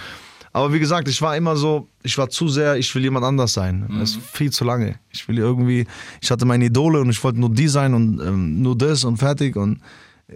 Aber 0.54 0.74
wie 0.74 0.80
gesagt, 0.80 1.08
ich 1.08 1.22
war 1.22 1.38
immer 1.38 1.56
so, 1.56 1.88
ich 2.02 2.18
war 2.18 2.30
zu 2.30 2.48
sehr, 2.48 2.78
ich 2.78 2.94
will 2.96 3.04
jemand 3.04 3.24
anders 3.24 3.54
sein. 3.54 3.88
Das 4.00 4.12
ist 4.12 4.20
viel 4.22 4.52
zu 4.52 4.64
lange. 4.64 4.96
Ich 5.12 5.28
will 5.28 5.38
irgendwie, 5.38 5.86
ich 6.20 6.32
hatte 6.32 6.46
meine 6.46 6.66
Idole 6.66 7.00
und 7.00 7.12
ich 7.12 7.24
wollte 7.24 7.40
nur 7.40 7.52
die 7.52 7.68
sein 7.68 7.94
und 7.94 8.20
ähm, 8.22 8.64
nur 8.64 8.76
das 8.76 9.04
und 9.04 9.18
fertig. 9.18 9.56
Und 9.56 9.82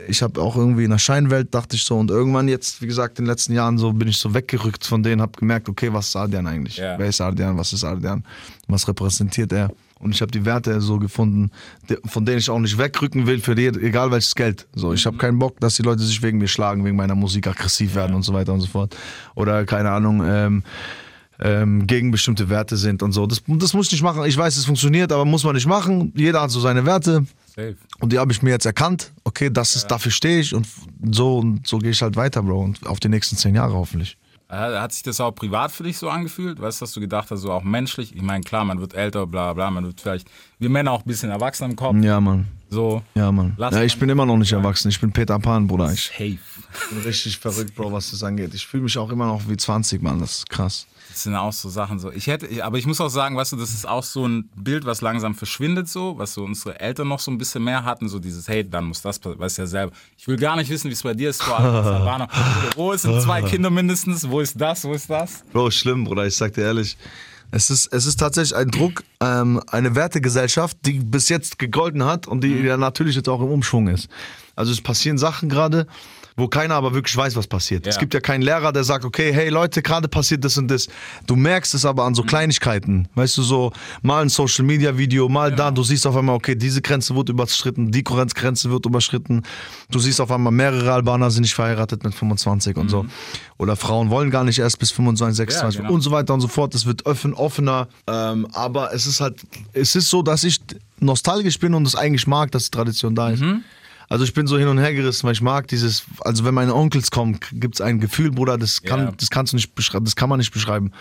ich 0.08 0.22
habe 0.22 0.42
auch 0.42 0.56
irgendwie 0.56 0.86
in 0.86 0.92
der 0.92 0.98
Scheinwelt, 0.98 1.54
dachte 1.54 1.76
ich 1.76 1.84
so. 1.84 1.98
Und 1.98 2.12
irgendwann 2.12 2.48
jetzt, 2.48 2.82
wie 2.82 2.88
gesagt, 2.88 3.20
in 3.20 3.26
den 3.26 3.30
letzten 3.30 3.54
Jahren 3.54 3.78
so 3.78 3.92
bin 3.92 4.08
ich 4.08 4.18
so 4.18 4.34
weggerückt 4.34 4.86
von 4.86 5.04
denen, 5.04 5.22
habe 5.22 5.38
gemerkt, 5.38 5.68
okay, 5.68 5.92
was 5.92 6.08
ist 6.08 6.16
Ardian 6.16 6.48
eigentlich? 6.48 6.78
Ja. 6.78 6.98
Wer 6.98 7.08
ist 7.08 7.20
Ardian? 7.20 7.58
Was 7.58 7.74
ist 7.74 7.84
Ardian? 7.84 8.24
Was 8.68 8.88
repräsentiert 8.88 9.52
er? 9.52 9.70
Und 10.00 10.16
ich 10.16 10.22
habe 10.22 10.32
die 10.32 10.46
Werte 10.46 10.82
so 10.82 10.98
gefunden, 10.98 11.52
von 12.06 12.26
denen 12.26 12.40
ich 12.40 12.50
auch 12.50 12.58
nicht 12.58 12.78
wegrücken 12.78 13.28
will 13.28 13.40
für 13.40 13.54
die, 13.54 13.68
egal 13.68 14.10
welches 14.12 14.34
Geld. 14.34 14.66
So, 14.74 14.94
ich 14.94 15.06
habe 15.06 15.18
keinen 15.18 15.38
Bock, 15.38 15.60
dass 15.60 15.76
die 15.76 15.84
Leute 15.84 16.02
sich 16.02 16.24
wegen 16.24 16.40
mir 16.40 16.48
schlagen, 16.48 16.84
wegen 16.86 16.96
meiner 16.96 17.14
Musik 17.14 17.46
aggressiv 17.48 17.94
werden 17.94 18.16
und 18.16 18.24
so 18.24 18.34
weiter 18.34 18.54
und 18.54 18.62
so 18.62 18.68
fort. 18.68 18.96
Oder 19.36 19.66
keine 19.66 19.92
Ahnung, 19.92 20.24
ähm, 20.26 20.64
ähm, 21.40 21.86
gegen 21.86 22.12
bestimmte 22.12 22.50
Werte 22.50 22.78
sind 22.78 23.04
und 23.04 23.12
so. 23.12 23.28
Das, 23.28 23.44
das 23.46 23.74
muss 23.74 23.88
ich 23.88 23.92
nicht 23.94 24.04
machen. 24.04 24.24
Ich 24.26 24.38
weiß, 24.38 24.58
es 24.58 24.66
funktioniert, 24.66 25.12
aber 25.12 25.26
muss 25.26 25.44
man 25.44 25.54
nicht 25.54 25.68
machen. 25.68 26.14
Jeder 26.16 26.42
hat 26.42 26.52
so 26.52 26.60
seine 26.60 26.86
Werte. 26.86 27.26
Safe. 27.70 27.78
Und 28.00 28.12
die 28.14 28.20
habe 28.20 28.32
ich 28.32 28.42
mir 28.42 28.50
jetzt 28.52 28.66
erkannt. 28.66 29.12
Okay, 29.24 29.50
das 29.52 29.76
ist, 29.76 29.88
dafür 29.88 30.12
stehe 30.12 30.40
ich 30.40 30.54
und 30.54 30.68
so 31.12 31.40
und 31.40 31.68
so 31.68 31.78
gehe 31.80 31.92
ich 31.92 32.02
halt 32.02 32.16
weiter, 32.16 32.42
Bro. 32.44 32.60
Und 32.62 32.86
auf 32.88 33.00
die 33.00 33.10
nächsten 33.10 33.36
zehn 33.38 33.56
Jahre 33.56 33.74
hoffentlich. 33.74 34.18
Äh, 34.50 34.56
Hat 34.56 34.92
sich 34.92 35.04
das 35.04 35.22
auch 35.22 35.32
privat 35.32 35.72
für 35.72 35.84
dich 35.84 35.98
so 35.98 36.10
angefühlt? 36.10 36.60
Weißt 36.60 36.82
du, 36.82 36.84
dass 36.84 36.92
du 36.94 37.00
gedacht 37.00 37.32
hast, 37.32 37.40
so 37.42 37.52
auch 37.54 37.64
menschlich? 37.64 38.14
Ich 38.16 38.22
meine, 38.22 38.44
klar, 38.44 38.66
man 38.66 38.82
wird 38.82 38.94
älter, 38.94 39.26
bla 39.26 39.54
bla, 39.54 39.72
man 39.72 39.86
wird 39.86 40.02
vielleicht, 40.02 40.28
wir 40.60 40.70
Männer 40.70 40.92
auch 40.92 41.02
ein 41.02 41.08
bisschen 41.08 41.30
erwachsener 41.32 41.70
im 41.70 41.76
Kopf. 41.78 41.96
Ja, 42.02 42.20
Mann. 42.20 42.48
So, 42.70 43.02
Ja, 43.16 43.32
Mann. 43.32 43.56
Ja, 43.58 43.82
ich 43.84 43.98
bin 43.98 44.10
immer 44.10 44.26
noch 44.26 44.38
nicht 44.38 44.52
erwachsen. 44.54 44.90
Ich 44.90 45.00
bin 45.00 45.12
Peter 45.12 45.38
Pan, 45.40 45.68
Bruder. 45.68 45.92
Ich 45.92 46.06
safe. 46.06 46.38
bin 46.90 47.02
richtig 47.06 47.38
verrückt, 47.38 47.76
Bro, 47.76 47.92
was 47.92 48.12
das 48.12 48.24
angeht. 48.24 48.54
Ich 48.54 48.66
fühle 48.66 48.84
mich 48.84 48.98
auch 48.98 49.10
immer 49.10 49.26
noch 49.26 49.48
wie 49.48 49.58
20, 49.58 50.02
Mann. 50.02 50.20
Das 50.20 50.40
ist 50.40 50.50
krass. 50.50 50.86
Das 51.12 51.24
sind 51.24 51.36
auch 51.36 51.52
so 51.52 51.70
Sachen 51.70 52.00
so. 52.00 52.12
Ich 52.12 52.28
hätte, 52.28 52.64
aber 52.64 52.78
ich 52.78 52.86
muss 52.86 53.02
auch 53.02 53.10
sagen, 53.10 53.36
weißt 53.36 53.52
du, 53.52 53.58
das 53.58 53.72
ist 53.72 53.88
auch 53.88 54.04
so 54.04 54.26
ein 54.26 54.50
Bild, 54.56 54.86
was 54.86 55.02
langsam 55.02 55.36
verschwindet 55.36 55.90
so, 55.90 56.18
was 56.18 56.34
so 56.34 56.44
unsere 56.44 56.80
Eltern 56.80 57.10
noch 57.10 57.20
so 57.20 57.32
ein 57.32 57.38
bisschen 57.38 57.64
mehr 57.64 57.84
hatten, 57.84 58.08
so 58.08 58.18
dieses, 58.18 58.48
hey, 58.48 58.68
dann 58.68 58.86
muss 58.86 59.02
das 59.02 59.20
passieren, 59.20 59.40
weißt 59.40 59.58
ja 59.58 59.66
selber. 59.68 59.94
Ich 60.18 60.28
will 60.28 60.38
gar 60.38 60.56
nicht 60.56 60.70
wissen, 60.70 60.88
wie 60.90 60.94
es 60.94 61.04
bei 61.04 61.14
dir 61.14 61.30
ist, 61.30 61.44
vor 61.44 61.60
allem. 61.60 62.28
Wo 62.76 62.96
sind 62.96 63.22
zwei 63.22 63.42
Kinder 63.42 63.70
mindestens? 63.70 64.30
Wo 64.30 64.40
ist 64.40 64.60
das? 64.60 64.86
Wo 64.86 64.94
ist 64.94 65.10
das? 65.10 65.44
Bro, 65.52 65.72
schlimm, 65.72 66.06
Bruder, 66.06 66.26
ich 66.26 66.36
sag 66.36 66.54
dir 66.54 66.64
ehrlich. 66.64 66.98
Es 67.52 67.70
ist, 67.70 67.88
es 67.88 68.06
ist 68.06 68.18
tatsächlich 68.18 68.56
ein 68.56 68.72
Druck, 68.72 69.04
ähm, 69.20 69.62
eine 69.68 69.94
Wertegesellschaft, 69.94 70.78
die 70.86 71.00
bis 71.00 71.28
jetzt 71.28 71.60
gegolten 71.60 72.06
hat 72.06 72.26
und 72.26 72.44
die 72.46 72.54
ja 72.62 72.78
natürlich 72.78 73.18
jetzt 73.18 73.28
auch 73.28 73.42
im 73.42 73.50
Umschwung 73.50 73.90
ist. 73.90 74.08
Also 74.56 74.72
es 74.72 74.82
passieren 74.82 75.18
Sachen 75.18 75.50
gerade, 75.50 75.86
wo 76.42 76.48
keiner 76.48 76.74
aber 76.74 76.94
wirklich 76.96 77.16
weiß, 77.16 77.36
was 77.36 77.46
passiert. 77.46 77.86
Es 77.86 77.96
Ja. 77.96 78.00
gibt 78.00 78.16
ja 78.16 78.20
keinen 78.20 78.42
Lehrer, 78.42 78.72
der 78.74 78.84
sagt, 78.84 79.06
okay, 79.06 79.32
hey 79.32 79.50
Leute, 79.50 79.82
gerade 79.84 80.08
passiert 80.08 80.44
das 80.44 80.58
und 80.58 80.68
das. 80.70 80.88
Du 81.28 81.36
merkst 81.36 81.74
es 81.76 81.86
aber 81.86 82.04
an 82.04 82.16
so 82.16 82.24
Kleinigkeiten. 82.24 83.08
Weißt 83.14 83.38
du, 83.38 83.44
so 83.44 83.72
mal 84.02 84.24
ein 84.24 84.30
Social 84.30 84.66
Media 84.66 84.98
Video, 84.98 85.30
mal 85.30 85.56
da, 85.56 85.70
du 85.70 85.84
siehst 85.84 86.08
auf 86.08 86.16
einmal, 86.18 86.36
okay, 86.36 86.56
diese 86.56 86.82
Grenze 86.82 87.16
wird 87.16 87.30
überschritten, 87.30 87.92
die 87.92 88.04
Grenze 88.04 88.72
wird 88.72 88.86
überschritten. 88.88 89.44
Du 89.92 90.00
siehst 90.00 90.20
auf 90.20 90.32
einmal, 90.32 90.52
mehrere 90.52 90.92
Albaner 90.92 91.30
sind 91.30 91.44
nicht 91.44 91.54
verheiratet 91.54 92.04
mit 92.04 92.16
25 92.16 92.76
und 92.76 92.90
so. 92.90 93.06
Oder 93.60 93.76
Frauen 93.76 94.10
wollen 94.10 94.32
gar 94.32 94.44
nicht 94.44 94.58
erst 94.58 94.80
bis 94.80 94.90
25, 94.90 95.38
26 95.38 95.82
genau. 95.82 95.94
und 95.94 96.02
so 96.02 96.10
weiter 96.10 96.34
und 96.34 96.42
so 96.42 96.48
fort. 96.48 96.74
Es 96.74 96.88
wird 96.88 97.06
offen, 97.06 97.36
offener. 97.36 97.88
Ähm, 98.08 98.48
aber 98.54 98.94
es 98.96 99.06
ist 99.06 99.22
halt, 99.22 99.42
es 99.74 99.96
ist 99.96 100.10
so, 100.10 100.24
dass 100.24 100.44
ich 100.44 100.60
nostalgisch 101.00 101.60
bin 101.60 101.76
und 101.76 101.86
es 101.86 101.96
eigentlich 101.96 102.26
mag, 102.26 102.52
dass 102.52 102.64
die 102.66 102.72
Tradition 102.72 103.14
da 103.14 103.30
ist. 103.30 103.44
Also 104.12 104.26
ich 104.26 104.34
bin 104.34 104.46
so 104.46 104.58
hin 104.58 104.68
und 104.68 104.78
her 104.78 104.94
gerissen, 104.94 105.24
weil 105.26 105.32
ich 105.32 105.42
mag 105.42 105.70
dieses, 105.70 106.04
also 106.20 106.44
wenn 106.44 106.54
meine 106.54 106.76
Onkels 106.76 107.12
kommen, 107.12 107.40
gibt 107.54 107.76
es 107.76 107.82
ein 107.82 108.02
Gefühl, 108.02 108.30
Bruder, 108.30 108.58
das 108.58 108.82
kann, 108.82 109.00
Ja. 109.06 109.12
das 109.18 109.30
kannst 109.30 109.54
du 109.54 109.56
nicht 109.56 109.74
beschreiben, 109.74 110.04
das 110.04 110.18
kann 110.18 110.28
man 110.28 110.38
nicht 110.38 110.52
beschreiben. 110.52 110.92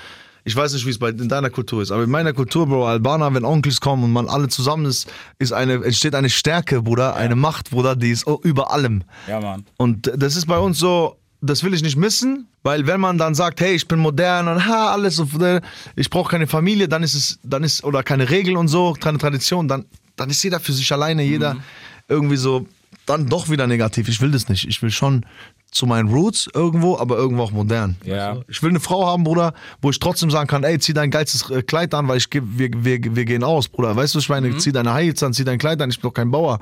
Ich 0.45 0.55
weiß 0.55 0.73
nicht, 0.75 0.87
wie 0.87 0.91
es 0.91 0.99
bei 1.01 1.09
in 1.09 1.29
deiner 1.29 1.51
Kultur 1.51 1.83
ist, 1.83 1.91
aber 1.91 2.05
in 2.05 2.11
meiner 2.11 2.33
Kultur, 2.33 2.69
Bro, 2.69 2.87
Albaner, 2.87 3.35
wenn 3.35 3.45
Onkels 3.45 3.81
kommen 3.81 4.05
und 4.05 4.13
man 4.13 4.29
alle 4.29 4.47
zusammen 4.47 4.87
ist, 4.87 5.11
ist 5.41 5.53
eine, 5.53 5.85
entsteht 5.85 6.15
eine 6.15 6.31
Stärke, 6.31 6.83
Bruder, 6.83 7.17
eine 7.17 7.35
Macht, 7.35 7.71
Bruder, 7.71 7.97
die 7.97 8.13
ist 8.13 8.29
über 8.45 8.73
allem. 8.73 9.03
Ja, 9.27 9.41
Mann. 9.41 9.65
Und 9.77 10.09
das 10.17 10.37
ist 10.37 10.47
bei 10.47 10.59
uns 10.59 10.79
so, 10.79 11.17
das 11.41 11.65
will 11.65 11.75
ich 11.75 11.83
nicht 11.83 11.97
missen, 11.97 12.47
weil 12.63 12.87
wenn 12.87 13.01
man 13.01 13.19
dann 13.19 13.35
sagt, 13.35 13.61
hey, 13.61 13.75
ich 13.75 13.89
bin 13.89 13.99
modern 13.99 14.47
und 14.47 14.67
ha, 14.67 14.93
alles 14.93 15.17
so, 15.17 15.27
ich 15.97 16.11
brauche 16.11 16.31
keine 16.31 16.47
Familie, 16.47 16.87
dann 16.87 17.03
ist 17.03 17.15
es, 17.15 17.41
dann 17.43 17.65
ist, 17.65 17.83
oder 17.83 18.05
keine 18.05 18.31
Regeln 18.31 18.57
und 18.57 18.69
so, 18.69 18.93
keine 19.01 19.19
Tradition, 19.19 19.67
dann, 19.67 19.85
dann 20.15 20.31
ist 20.31 20.45
jeder 20.45 20.61
für 20.61 20.73
sich 20.73 20.93
alleine, 20.93 21.25
jeder 21.25 21.57
irgendwie 22.09 22.37
so, 22.37 22.67
dann 23.07 23.27
doch 23.27 23.49
wieder 23.49 23.67
negativ. 23.67 24.09
Ich 24.09 24.21
will 24.21 24.31
das 24.31 24.49
nicht. 24.49 24.67
Ich 24.69 24.83
will 24.83 24.91
schon 24.91 25.25
zu 25.71 25.87
meinen 25.87 26.09
Roots 26.09 26.49
irgendwo, 26.53 26.99
aber 26.99 27.17
irgendwo 27.17 27.45
auch 27.45 27.53
modern. 27.53 27.97
Ja. 28.05 28.35
Du? 28.35 28.45
Ich 28.49 28.63
will 28.63 28.71
eine 28.71 28.81
Frau 28.81 29.07
haben, 29.07 29.25
Bruder, 29.25 29.55
wo 29.81 29.91
ich 29.91 29.99
trotzdem 29.99 30.31
sagen 30.31 30.49
kann, 30.49 30.65
ey, 30.65 30.79
zieh 30.79 30.93
dein 30.93 31.11
geilstes 31.11 31.49
äh, 31.51 31.63
Kleid 31.63 31.95
an, 31.95 32.09
weil 32.09 32.19
ich 32.19 32.29
wir, 32.33 32.45
wir, 32.85 32.99
wir 33.17 33.25
gehen 33.25 33.45
aus, 33.45 33.69
Bruder. 33.69 33.95
Weißt 33.95 34.15
du, 34.15 34.19
ich 34.19 34.29
meine, 34.29 34.57
zieh 34.59 34.73
deine 34.73 34.93
Heils 34.93 35.23
an, 35.23 35.33
zieh 35.33 35.45
dein 35.45 35.59
Kleid 35.59 35.81
an, 35.81 35.91
ich 35.91 36.01
bin 36.01 36.09
doch 36.09 36.15
kein 36.15 36.31
Bauer. 36.31 36.59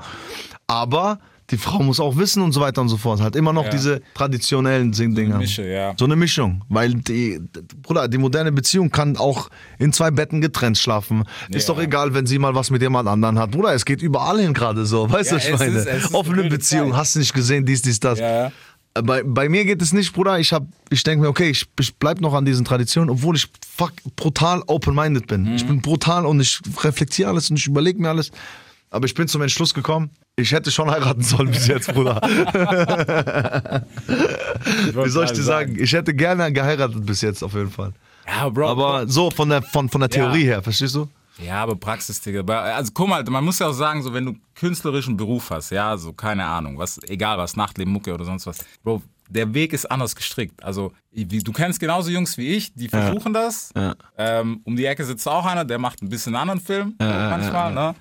Aber 0.67 1.19
die 1.51 1.57
Frau 1.57 1.81
muss 1.81 1.99
auch 1.99 2.15
wissen 2.17 2.43
und 2.43 2.51
so 2.51 2.61
weiter 2.61 2.81
und 2.81 2.89
so 2.89 2.97
fort. 2.97 3.21
Halt 3.21 3.35
immer 3.35 3.53
noch 3.53 3.65
Ja. 3.65 3.69
diese 3.71 4.01
traditionellen 4.13 4.93
Sing-Dinger. 4.93 5.37
Mische, 5.37 5.65
ja. 5.67 5.93
So 5.97 6.05
eine 6.05 6.15
Mischung. 6.15 6.63
Weil 6.69 6.93
die, 6.93 7.39
Bruder, 7.81 8.07
die 8.07 8.17
moderne 8.17 8.51
Beziehung 8.51 8.91
kann 8.91 9.17
auch 9.17 9.49
in 9.79 9.91
zwei 9.93 10.11
Betten 10.11 10.41
getrennt 10.41 10.77
schlafen. 10.77 11.23
Ist 11.49 11.67
Ja. 11.67 11.73
doch 11.73 11.81
egal, 11.81 12.13
wenn 12.13 12.25
sie 12.25 12.37
mal 12.39 12.53
was 12.55 12.69
mit 12.69 12.81
jemand 12.81 13.07
anderen 13.09 13.39
hat. 13.39 13.51
Bruder, 13.51 13.73
es 13.73 13.85
geht 13.85 14.01
überall 14.01 14.39
hin 14.39 14.53
gerade 14.53 14.85
so. 14.85 15.09
Weißt 15.09 15.31
du, 15.31 15.37
ich 15.37 15.51
meine? 15.57 15.77
ist- 15.77 15.87
ist 15.87 16.13
Offene 16.13 16.41
eine 16.41 16.49
Beziehung, 16.49 16.89
Zeit. 16.91 16.97
hast 16.99 17.15
du 17.15 17.19
nicht 17.19 17.33
gesehen, 17.33 17.65
dies, 17.65 17.81
dies, 17.81 17.99
das. 17.99 18.19
Ja, 18.19 18.43
ja. 18.45 18.51
Bei, 19.03 19.23
bei 19.23 19.47
mir 19.49 19.65
geht 19.65 19.81
es 19.81 19.93
nicht, 19.93 20.11
Bruder. 20.13 20.39
Ich, 20.39 20.51
hab- 20.51 20.67
ich 20.89 21.03
denke 21.03 21.21
mir, 21.23 21.29
okay, 21.29 21.49
ich, 21.49 21.65
ich 21.79 21.95
bleib 21.95 22.21
noch 22.21 22.33
an 22.33 22.43
diesen 22.45 22.65
Traditionen, 22.65 23.09
obwohl 23.09 23.35
ich 23.35 23.47
fuck, 23.77 23.93
brutal 24.15 24.61
open-minded 24.67 25.27
bin. 25.27 25.47
Ich 25.55 25.65
bin 25.65 25.79
brutal 25.81 26.25
und 26.25 26.39
ich 26.41 26.59
reflektiere 26.83 27.29
alles 27.29 27.49
und 27.49 27.57
ich 27.57 27.67
überlege 27.67 28.01
mir 28.01 28.09
alles. 28.09 28.31
Aber 28.89 29.05
ich 29.05 29.13
bin 29.13 29.27
zum 29.27 29.41
Entschluss 29.43 29.73
gekommen, 29.75 30.09
ich 30.39 30.51
hätte 30.51 30.71
schon 30.71 30.89
heiraten 30.89 31.21
sollen 31.21 31.51
bis 31.51 31.67
jetzt, 31.67 31.93
Bruder. 31.93 32.19
Wie 34.93 35.09
soll 35.09 35.25
ich 35.25 35.31
dir 35.31 35.43
sagen? 35.43 35.77
Ich 35.79 35.93
hätte 35.93 36.13
gerne 36.13 36.51
geheiratet 36.51 37.05
bis 37.05 37.21
jetzt, 37.21 37.43
auf 37.43 37.53
jeden 37.53 37.71
Fall. 37.71 37.93
Ja, 38.27 38.49
Bro. 38.49 38.67
Aber 38.67 39.07
so 39.07 39.31
von 39.31 39.49
der, 39.49 39.61
von, 39.61 39.89
von 39.89 40.01
der 40.01 40.09
Theorie 40.09 40.43
her, 40.43 40.61
verstehst 40.63 40.95
du? 40.95 41.07
Ja, 41.41 41.63
aber 41.63 41.75
Praxis, 41.75 42.19
Digga. 42.21 42.41
Also 42.59 42.91
guck 42.93 43.07
mal, 43.07 43.23
man 43.23 43.45
muss 43.45 43.59
ja 43.59 43.67
auch 43.67 43.73
sagen, 43.73 44.03
so 44.03 44.13
wenn 44.13 44.25
du 44.25 44.35
künstlerischen 44.55 45.15
Beruf 45.15 45.49
hast, 45.51 45.69
ja, 45.71 45.95
so 45.97 46.11
keine 46.13 46.45
Ahnung, 46.45 46.77
was, 46.77 46.99
egal 47.07 47.37
was, 47.37 47.55
Nachtleben, 47.55 47.93
Mucke 47.93 48.13
oder 48.13 48.25
sonst 48.25 48.45
was, 48.45 48.57
Bro, 48.83 49.01
der 49.29 49.53
Weg 49.53 49.73
ist 49.73 49.89
anders 49.89 50.15
gestrickt. 50.15 50.61
Also 50.63 50.91
du 51.13 51.51
kennst 51.53 51.79
genauso 51.79 52.09
Jungs 52.09 52.37
wie 52.37 52.47
ich, 52.47 52.73
die 52.73 52.89
versuchen 52.89 53.31
das. 53.31 53.71
Ja. 53.75 53.95
Ähm, 54.17 54.61
um 54.63 54.75
die 54.75 54.85
Ecke 54.85 55.05
sitzt 55.05 55.27
auch 55.27 55.45
einer, 55.45 55.65
der 55.65 55.77
macht 55.77 56.01
ein 56.01 56.09
bisschen 56.09 56.35
einen 56.35 56.49
anderen 56.49 56.61
Film 56.61 56.95
manchmal, 56.99 57.73
ne? 57.73 57.95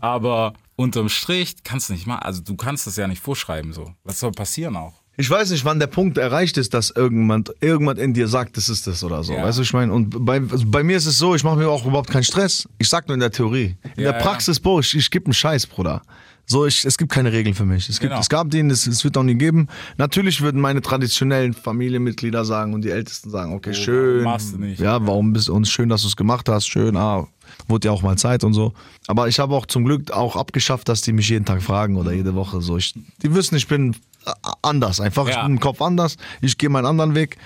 Aber 0.00 0.52
unterm 0.76 1.08
Strich 1.08 1.56
kannst 1.64 1.88
du 1.88 1.94
nicht 1.94 2.06
machen. 2.06 2.22
Also 2.22 2.42
du 2.42 2.54
kannst 2.56 2.86
das 2.86 2.96
ja 2.96 3.06
nicht 3.08 3.22
vorschreiben 3.22 3.72
so. 3.72 3.90
Was 4.04 4.20
soll 4.20 4.32
passieren 4.32 4.76
auch? 4.76 4.94
Ich 5.18 5.30
weiß 5.30 5.50
nicht, 5.50 5.64
wann 5.64 5.78
der 5.80 5.86
Punkt 5.86 6.18
erreicht 6.18 6.58
ist, 6.58 6.74
dass 6.74 6.90
irgendwann, 6.90 7.44
irgendwann 7.62 7.96
in 7.96 8.12
dir 8.12 8.28
sagt, 8.28 8.58
das 8.58 8.68
ist 8.68 8.86
das 8.86 9.02
oder 9.02 9.24
so. 9.24 9.32
Ja. 9.32 9.44
Weißt 9.44 9.56
du, 9.56 9.62
ich 9.62 9.72
meine, 9.72 9.90
und 9.90 10.26
bei, 10.26 10.42
also 10.50 10.66
bei 10.66 10.82
mir 10.82 10.98
ist 10.98 11.06
es 11.06 11.16
so, 11.16 11.34
ich 11.34 11.42
mache 11.42 11.56
mir 11.56 11.70
auch 11.70 11.86
überhaupt 11.86 12.10
keinen 12.10 12.24
Stress. 12.24 12.68
Ich 12.76 12.90
sag 12.90 13.08
nur 13.08 13.14
in 13.14 13.20
der 13.20 13.30
Theorie. 13.30 13.76
In 13.96 14.04
Ja, 14.04 14.12
der 14.12 14.18
Praxis, 14.20 14.60
Bro, 14.60 14.80
ich, 14.80 14.94
ich 14.94 15.10
gebe 15.10 15.24
einen 15.24 15.32
Scheiß, 15.32 15.66
Bruder. 15.68 16.02
So, 16.44 16.66
ich, 16.66 16.84
es 16.84 16.98
gibt 16.98 17.10
keine 17.10 17.32
Regeln 17.32 17.54
für 17.54 17.64
mich. 17.64 17.88
Es, 17.88 17.98
gibt, 17.98 18.10
Genau. 18.10 18.20
es 18.20 18.28
gab 18.28 18.50
den, 18.50 18.70
es, 18.70 18.86
es 18.86 19.02
wird 19.04 19.16
auch 19.16 19.22
nie 19.22 19.34
geben. 19.36 19.68
Natürlich 19.96 20.42
würden 20.42 20.60
meine 20.60 20.82
traditionellen 20.82 21.54
Familienmitglieder 21.54 22.44
sagen 22.44 22.74
und 22.74 22.82
die 22.84 22.90
Ältesten 22.90 23.30
sagen, 23.30 23.54
okay, 23.54 23.72
schön. 23.74 24.18
warum 24.18 24.24
machst 24.24 24.52
du 24.52 24.58
nicht? 24.58 24.80
Ja, 24.80 25.04
warum 25.04 25.32
bist 25.32 25.48
du 25.48 25.54
uns 25.54 25.70
schön, 25.70 25.88
dass 25.88 26.02
du 26.02 26.08
es 26.08 26.14
gemacht 26.16 26.48
hast, 26.50 26.66
schön, 26.68 26.94
ah, 26.96 27.26
wurde 27.68 27.88
ja 27.88 27.92
auch 27.92 28.02
mal 28.02 28.16
Zeit 28.18 28.44
und 28.44 28.52
so. 28.54 28.72
Aber 29.06 29.28
ich 29.28 29.38
habe 29.38 29.54
auch 29.54 29.66
zum 29.66 29.84
Glück 29.84 30.10
auch 30.10 30.36
abgeschafft, 30.36 30.88
dass 30.88 31.00
die 31.02 31.12
mich 31.12 31.28
jeden 31.28 31.44
Tag 31.44 31.62
fragen 31.62 31.96
oder 31.96 32.12
jede 32.12 32.34
Woche 32.34 32.60
so. 32.60 32.76
Ich, 32.76 32.94
die 33.22 33.34
wissen, 33.34 33.56
ich 33.56 33.66
bin 33.68 33.94
äh, 34.26 34.30
anders, 34.62 35.00
einfach, 35.00 35.28
ich 35.28 35.34
Ja. 35.34 35.42
bin 35.44 35.52
im 35.54 35.60
Kopf 35.60 35.80
anders, 35.82 36.16
ich 36.40 36.58
gehe 36.58 36.68
meinen 36.68 36.86
anderen 36.86 37.14
Weg. 37.14 37.36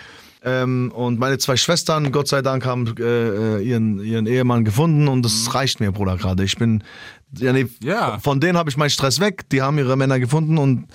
Ähm, 0.43 0.91
und 0.95 1.19
meine 1.19 1.37
zwei 1.37 1.57
Schwestern, 1.57 2.13
Gott 2.13 2.27
sei 2.29 2.41
Dank, 2.41 2.65
haben 2.65 2.95
äh, 2.99 3.03
äh, 3.59 3.63
ihren, 3.63 4.03
ihren 4.03 4.27
Ehemann 4.27 4.65
gefunden 4.65 5.07
und 5.07 5.23
das 5.23 5.55
reicht 5.55 5.81
mir, 5.81 5.93
Bruder, 5.93 6.17
gerade. 6.17 6.45
Ich 6.45 6.57
bin, 6.57 6.83
ja, 7.37 7.53
nee, 7.53 7.67
Ja. 7.83 8.19
von 8.21 8.41
denen 8.41 8.57
habe 8.57 8.71
ich 8.71 8.79
meinen 8.79 8.89
Stress 8.89 9.21
weg, 9.21 9.47
die 9.51 9.61
haben 9.61 9.77
ihre 9.77 9.97
Männer 9.99 10.19
gefunden 10.19 10.57
und 10.57 10.87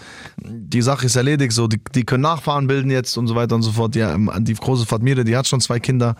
die 0.43 0.81
Sache 0.81 1.05
ist 1.05 1.15
erledigt. 1.15 1.53
So, 1.53 1.67
die, 1.67 1.79
die 1.93 2.05
können 2.05 2.23
Nachfahren 2.23 2.65
bilden 2.65 2.89
jetzt 2.89 3.15
und 3.17 3.27
so 3.27 3.35
weiter 3.35 3.53
und 3.53 3.61
so 3.61 3.71
fort. 3.71 3.93
Die, 3.93 3.99
ähm, 3.99 4.31
die 4.39 4.55
große 4.55 4.87
Fatmire, 4.87 5.23
die 5.23 5.37
hat 5.37 5.47
schon 5.47 5.61
zwei 5.61 5.79
Kinder 5.79 6.15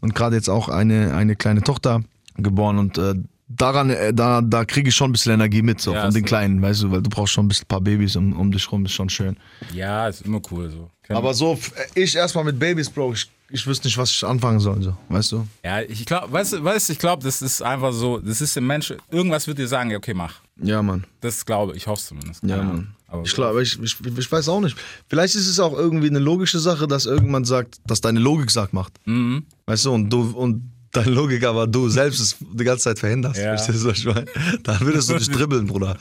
und 0.00 0.12
gerade 0.16 0.34
jetzt 0.34 0.50
auch 0.50 0.68
eine, 0.68 1.14
eine 1.14 1.36
kleine 1.36 1.62
Tochter 1.62 2.02
geboren 2.36 2.78
und 2.78 2.98
äh, 2.98 3.14
daran, 3.48 3.90
äh, 3.90 4.12
da, 4.12 4.40
da 4.42 4.64
kriege 4.64 4.88
ich 4.88 4.94
schon 4.96 5.10
ein 5.10 5.12
bisschen 5.12 5.32
Energie 5.32 5.62
mit, 5.62 5.80
so 5.80 5.92
Ja, 5.92 6.02
von 6.02 6.14
den. 6.14 6.24
Kleinen, 6.24 6.60
weißt 6.62 6.82
du, 6.82 6.90
weil 6.90 7.02
du 7.02 7.10
brauchst 7.10 7.32
schon 7.34 7.44
ein 7.46 7.48
bisschen 7.48 7.64
ein 7.64 7.68
paar 7.68 7.80
Babys 7.80 8.16
um, 8.16 8.32
um 8.32 8.50
dich 8.50 8.70
rum, 8.72 8.84
ist 8.84 8.92
schon 8.92 9.08
schön. 9.08 9.36
Ja, 9.72 10.08
ist 10.08 10.22
immer 10.22 10.40
cool 10.50 10.70
so. 10.70 10.90
Kenn- 11.06 11.16
Aber 11.16 11.34
so, 11.34 11.52
f- 11.52 11.72
ich 11.94 12.14
erstmal 12.16 12.44
mit 12.44 12.58
Babys, 12.58 12.88
Bro, 12.88 13.12
ich, 13.12 13.30
ich 13.50 13.66
wüsste 13.66 13.86
nicht, 13.86 13.98
was 13.98 14.10
ich 14.10 14.24
anfangen 14.24 14.58
soll, 14.60 14.82
so, 14.82 14.96
weißt 15.10 15.32
du? 15.32 15.46
Ja, 15.62 15.82
ich 15.82 16.04
glaube, 16.06 16.32
weißt 16.32 16.54
du, 16.54 16.64
weißt, 16.64 16.90
ich 16.90 16.98
glaube, 16.98 17.22
das 17.22 17.42
ist 17.42 17.62
einfach 17.62 17.92
so, 17.92 18.18
das 18.18 18.40
ist 18.40 18.56
im 18.56 18.66
Mensch, 18.66 18.92
irgendwas 19.10 19.46
wird 19.46 19.58
dir 19.58 19.68
sagen, 19.68 19.90
ja, 19.90 19.98
okay, 19.98 20.14
mach. 20.14 20.34
Ja, 20.62 20.82
Mann. 20.82 21.04
Das 21.20 21.44
glaube 21.44 21.72
ich, 21.72 21.78
ich 21.78 21.86
hoffe 21.86 22.00
es 22.00 22.06
zumindest. 22.06 22.42
Ja. 22.44 22.62
Mann. 22.62 22.94
Aber 23.08 23.22
Ich 23.22 23.34
glaube, 23.34 23.62
ich, 23.62 23.78
ich, 23.80 23.96
ich 24.18 24.32
weiß 24.32 24.48
auch 24.48 24.60
nicht. 24.60 24.76
Vielleicht 25.08 25.34
ist 25.36 25.46
es 25.46 25.60
auch 25.60 25.72
irgendwie 25.74 26.08
eine 26.08 26.18
logische 26.18 26.58
Sache, 26.58 26.88
dass 26.88 27.06
irgendwann 27.06 27.44
sagt, 27.44 27.76
dass 27.86 28.00
deine 28.00 28.18
Logik 28.18 28.50
sagt, 28.50 28.72
macht. 28.72 28.94
Mhm. 29.04 29.44
Weißt 29.66 29.84
du, 29.84 29.92
und 29.92 30.10
du 30.10 30.30
und 30.30 30.70
deine 30.96 31.10
Logik 31.10 31.44
aber 31.44 31.66
du 31.66 31.88
selbst 31.88 32.20
es 32.20 32.36
die 32.40 32.64
ganze 32.64 32.84
Zeit 32.84 32.98
verhinderst. 32.98 33.36
Ja. 33.40 33.56
Verstehst 33.56 33.84
du, 33.84 33.88
was 33.90 33.98
ich 33.98 34.04
meine? 34.06 34.24
Dann 34.62 34.80
würdest 34.80 35.10
du 35.10 35.14
dich 35.18 35.30
dribbeln, 35.36 35.66
Bruder. 35.66 35.96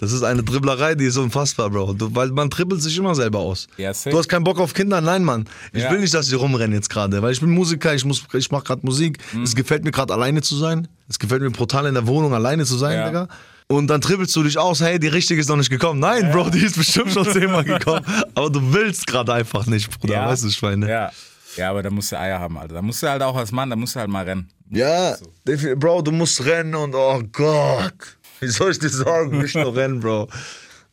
Das 0.00 0.12
ist 0.12 0.22
eine 0.22 0.42
Dribblerei, 0.42 0.94
die 0.94 1.04
ist 1.04 1.16
unfassbar, 1.16 1.70
Bro. 1.70 1.94
Du, 1.94 2.14
weil 2.14 2.28
man 2.30 2.48
dribbelt 2.50 2.82
sich 2.82 2.96
immer 2.96 3.14
selber 3.14 3.38
aus. 3.40 3.66
Ja, 3.76 3.92
du 3.92 4.16
hast 4.18 4.28
keinen 4.28 4.44
Bock 4.44 4.58
auf 4.60 4.74
Kinder? 4.74 5.00
Nein, 5.00 5.24
Mann. 5.24 5.46
Ich 5.72 5.82
Ja. 5.82 5.90
will 5.90 6.00
nicht, 6.00 6.14
dass 6.14 6.26
sie 6.26 6.34
rumrennen 6.36 6.72
jetzt 6.74 6.90
gerade, 6.90 7.20
weil 7.22 7.32
ich 7.32 7.40
bin 7.40 7.50
Musiker, 7.50 7.94
ich, 7.94 8.04
muss- 8.04 8.22
ich 8.32 8.50
mache 8.50 8.64
gerade 8.64 8.80
Musik. 8.84 9.18
Mhm. 9.32 9.42
Es 9.42 9.54
gefällt 9.54 9.84
mir 9.84 9.90
gerade 9.90 10.12
alleine 10.14 10.40
zu 10.42 10.56
sein. 10.56 10.88
Es 11.08 11.18
gefällt 11.18 11.42
mir 11.42 11.50
brutal 11.50 11.86
in 11.86 11.94
der 11.94 12.06
Wohnung 12.06 12.34
alleine 12.34 12.64
zu 12.64 12.76
sein, 12.76 12.96
Ja. 12.96 13.06
Digga. 13.06 13.28
Und 13.70 13.88
dann 13.88 14.00
trippelst 14.00 14.34
du 14.34 14.42
dich 14.42 14.56
aus, 14.56 14.80
hey, 14.80 14.98
die 14.98 15.08
richtige 15.08 15.38
ist 15.38 15.48
noch 15.48 15.56
nicht 15.56 15.68
gekommen. 15.68 16.00
Nein, 16.00 16.30
Bro, 16.32 16.48
die 16.48 16.60
ist 16.64 16.76
bestimmt 16.78 17.12
schon 17.12 17.26
zehnmal 17.30 17.64
gekommen. 17.64 18.00
Aber 18.34 18.48
du 18.48 18.72
willst 18.72 19.06
gerade 19.06 19.34
einfach 19.34 19.66
nicht, 19.66 19.90
Bruder. 20.00 20.14
ja, 20.14 20.26
Weißt 20.28 20.44
du, 20.44 20.50
Schweine? 20.50 20.88
Ja. 20.88 21.10
Ja, 21.58 21.70
aber 21.70 21.82
da 21.82 21.90
musst 21.90 22.12
du 22.12 22.18
Eier 22.18 22.38
haben, 22.38 22.56
Alter. 22.56 22.74
Da 22.76 22.82
musst 22.82 23.02
du 23.02 23.08
halt 23.08 23.22
auch 23.22 23.36
als 23.36 23.52
Mann, 23.52 23.68
da 23.70 23.76
musst 23.76 23.94
du 23.94 24.00
halt 24.00 24.08
mal 24.10 24.24
rennen. 24.24 24.48
Ja, 24.70 25.16
defi- 25.46 25.74
Bro, 25.74 26.02
du 26.02 26.12
musst 26.12 26.44
rennen 26.44 26.74
und 26.74 26.94
oh 26.94 27.22
Gott. 27.32 28.18
Wie 28.40 28.48
soll 28.48 28.70
ich 28.70 28.78
dir 28.78 28.88
sagen? 28.90 29.38
Nicht 29.38 29.54
nur 29.56 29.74
rennen, 29.74 30.00
Bro. 30.00 30.28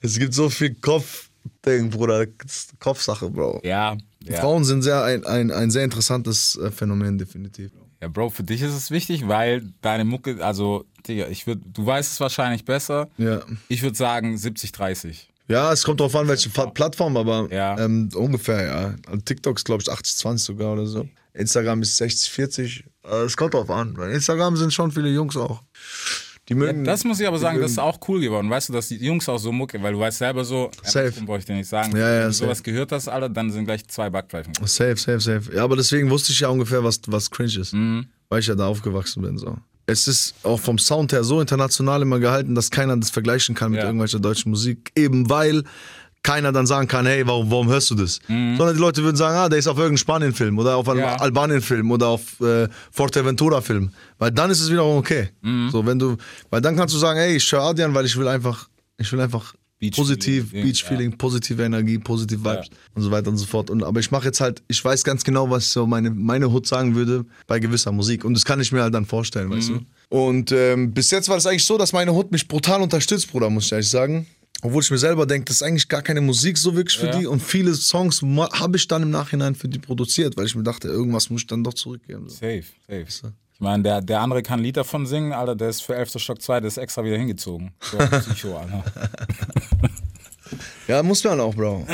Es 0.02 0.18
gibt 0.18 0.34
so 0.34 0.50
viel 0.50 0.76
Kopfding, 0.76 1.90
Bruder. 1.90 2.26
Kopfsache, 2.80 3.30
Bro. 3.30 3.62
Ja, 3.64 3.98
ja. 4.24 4.40
Frauen 4.42 4.64
sind 4.64 4.82
sehr 4.82 5.04
ein, 5.04 5.26
ein, 5.26 5.52
ein 5.52 5.72
sehr 5.72 5.84
interessantes 5.84 6.56
äh, 6.58 6.72
Phänomen, 6.72 7.18
definitiv. 7.18 7.72
Ja, 8.02 8.08
Bro, 8.08 8.30
für 8.32 8.44
dich 8.44 8.62
ist 8.62 8.74
es 8.74 8.92
wichtig, 8.92 9.28
weil 9.28 9.72
deine 9.82 10.06
Mucke, 10.06 10.44
also, 10.44 10.86
Digga, 11.08 11.28
ich 11.28 11.46
würd, 11.48 11.62
du 11.74 11.86
weißt 11.86 12.12
es 12.14 12.20
wahrscheinlich 12.20 12.66
besser. 12.66 13.08
Ja. 13.18 13.42
Ich 13.68 13.84
würde 13.84 13.96
sagen 13.98 14.38
70, 14.38 14.72
30. 14.72 15.30
Ja, 15.48 15.72
es 15.72 15.84
kommt 15.84 16.00
drauf 16.00 16.16
an, 16.16 16.28
welche 16.28 16.50
Plattform, 16.50 17.18
aber 17.18 17.48
Ja. 17.54 17.78
ähm, 17.80 18.10
ungefähr, 18.16 18.66
ja. 18.66 18.96
TikTok 19.26 19.58
ist, 19.58 19.66
glaube 19.66 19.84
ich, 19.84 19.90
80-20 19.92 20.38
sogar 20.40 20.74
oder 20.74 20.86
so. 20.88 21.08
Instagram 21.34 21.82
ist 21.82 21.98
60-40. 22.02 22.84
Äh, 23.04 23.16
es 23.26 23.38
kommt 23.38 23.54
drauf 23.54 23.70
an. 23.70 23.94
Bei 23.94 24.10
Instagram 24.12 24.56
sind 24.58 24.74
schon 24.74 24.92
viele 24.92 25.10
Jungs 25.10 25.36
auch. 25.38 25.62
Die 26.48 26.54
mögen. 26.54 26.84
Das 26.84 27.04
muss 27.04 27.20
ich 27.20 27.28
aber 27.28 27.40
sagen, 27.40 27.60
das 27.60 27.72
ist 27.72 27.78
mögen- 27.78 27.90
auch 27.90 28.00
cool 28.08 28.22
geworden. 28.22 28.50
Weißt 28.50 28.70
du, 28.70 28.74
dass 28.74 28.88
die 28.88 28.98
Jungs 28.98 29.28
auch 29.28 29.40
so 29.40 29.52
Mucke, 29.52 29.82
weil 29.82 29.94
du 29.94 30.00
weißt 30.00 30.20
selber 30.20 30.46
so, 30.46 30.70
Safe. 30.84 31.00
andersrum 31.06 31.26
brauche 31.26 31.40
ich 31.40 31.46
dir 31.46 31.56
nicht 31.56 31.68
sagen, 31.68 31.92
Ja, 31.98 32.00
ja, 32.00 32.20
wenn 32.22 32.28
du 32.28 32.34
safe. 32.34 32.46
sowas 32.46 32.64
gehört 32.64 32.92
hast, 32.92 33.08
Alter, 33.08 33.30
dann 33.30 33.52
sind 33.52 33.66
gleich 33.66 33.86
zwei 33.88 34.10
Backpfeifen. 34.12 34.54
Safe, 34.66 34.96
safe, 34.96 35.20
safe. 35.20 35.52
Ja, 35.56 35.64
aber 35.64 35.76
deswegen 35.76 36.10
wusste 36.10 36.32
ich 36.32 36.40
ja 36.40 36.50
ungefähr, 36.50 36.84
was, 36.84 37.02
was 37.08 37.30
cringe 37.32 37.60
ist. 37.60 37.74
Mhm. 37.74 38.08
Weil 38.30 38.40
ich 38.42 38.48
ja 38.48 38.56
da 38.56 38.68
aufgewachsen 38.68 39.22
bin. 39.24 39.38
So. 39.40 39.58
Es 39.88 40.08
ist 40.08 40.34
auch 40.44 40.60
vom 40.60 40.78
Sound 40.80 41.12
her 41.14 41.24
so 41.24 41.40
international 41.42 42.02
immer 42.02 42.20
gehalten, 42.20 42.56
dass 42.56 42.72
keiner 42.72 42.98
das 42.98 43.10
vergleichen 43.12 43.54
kann 43.56 43.72
mit 43.72 43.80
Ja. 43.82 43.86
irgendwelcher 43.86 44.20
deutschen 44.20 44.50
Musik. 44.50 44.92
Eben 44.96 45.30
weil 45.30 45.64
keiner 46.24 46.52
dann 46.52 46.66
sagen 46.66 46.88
kann, 46.88 47.06
hey, 47.06 47.28
warum, 47.28 47.52
warum 47.52 47.68
hörst 47.70 47.92
du 47.92 47.96
das? 47.96 48.20
Mhm. 48.28 48.58
Sondern 48.58 48.76
die 48.76 48.82
Leute 48.82 49.04
würden 49.04 49.16
sagen, 49.16 49.38
ah, 49.38 49.48
der 49.48 49.60
ist 49.60 49.68
auf 49.68 49.78
irgendeinem 49.78 49.98
Spanien-Film 50.00 50.58
oder 50.58 50.76
auf 50.76 50.90
einem 50.90 51.02
Ja. 51.02 51.18
Albanien-Film 51.18 51.92
oder 51.92 52.08
auf 52.08 52.42
äh, 52.42 52.68
Forteventura-Film. 52.92 53.92
Weil 54.18 54.32
dann 54.32 54.50
ist 54.50 54.60
es 54.62 54.72
wiederum 54.72 54.98
okay. 54.98 55.30
Mhm. 55.42 55.70
So, 55.70 55.86
wenn 55.86 56.00
du, 56.00 56.18
weil 56.50 56.62
dann 56.62 56.76
kannst 56.76 56.96
du 56.96 56.98
sagen, 56.98 57.20
hey, 57.20 57.36
ich 57.36 57.52
höre 57.52 57.62
Adrian, 57.62 57.94
weil 57.94 58.06
ich 58.06 58.18
will 58.18 58.28
einfach, 58.28 58.68
ich 58.98 59.12
will 59.14 59.22
einfach 59.22 59.54
Beach 59.80 59.96
positiv, 59.96 60.50
Feeling, 60.52 60.66
Beach 60.66 60.84
Feeling, 60.84 61.18
positive 61.18 61.62
Energie, 61.64 61.98
positive 62.00 62.44
Vibes 62.44 62.70
und 62.94 63.02
so 63.02 63.12
weiter 63.12 63.30
und 63.30 63.38
so 63.38 63.46
fort. 63.46 63.70
Und, 63.70 63.84
aber 63.84 64.00
ich 64.00 64.10
mache 64.10 64.26
jetzt 64.26 64.40
halt, 64.40 64.64
ich 64.70 64.84
weiß 64.84 65.04
ganz 65.04 65.24
genau, 65.24 65.50
was 65.50 65.72
so 65.72 65.86
meine, 65.86 66.10
meine 66.12 66.52
Hut 66.52 66.66
sagen 66.66 66.96
würde 66.96 67.26
bei 67.46 67.60
gewisser 67.60 67.92
Musik. 67.92 68.24
Und 68.24 68.34
das 68.36 68.46
kann 68.46 68.62
ich 68.62 68.72
mir 68.72 68.82
halt 68.84 68.94
dann 68.94 69.06
vorstellen, 69.06 69.50
weißt 69.50 69.72
Mhm. 69.72 69.86
du. 70.10 70.18
Und 70.18 70.52
ähm, 70.54 70.94
bis 70.94 71.12
jetzt 71.12 71.28
war 71.30 71.36
es 71.38 71.46
eigentlich 71.46 71.66
so, 71.66 71.78
dass 71.78 71.92
meine 71.92 72.14
Hut 72.14 72.32
mich 72.32 72.48
brutal 72.48 72.82
unterstützt, 72.82 73.30
Bruder, 73.32 73.50
muss 73.50 73.66
ich 73.66 73.72
ehrlich 73.74 73.90
sagen. 73.90 74.28
Obwohl 74.62 74.82
ich 74.82 74.90
mir 74.90 74.98
selber 74.98 75.26
denke, 75.26 75.46
das 75.46 75.58
ist 75.58 75.64
eigentlich 75.64 75.90
gar 75.90 76.02
keine 76.02 76.22
Musik 76.22 76.58
so 76.58 76.76
wirklich 76.76 76.98
für 76.98 77.08
Ja. 77.08 77.20
die. 77.20 77.28
Und 77.28 77.42
viele 77.44 77.76
Songs 77.76 78.22
habe 78.22 78.78
ich 78.78 78.88
dann 78.88 79.04
im 79.04 79.10
Nachhinein 79.12 79.54
für 79.54 79.68
die 79.68 79.80
produziert, 79.80 80.38
weil 80.38 80.46
ich 80.46 80.56
mir 80.56 80.64
dachte, 80.64 80.88
irgendwas 80.88 81.30
muss 81.30 81.42
ich 81.42 81.48
dann 81.48 81.64
doch 81.64 81.74
zurückgeben. 81.74 82.30
So. 82.30 82.36
Safe, 82.36 82.64
safe. 82.88 83.34
Ich 83.56 83.62
meine, 83.62 83.84
der, 83.84 84.02
der 84.02 84.20
andere 84.20 84.44
kann 84.44 84.60
ein 84.60 84.64
Lied 84.64 84.76
davon 84.78 85.06
singen, 85.06 85.32
Alter, 85.32 85.56
der 85.56 85.70
ist 85.70 85.82
für 85.82 85.96
11. 85.96 86.16
Stock 86.18 86.42
2, 86.42 86.60
der 86.60 86.68
ist 86.68 86.78
extra 86.78 87.04
wieder 87.04 87.18
hingezogen. 87.18 87.72
So, 87.80 87.98
Psycho, 87.98 88.58
Alter. 88.58 88.84
Ja, 90.88 91.02
muss 91.02 91.24
man 91.24 91.40
auch, 91.40 91.56
Bro. 91.56 91.88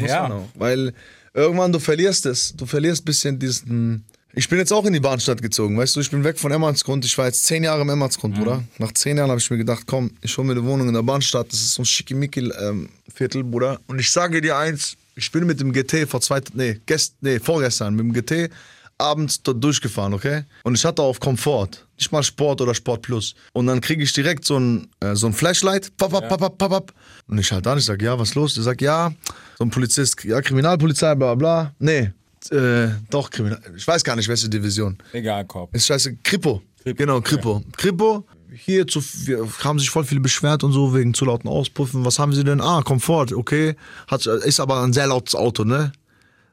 Muss 0.00 0.08
Ja. 0.10 0.28
auch. 0.30 0.44
Weil 0.54 0.92
irgendwann 1.34 1.72
du 1.72 1.80
verlierst 1.80 2.26
es. 2.26 2.54
Du 2.56 2.64
verlierst 2.64 3.02
ein 3.02 3.04
bisschen 3.04 3.38
diesen. 3.38 4.04
Ich 4.34 4.48
bin 4.48 4.58
jetzt 4.58 4.72
auch 4.72 4.84
in 4.84 4.92
die 4.92 5.00
Bahnstadt 5.00 5.42
gezogen, 5.42 5.76
weißt 5.78 5.96
du, 5.96 6.00
ich 6.00 6.10
bin 6.10 6.22
weg 6.22 6.38
von 6.38 6.52
Emmertsgrund. 6.52 7.04
Ich 7.06 7.16
war 7.18 7.26
jetzt 7.26 7.44
zehn 7.44 7.64
Jahre 7.64 7.80
im 7.82 7.88
Emmertsgrund, 7.88 8.36
Bruder. 8.36 8.62
Nach 8.78 8.92
zehn 8.92 9.16
Jahren 9.16 9.30
habe 9.30 9.40
ich 9.40 9.50
mir 9.50 9.56
gedacht, 9.56 9.84
komm, 9.86 10.10
ich 10.20 10.36
hole 10.36 10.46
mir 10.46 10.52
eine 10.52 10.64
Wohnung 10.64 10.86
in 10.88 10.94
der 10.94 11.02
Bahnstadt. 11.02 11.50
Das 11.50 11.58
ist 11.60 11.72
so 11.74 11.82
ein 11.82 11.86
Schickimicki-Viertel, 11.86 13.42
Bruder. 13.44 13.80
Und 13.88 13.98
ich 13.98 14.10
sage 14.10 14.40
dir 14.42 14.56
eins, 14.58 14.96
ich 15.16 15.32
bin 15.32 15.46
mit 15.46 15.58
dem 15.58 15.72
GT 15.72 16.06
vor 16.08 16.20
zwei, 16.20 16.40
nee, 16.54 16.78
gest, 16.86 17.14
nee, 17.22 17.40
vorgestern 17.40 17.94
mit 17.94 18.04
dem 18.04 18.12
GT 18.12 18.50
abends 18.98 19.42
dort 19.42 19.62
durchgefahren, 19.62 20.14
okay? 20.14 20.44
Und 20.64 20.74
ich 20.74 20.84
hatte 20.84 21.02
auf 21.02 21.20
Komfort, 21.20 21.86
nicht 21.98 22.12
mal 22.12 22.22
Sport 22.22 22.60
oder 22.60 22.74
Sport 22.74 23.02
Plus. 23.02 23.34
Und 23.52 23.66
dann 23.66 23.80
kriege 23.80 24.02
ich 24.02 24.12
direkt 24.12 24.44
so 24.44 24.58
ein, 24.58 24.88
äh, 25.00 25.14
so 25.14 25.26
ein 25.26 25.32
Flashlight, 25.32 25.96
pap, 25.96 26.10
pap, 26.10 26.28
pap, 26.28 26.58
pap, 26.58 26.70
pap. 26.70 26.92
Und 27.28 27.38
ich 27.38 27.52
halt 27.52 27.66
an, 27.66 27.78
ich 27.78 27.84
sag, 27.84 28.00
ja, 28.02 28.18
was 28.18 28.34
los? 28.34 28.54
Der 28.54 28.62
sagt, 28.62 28.80
ja, 28.80 29.12
so 29.58 29.64
ein 29.64 29.70
Polizist, 29.70 30.24
ja, 30.24 30.40
Kriminalpolizei, 30.40 31.14
bla, 31.14 31.34
bla. 31.34 31.74
Nee, 31.78 32.12
äh, 32.50 32.88
doch, 33.10 33.30
Kriminal, 33.30 33.60
ich 33.76 33.86
weiß 33.86 34.04
gar 34.04 34.16
nicht, 34.16 34.28
welche 34.28 34.48
Division. 34.48 34.96
Egal, 35.12 35.44
Korb. 35.46 35.74
Ist 35.74 35.86
scheiße, 35.86 36.16
Kripo. 36.22 36.62
Genau, 36.84 37.20
Kripo. 37.20 37.62
Kripo, 37.76 38.24
hier 38.54 38.86
zu, 38.86 39.02
wir 39.26 39.46
haben 39.64 39.78
sich 39.78 39.90
voll 39.90 40.04
viele 40.04 40.20
beschwert 40.20 40.62
und 40.62 40.72
so 40.72 40.94
wegen 40.94 41.14
zu 41.14 41.24
lauten 41.24 41.48
Auspuffen. 41.48 42.04
Was 42.04 42.18
haben 42.18 42.32
sie 42.32 42.44
denn? 42.44 42.60
Ah, 42.60 42.82
Komfort, 42.82 43.32
okay. 43.32 43.74
Hat, 44.06 44.24
ist 44.26 44.60
aber 44.60 44.82
ein 44.82 44.92
sehr 44.92 45.08
lautes 45.08 45.34
Auto, 45.34 45.64
ne? 45.64 45.92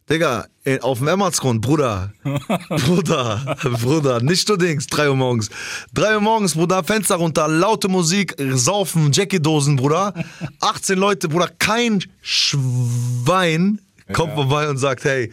Digga, 0.09 0.47
auf 0.81 0.99
dem 0.99 1.07
Emmertsgrund, 1.07 1.61
Bruder. 1.61 2.11
Bruder, 2.69 3.55
Bruder, 3.81 4.21
nicht 4.21 4.49
du 4.49 4.57
Dings, 4.57 4.87
3 4.87 5.09
Uhr 5.09 5.15
morgens. 5.15 5.49
3 5.93 6.15
Uhr 6.15 6.21
morgens, 6.21 6.55
Bruder, 6.55 6.83
Fenster 6.83 7.15
runter, 7.15 7.47
laute 7.47 7.87
Musik, 7.87 8.35
saufen, 8.37 9.11
Jackie-Dosen, 9.11 9.77
Bruder. 9.77 10.13
18 10.59 10.97
Leute, 10.97 11.29
Bruder, 11.29 11.49
kein 11.57 12.03
Schwein 12.21 13.79
kommt 14.11 14.33
vorbei 14.33 14.69
und 14.69 14.77
sagt, 14.77 15.05
hey, 15.05 15.31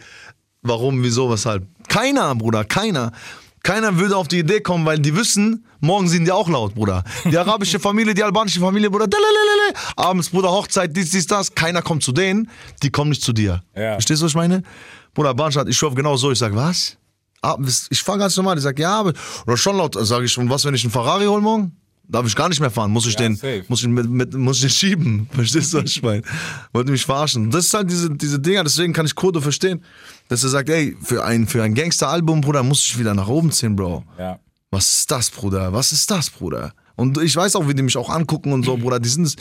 warum, 0.61 1.03
wieso, 1.03 1.29
weshalb. 1.29 1.67
Keiner, 1.89 2.33
Bruder, 2.35 2.63
keiner. 2.63 3.11
Keiner 3.63 3.97
würde 3.97 4.17
auf 4.17 4.27
die 4.27 4.39
Idee 4.39 4.59
kommen, 4.59 4.85
weil 4.85 4.97
die 4.99 5.15
wissen, 5.15 5.65
morgen 5.79 6.07
sind 6.09 6.25
die 6.25 6.31
auch 6.31 6.49
laut, 6.49 6.73
Bruder. 6.73 7.03
Die 7.25 7.37
arabische 7.37 7.79
Familie, 7.79 8.13
die 8.13 8.23
albanische 8.23 8.59
Familie, 8.59 8.89
Bruder, 8.89 9.07
dalalala. 9.07 9.73
abends, 9.95 10.29
Bruder, 10.29 10.49
Hochzeit, 10.49 10.95
dies, 10.95 11.11
dies, 11.11 11.27
das. 11.27 11.53
Keiner 11.53 11.81
kommt 11.81 12.03
zu 12.03 12.11
denen, 12.11 12.49
die 12.81 12.89
kommen 12.89 13.09
nicht 13.11 13.21
zu 13.21 13.33
dir. 13.33 13.61
Ja. 13.75 13.93
Verstehst 13.93 14.21
du, 14.21 14.25
was 14.25 14.31
ich 14.31 14.35
meine? 14.35 14.63
Bruder, 15.13 15.33
Bahnstadt, 15.33 15.67
ich 15.67 15.77
schaue 15.77 15.93
genau 15.93 16.15
so. 16.17 16.31
Ich 16.31 16.39
sag, 16.39 16.55
was? 16.55 16.97
Ich 17.89 18.03
fahre 18.03 18.19
ganz 18.19 18.35
normal. 18.37 18.57
Ich 18.57 18.63
sag, 18.63 18.77
ja, 18.79 18.99
aber 18.99 19.13
oder 19.45 19.57
schon 19.57 19.77
laut. 19.77 19.95
Sag 19.99 20.23
ich, 20.23 20.37
und 20.37 20.49
was, 20.49 20.65
wenn 20.65 20.73
ich 20.73 20.83
einen 20.83 20.91
Ferrari 20.91 21.25
hol 21.25 21.41
morgen? 21.41 21.75
Darf 22.11 22.27
ich 22.27 22.35
gar 22.35 22.49
nicht 22.49 22.59
mehr 22.59 22.69
fahren, 22.69 22.91
muss 22.91 23.05
ich 23.07 23.13
Ja, 23.13 23.21
den, 23.21 23.35
safe. 23.35 23.63
muss 23.67 23.81
ich 23.81 23.87
mit, 23.87 24.09
mit, 24.09 24.33
muss 24.33 24.57
ich 24.57 24.61
den 24.63 24.69
schieben. 24.69 25.27
Verstehst 25.31 25.73
du, 25.73 25.77
was 25.81 25.89
ich 25.89 26.03
meine? 26.03 26.21
Wollte 26.73 26.91
mich 26.91 27.05
verarschen. 27.05 27.49
Das 27.51 27.65
ist 27.65 27.73
halt 27.73 27.89
diese, 27.89 28.09
diese 28.09 28.39
Dinger, 28.39 28.63
deswegen 28.63 28.93
kann 28.93 29.05
ich 29.05 29.15
Kurdo 29.15 29.41
verstehen, 29.41 29.83
dass 30.27 30.43
er 30.43 30.49
sagt, 30.49 30.69
ey, 30.69 30.95
für 31.01 31.23
ein, 31.23 31.47
für 31.47 31.63
ein 31.63 31.73
Gangster-Album, 31.73 32.41
Bruder, 32.41 32.63
muss 32.63 32.85
ich 32.85 32.99
wieder 32.99 33.13
nach 33.13 33.27
oben 33.27 33.51
ziehen, 33.51 33.75
Bro. 33.75 34.03
Ja. 34.19 34.39
Was 34.69 34.99
ist 34.99 35.11
das, 35.11 35.29
Bruder? 35.29 35.73
Was 35.73 35.91
ist 35.91 36.09
das, 36.11 36.29
Bruder? 36.29 36.73
Und 36.95 37.17
ich 37.17 37.35
weiß 37.35 37.55
auch, 37.55 37.67
wie 37.67 37.73
die 37.73 37.81
mich 37.83 37.97
auch 37.97 38.09
angucken 38.09 38.53
und 38.53 38.63
so, 38.63 38.77
Bruder. 38.77 38.99
Die 38.99 39.09
sind, 39.09 39.35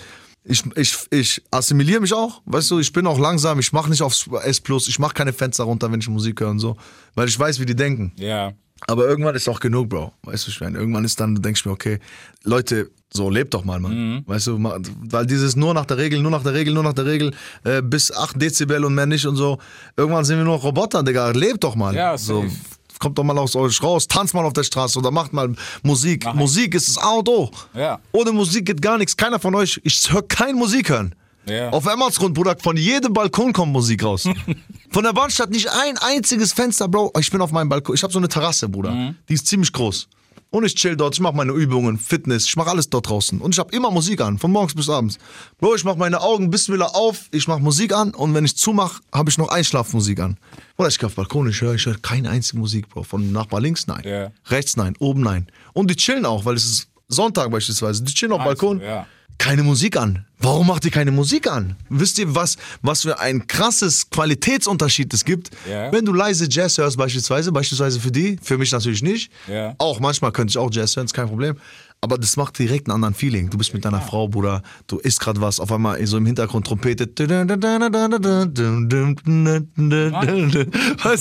ich, 0.44 0.64
ich, 0.76 0.96
ich 1.10 1.42
assimiliere 1.50 2.00
mich 2.00 2.12
auch, 2.14 2.40
weißt 2.46 2.70
du, 2.70 2.78
ich 2.78 2.92
bin 2.92 3.06
auch 3.06 3.18
langsam, 3.18 3.58
ich 3.58 3.72
mache 3.72 3.90
nicht 3.90 4.02
aufs 4.02 4.26
S+, 4.44 4.62
ich 4.88 4.98
mache 4.98 5.14
keine 5.14 5.32
Fenster 5.32 5.64
runter, 5.64 5.92
wenn 5.92 6.00
ich 6.00 6.08
Musik 6.08 6.40
höre 6.40 6.50
und 6.50 6.58
so, 6.60 6.76
weil 7.14 7.28
ich 7.28 7.38
weiß, 7.38 7.60
wie 7.60 7.66
die 7.66 7.76
denken. 7.76 8.12
Ja. 8.16 8.52
Aber 8.86 9.06
irgendwann 9.06 9.34
ist 9.34 9.48
auch 9.48 9.60
genug, 9.60 9.88
Bro. 9.88 10.12
Weißt 10.22 10.46
du, 10.46 10.50
ich 10.50 10.60
meine, 10.60 10.78
irgendwann 10.78 11.04
ist 11.04 11.20
dann, 11.20 11.34
denke 11.36 11.58
ich 11.58 11.66
mir, 11.66 11.72
okay, 11.72 11.98
Leute, 12.44 12.90
so 13.12 13.28
lebt 13.28 13.54
doch 13.54 13.64
mal, 13.64 13.80
Mann. 13.80 14.22
Weißt 14.26 14.46
du, 14.46 14.58
weil 14.58 15.26
dieses 15.26 15.56
nur 15.56 15.74
nach 15.74 15.86
der 15.86 15.98
Regel, 15.98 16.20
nur 16.20 16.30
nach 16.30 16.42
der 16.42 16.54
Regel, 16.54 16.72
nur 16.72 16.82
nach 16.82 16.92
der 16.92 17.06
Regel, 17.06 17.32
äh, 17.64 17.82
bis 17.82 18.12
8 18.12 18.40
Dezibel 18.40 18.84
und 18.84 18.94
mehr 18.94 19.06
nicht 19.06 19.26
und 19.26 19.36
so. 19.36 19.58
Irgendwann 19.96 20.24
sind 20.24 20.38
wir 20.38 20.44
nur 20.44 20.56
noch 20.56 20.64
Roboter, 20.64 21.02
Digga. 21.02 21.30
Lebt 21.30 21.64
doch 21.64 21.74
mal. 21.74 21.94
Ja, 21.94 22.16
so. 22.16 22.42
safe. 22.42 22.52
Kommt 23.00 23.16
doch 23.16 23.24
mal 23.24 23.38
aus 23.38 23.56
euch 23.56 23.82
raus, 23.82 24.06
tanzt 24.06 24.34
mal 24.34 24.44
auf 24.44 24.52
der 24.52 24.62
Straße 24.62 24.98
oder 24.98 25.10
macht 25.10 25.32
mal 25.32 25.54
Musik. 25.82 26.26
Musik 26.34 26.74
ist 26.74 26.86
das 26.86 26.98
A 27.02 27.12
und 27.12 27.28
O. 27.30 27.50
Ja. 27.72 27.98
Ohne 28.12 28.30
Musik 28.30 28.66
geht 28.66 28.82
gar 28.82 28.98
nichts. 28.98 29.16
Keiner 29.16 29.38
von 29.38 29.54
euch, 29.54 29.80
ich 29.84 30.12
höre 30.12 30.22
kein 30.22 30.54
Musik 30.54 30.90
hören. 30.90 31.14
Ja. 31.46 31.70
Auf 31.70 31.86
Emmertsgrund, 31.86 32.34
Bruder, 32.34 32.56
von 32.62 32.76
jedem 32.76 33.12
Balkon 33.12 33.52
kommt 33.52 33.72
Musik 33.72 34.04
raus. 34.04 34.28
von 34.90 35.04
der 35.04 35.12
Bahnstadt 35.12 35.50
nicht 35.50 35.68
ein 35.68 35.98
einziges 35.98 36.52
Fenster, 36.52 36.88
Bro. 36.88 37.12
Ich 37.18 37.30
bin 37.30 37.40
auf 37.40 37.52
meinem 37.52 37.68
Balkon. 37.68 37.94
Ich 37.94 38.02
habe 38.02 38.12
so 38.12 38.18
eine 38.18 38.28
Terrasse, 38.28 38.68
Bruder. 38.68 38.92
Mhm. 38.92 39.16
Die 39.28 39.34
ist 39.34 39.46
ziemlich 39.46 39.72
groß. 39.72 40.08
Und 40.52 40.64
ich 40.64 40.74
chill 40.74 40.96
dort, 40.96 41.14
ich 41.14 41.20
mache 41.20 41.36
meine 41.36 41.52
Übungen, 41.52 41.96
Fitness, 41.96 42.44
ich 42.46 42.56
mache 42.56 42.70
alles 42.70 42.90
dort 42.90 43.08
draußen. 43.08 43.40
Und 43.40 43.54
ich 43.54 43.58
habe 43.60 43.74
immer 43.74 43.92
Musik 43.92 44.20
an, 44.20 44.36
von 44.36 44.50
morgens 44.50 44.74
bis 44.74 44.88
abends. 44.88 45.18
Bro, 45.58 45.76
ich 45.76 45.84
mache 45.84 45.96
meine 45.96 46.20
Augen 46.20 46.50
bis 46.50 46.68
wieder 46.68 46.96
auf, 46.96 47.28
ich 47.30 47.46
mache 47.46 47.60
Musik 47.60 47.94
an 47.94 48.12
und 48.14 48.34
wenn 48.34 48.44
ich 48.44 48.56
zumache, 48.56 49.00
habe 49.12 49.30
ich 49.30 49.38
noch 49.38 49.48
Einschlafmusik 49.48 50.18
an. 50.18 50.38
Oder 50.76 50.88
ich 50.88 50.98
gehe 50.98 51.06
auf 51.06 51.14
den 51.14 51.18
Balkon, 51.18 51.48
ich 51.48 51.60
höre 51.60 51.74
ich 51.74 51.86
hör 51.86 51.96
keine 52.02 52.30
einzige 52.30 52.58
Musik, 52.58 52.88
Bro. 52.88 53.04
Von 53.04 53.30
Nachbar 53.30 53.60
links, 53.60 53.86
nein. 53.86 54.02
Ja. 54.04 54.32
Rechts, 54.46 54.76
nein. 54.76 54.96
Oben, 54.98 55.20
nein. 55.20 55.46
Und 55.72 55.88
die 55.88 55.94
chillen 55.94 56.26
auch, 56.26 56.44
weil 56.44 56.56
es 56.56 56.64
ist 56.64 56.88
Sonntag 57.06 57.50
beispielsweise. 57.52 58.02
Die 58.02 58.12
chillen 58.12 58.32
auf 58.32 58.40
dem 58.40 58.44
Balkon 58.46 58.80
ja. 58.80 59.06
Keine 59.40 59.62
Musik 59.62 59.96
an. 59.96 60.26
Warum 60.38 60.66
macht 60.66 60.84
ihr 60.84 60.90
keine 60.90 61.10
Musik 61.10 61.50
an? 61.50 61.74
Wisst 61.88 62.18
ihr, 62.18 62.34
was, 62.34 62.58
was 62.82 63.02
für 63.02 63.18
ein 63.18 63.46
krasses 63.46 64.10
Qualitätsunterschied 64.10 65.12
es 65.14 65.24
gibt? 65.24 65.50
Ja. 65.68 65.90
Wenn 65.90 66.04
du 66.04 66.12
leise 66.12 66.46
Jazz 66.48 66.76
hörst 66.76 66.98
beispielsweise, 66.98 67.50
beispielsweise 67.50 67.98
für 68.00 68.12
die, 68.12 68.38
für 68.42 68.58
mich 68.58 68.70
natürlich 68.70 69.02
nicht. 69.02 69.32
Ja. 69.48 69.74
Auch 69.78 69.98
manchmal 69.98 70.30
könnte 70.30 70.52
ich 70.52 70.58
auch 70.58 70.68
Jazz 70.70 70.94
hören, 70.94 71.06
ist 71.06 71.14
kein 71.14 71.26
Problem. 71.26 71.56
Aber 72.02 72.18
das 72.18 72.36
macht 72.36 72.58
direkt 72.58 72.86
einen 72.86 72.96
anderen 72.96 73.14
Feeling. 73.14 73.48
Du 73.48 73.56
bist 73.56 73.72
mit 73.72 73.84
deiner 73.84 74.02
Frau, 74.02 74.28
Bruder, 74.28 74.62
du 74.86 74.98
isst 74.98 75.20
gerade 75.20 75.40
was, 75.40 75.58
auf 75.58 75.72
einmal 75.72 76.06
so 76.06 76.18
im 76.18 76.26
Hintergrund 76.26 76.66
trompetet. 76.66 77.18
Weißt 77.18 77.28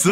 du? 0.06 0.12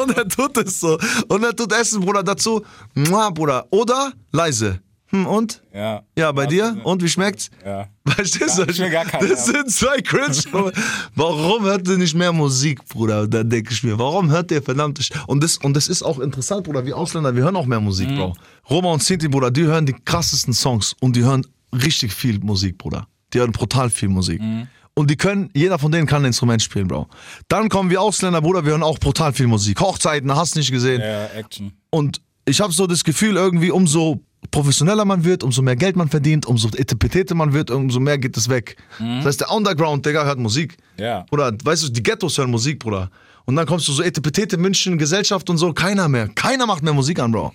Und 0.00 0.16
er 0.16 0.28
tut 0.28 0.56
es 0.58 0.80
so. 0.80 0.98
Und 1.28 1.44
er 1.44 1.54
tut 1.54 1.72
Essen, 1.72 2.00
Bruder, 2.00 2.24
dazu. 2.24 2.64
Bruder. 2.94 3.66
Oder 3.70 4.12
leise. 4.32 4.80
Hm, 5.14 5.26
und? 5.26 5.62
Ja. 5.72 6.02
Ja, 6.18 6.32
bei 6.32 6.46
dir? 6.46 6.76
Und 6.82 7.00
wie 7.00 7.08
schmeckt's? 7.08 7.48
Ja. 7.64 7.86
Ja, 8.06 8.14
du? 8.16 8.70
ich 8.70 8.78
will 8.80 8.90
gar 8.90 9.04
keinen 9.04 9.28
das 9.28 9.46
sind 9.46 9.70
zwei 9.70 10.00
cringe. 10.00 10.42
Warum 11.14 11.62
hört 11.62 11.86
ihr 11.86 11.96
nicht 11.98 12.16
mehr 12.16 12.32
Musik, 12.32 12.84
Bruder? 12.88 13.28
Da 13.28 13.44
denke 13.44 13.72
ich 13.72 13.84
mir, 13.84 13.96
warum 13.96 14.30
hört 14.30 14.50
ihr 14.50 14.60
verdammt 14.60 14.98
nicht? 14.98 15.14
Und 15.28 15.42
das, 15.42 15.56
und 15.58 15.74
das 15.74 15.86
ist 15.86 16.02
auch 16.02 16.18
interessant, 16.18 16.64
Bruder. 16.64 16.84
Wir 16.84 16.96
Ausländer, 16.96 17.34
wir 17.36 17.44
hören 17.44 17.54
auch 17.54 17.66
mehr 17.66 17.80
Musik, 17.80 18.10
Mhm. 18.10 18.16
Bro. 18.16 18.34
Roma 18.68 18.92
und 18.92 19.02
Sinti, 19.04 19.28
Bruder, 19.28 19.50
die 19.52 19.62
hören 19.62 19.86
die 19.86 19.94
krassesten 20.04 20.52
Songs 20.52 20.96
und 21.00 21.14
die 21.14 21.22
hören 21.22 21.46
richtig 21.72 22.12
viel 22.12 22.40
Musik, 22.40 22.78
Bruder. 22.78 23.06
Die 23.32 23.38
hören 23.38 23.52
brutal 23.52 23.90
viel 23.90 24.08
Musik. 24.08 24.40
Mhm. 24.40 24.66
Und 24.94 25.10
die 25.10 25.16
können, 25.16 25.50
jeder 25.54 25.78
von 25.78 25.92
denen 25.92 26.06
kann 26.06 26.22
ein 26.22 26.26
Instrument 26.26 26.60
spielen, 26.60 26.88
Bro. 26.88 27.06
Dann 27.48 27.68
kommen 27.68 27.88
wir 27.90 28.00
Ausländer, 28.00 28.42
Bruder, 28.42 28.64
wir 28.64 28.72
hören 28.72 28.82
auch 28.82 28.98
brutal 28.98 29.32
viel 29.32 29.46
Musik. 29.46 29.80
Hochzeiten, 29.80 30.34
hast 30.34 30.56
nicht 30.56 30.72
gesehen. 30.72 31.00
Ja, 31.00 31.26
Action. 31.26 31.72
Und 31.90 32.20
ich 32.46 32.60
habe 32.60 32.72
so 32.72 32.86
das 32.86 33.04
Gefühl, 33.04 33.36
irgendwie, 33.36 33.70
umso 33.70 34.20
professioneller 34.50 35.04
man 35.04 35.24
wird, 35.24 35.42
umso 35.42 35.62
mehr 35.62 35.76
Geld 35.76 35.96
man 35.96 36.08
verdient, 36.08 36.46
umso 36.46 36.68
etipetete 36.68 37.34
man 37.34 37.52
wird, 37.52 37.70
umso 37.70 38.00
mehr 38.00 38.18
geht 38.18 38.36
es 38.36 38.48
weg. 38.48 38.76
Das 38.98 39.24
heißt, 39.26 39.40
der 39.40 39.50
Underground, 39.50 40.04
Digga, 40.06 40.24
hört 40.24 40.38
Musik. 40.38 40.76
Ja. 40.98 41.26
Oder, 41.30 41.52
weißt 41.62 41.84
du, 41.84 41.88
die 41.90 42.02
Ghettos 42.02 42.38
hören 42.38 42.50
Musik, 42.50 42.78
Bruder. 42.78 43.10
Und 43.46 43.56
dann 43.56 43.66
kommst 43.66 43.88
du 43.88 43.92
so 43.92 44.02
etipetete 44.02 44.56
München, 44.56 44.96
Gesellschaft 44.96 45.50
und 45.50 45.58
so, 45.58 45.72
keiner 45.72 46.08
mehr. 46.08 46.28
Keiner 46.28 46.66
macht 46.66 46.82
mehr 46.82 46.94
Musik 46.94 47.18
an, 47.18 47.32
Bro. 47.32 47.52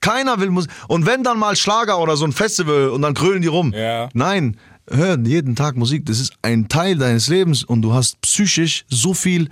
Keiner 0.00 0.40
will 0.40 0.50
Musik. 0.50 0.70
Und 0.88 1.04
wenn 1.06 1.22
dann 1.22 1.38
mal 1.38 1.54
Schlager 1.56 1.98
oder 2.00 2.16
so 2.16 2.24
ein 2.24 2.32
Festival 2.32 2.88
und 2.88 3.02
dann 3.02 3.14
krölen 3.14 3.42
die 3.42 3.48
rum. 3.48 3.72
Ja. 3.74 4.08
Nein, 4.14 4.56
hör 4.88 5.18
jeden 5.18 5.54
Tag 5.56 5.76
Musik. 5.76 6.06
Das 6.06 6.18
ist 6.20 6.32
ein 6.42 6.68
Teil 6.68 6.96
deines 6.96 7.28
Lebens 7.28 7.62
und 7.64 7.82
du 7.82 7.92
hast 7.92 8.20
psychisch 8.22 8.84
so 8.88 9.12
viel, 9.14 9.50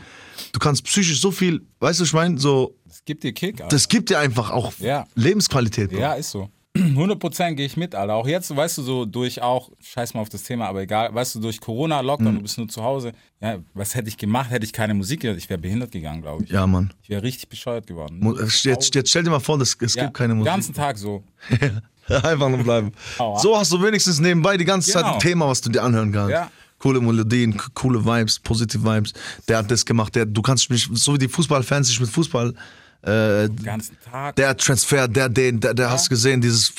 du 0.52 0.58
kannst 0.58 0.84
psychisch 0.84 1.20
so 1.20 1.30
viel, 1.30 1.60
weißt 1.80 2.00
du, 2.00 2.04
ich 2.04 2.12
meine, 2.14 2.38
so, 2.38 2.74
Das 2.86 3.04
gibt 3.04 3.22
dir 3.24 3.32
Kick, 3.32 3.60
Alter. 3.60 3.68
das 3.76 3.88
gibt 3.88 4.08
dir 4.10 4.18
einfach 4.18 4.50
auch 4.50 4.72
Ja. 4.78 5.06
Lebensqualität. 5.14 5.90
Bro. 5.90 6.00
Ja, 6.00 6.14
ist 6.14 6.30
so. 6.30 6.48
100% 6.78 7.52
gehe 7.54 7.66
ich 7.66 7.76
mit, 7.76 7.94
Alter. 7.94 8.14
Auch 8.14 8.26
jetzt, 8.26 8.54
weißt 8.54 8.78
du, 8.78 8.82
so 8.82 9.04
durch 9.04 9.42
auch, 9.42 9.70
scheiß 9.80 10.14
mal 10.14 10.20
auf 10.20 10.28
das 10.28 10.42
Thema, 10.44 10.66
aber 10.68 10.82
egal, 10.82 11.14
weißt 11.14 11.34
du, 11.36 11.40
durch 11.40 11.60
Corona, 11.60 12.00
Lockdown, 12.00 12.36
du 12.36 12.42
bist 12.42 12.58
nur 12.58 12.68
zu 12.68 12.82
Hause. 12.82 13.12
Ja, 13.40 13.58
was 13.74 13.94
hätte 13.94 14.08
ich 14.08 14.16
gemacht, 14.16 14.50
hätte 14.50 14.64
ich 14.64 14.72
keine 14.72 14.94
Musik 14.94 15.20
gehört? 15.20 15.38
Ich 15.38 15.48
wäre 15.50 15.60
behindert 15.60 15.92
gegangen, 15.92 16.22
glaube 16.22 16.44
ich. 16.44 16.50
Ja, 16.50 16.66
Mann. 16.66 16.92
Ich 17.02 17.08
wäre 17.10 17.22
richtig 17.22 17.48
bescheuert 17.48 17.86
geworden. 17.86 18.18
Mu- 18.20 18.36
Jetzt, 18.38 18.94
jetzt 18.94 19.08
stell 19.10 19.22
dir 19.24 19.30
mal 19.30 19.40
vor, 19.40 19.58
das, 19.58 19.76
es 19.80 19.94
Ja, 19.94 20.04
gibt 20.04 20.16
keine 20.16 20.32
Den 20.34 20.38
Musik. 20.38 20.52
ganzen 20.52 20.74
Tag 20.74 20.98
so. 20.98 21.22
Einfach 22.08 22.48
nur 22.48 22.58
bleiben. 22.62 22.92
So 23.38 23.56
hast 23.56 23.70
du 23.72 23.82
wenigstens 23.82 24.18
nebenbei 24.20 24.56
die 24.56 24.64
ganze 24.64 24.90
Zeit 24.90 25.02
Genau. 25.02 25.14
ein 25.14 25.20
Thema, 25.20 25.46
was 25.48 25.60
du 25.60 25.70
dir 25.70 25.82
anhören 25.82 26.12
kannst. 26.12 26.30
Ja. 26.32 26.50
Coole 26.78 27.00
Melodien, 27.00 27.56
coole 27.74 28.04
Vibes, 28.04 28.38
positive 28.38 28.82
Vibes. 28.84 29.12
Der 29.48 29.58
hat 29.58 29.70
das 29.70 29.84
gemacht. 29.84 30.14
Der, 30.14 30.24
du 30.26 30.40
kannst 30.42 30.70
mich, 30.70 30.88
so 30.92 31.12
wie 31.14 31.18
die 31.18 31.28
Fußballfans 31.28 31.88
sich 31.88 31.98
mit 32.00 32.08
Fußball, 32.08 32.54
äh, 33.02 33.48
Den 33.48 33.62
ganzen 33.62 33.96
Tag. 34.04 34.36
der 34.36 34.56
Transfer, 34.56 35.06
der, 35.08 35.28
den, 35.28 35.60
der, 35.60 35.74
der 35.74 35.90
hast 35.90 36.06
du 36.06 36.10
gesehen, 36.10 36.40
dieses, 36.40 36.72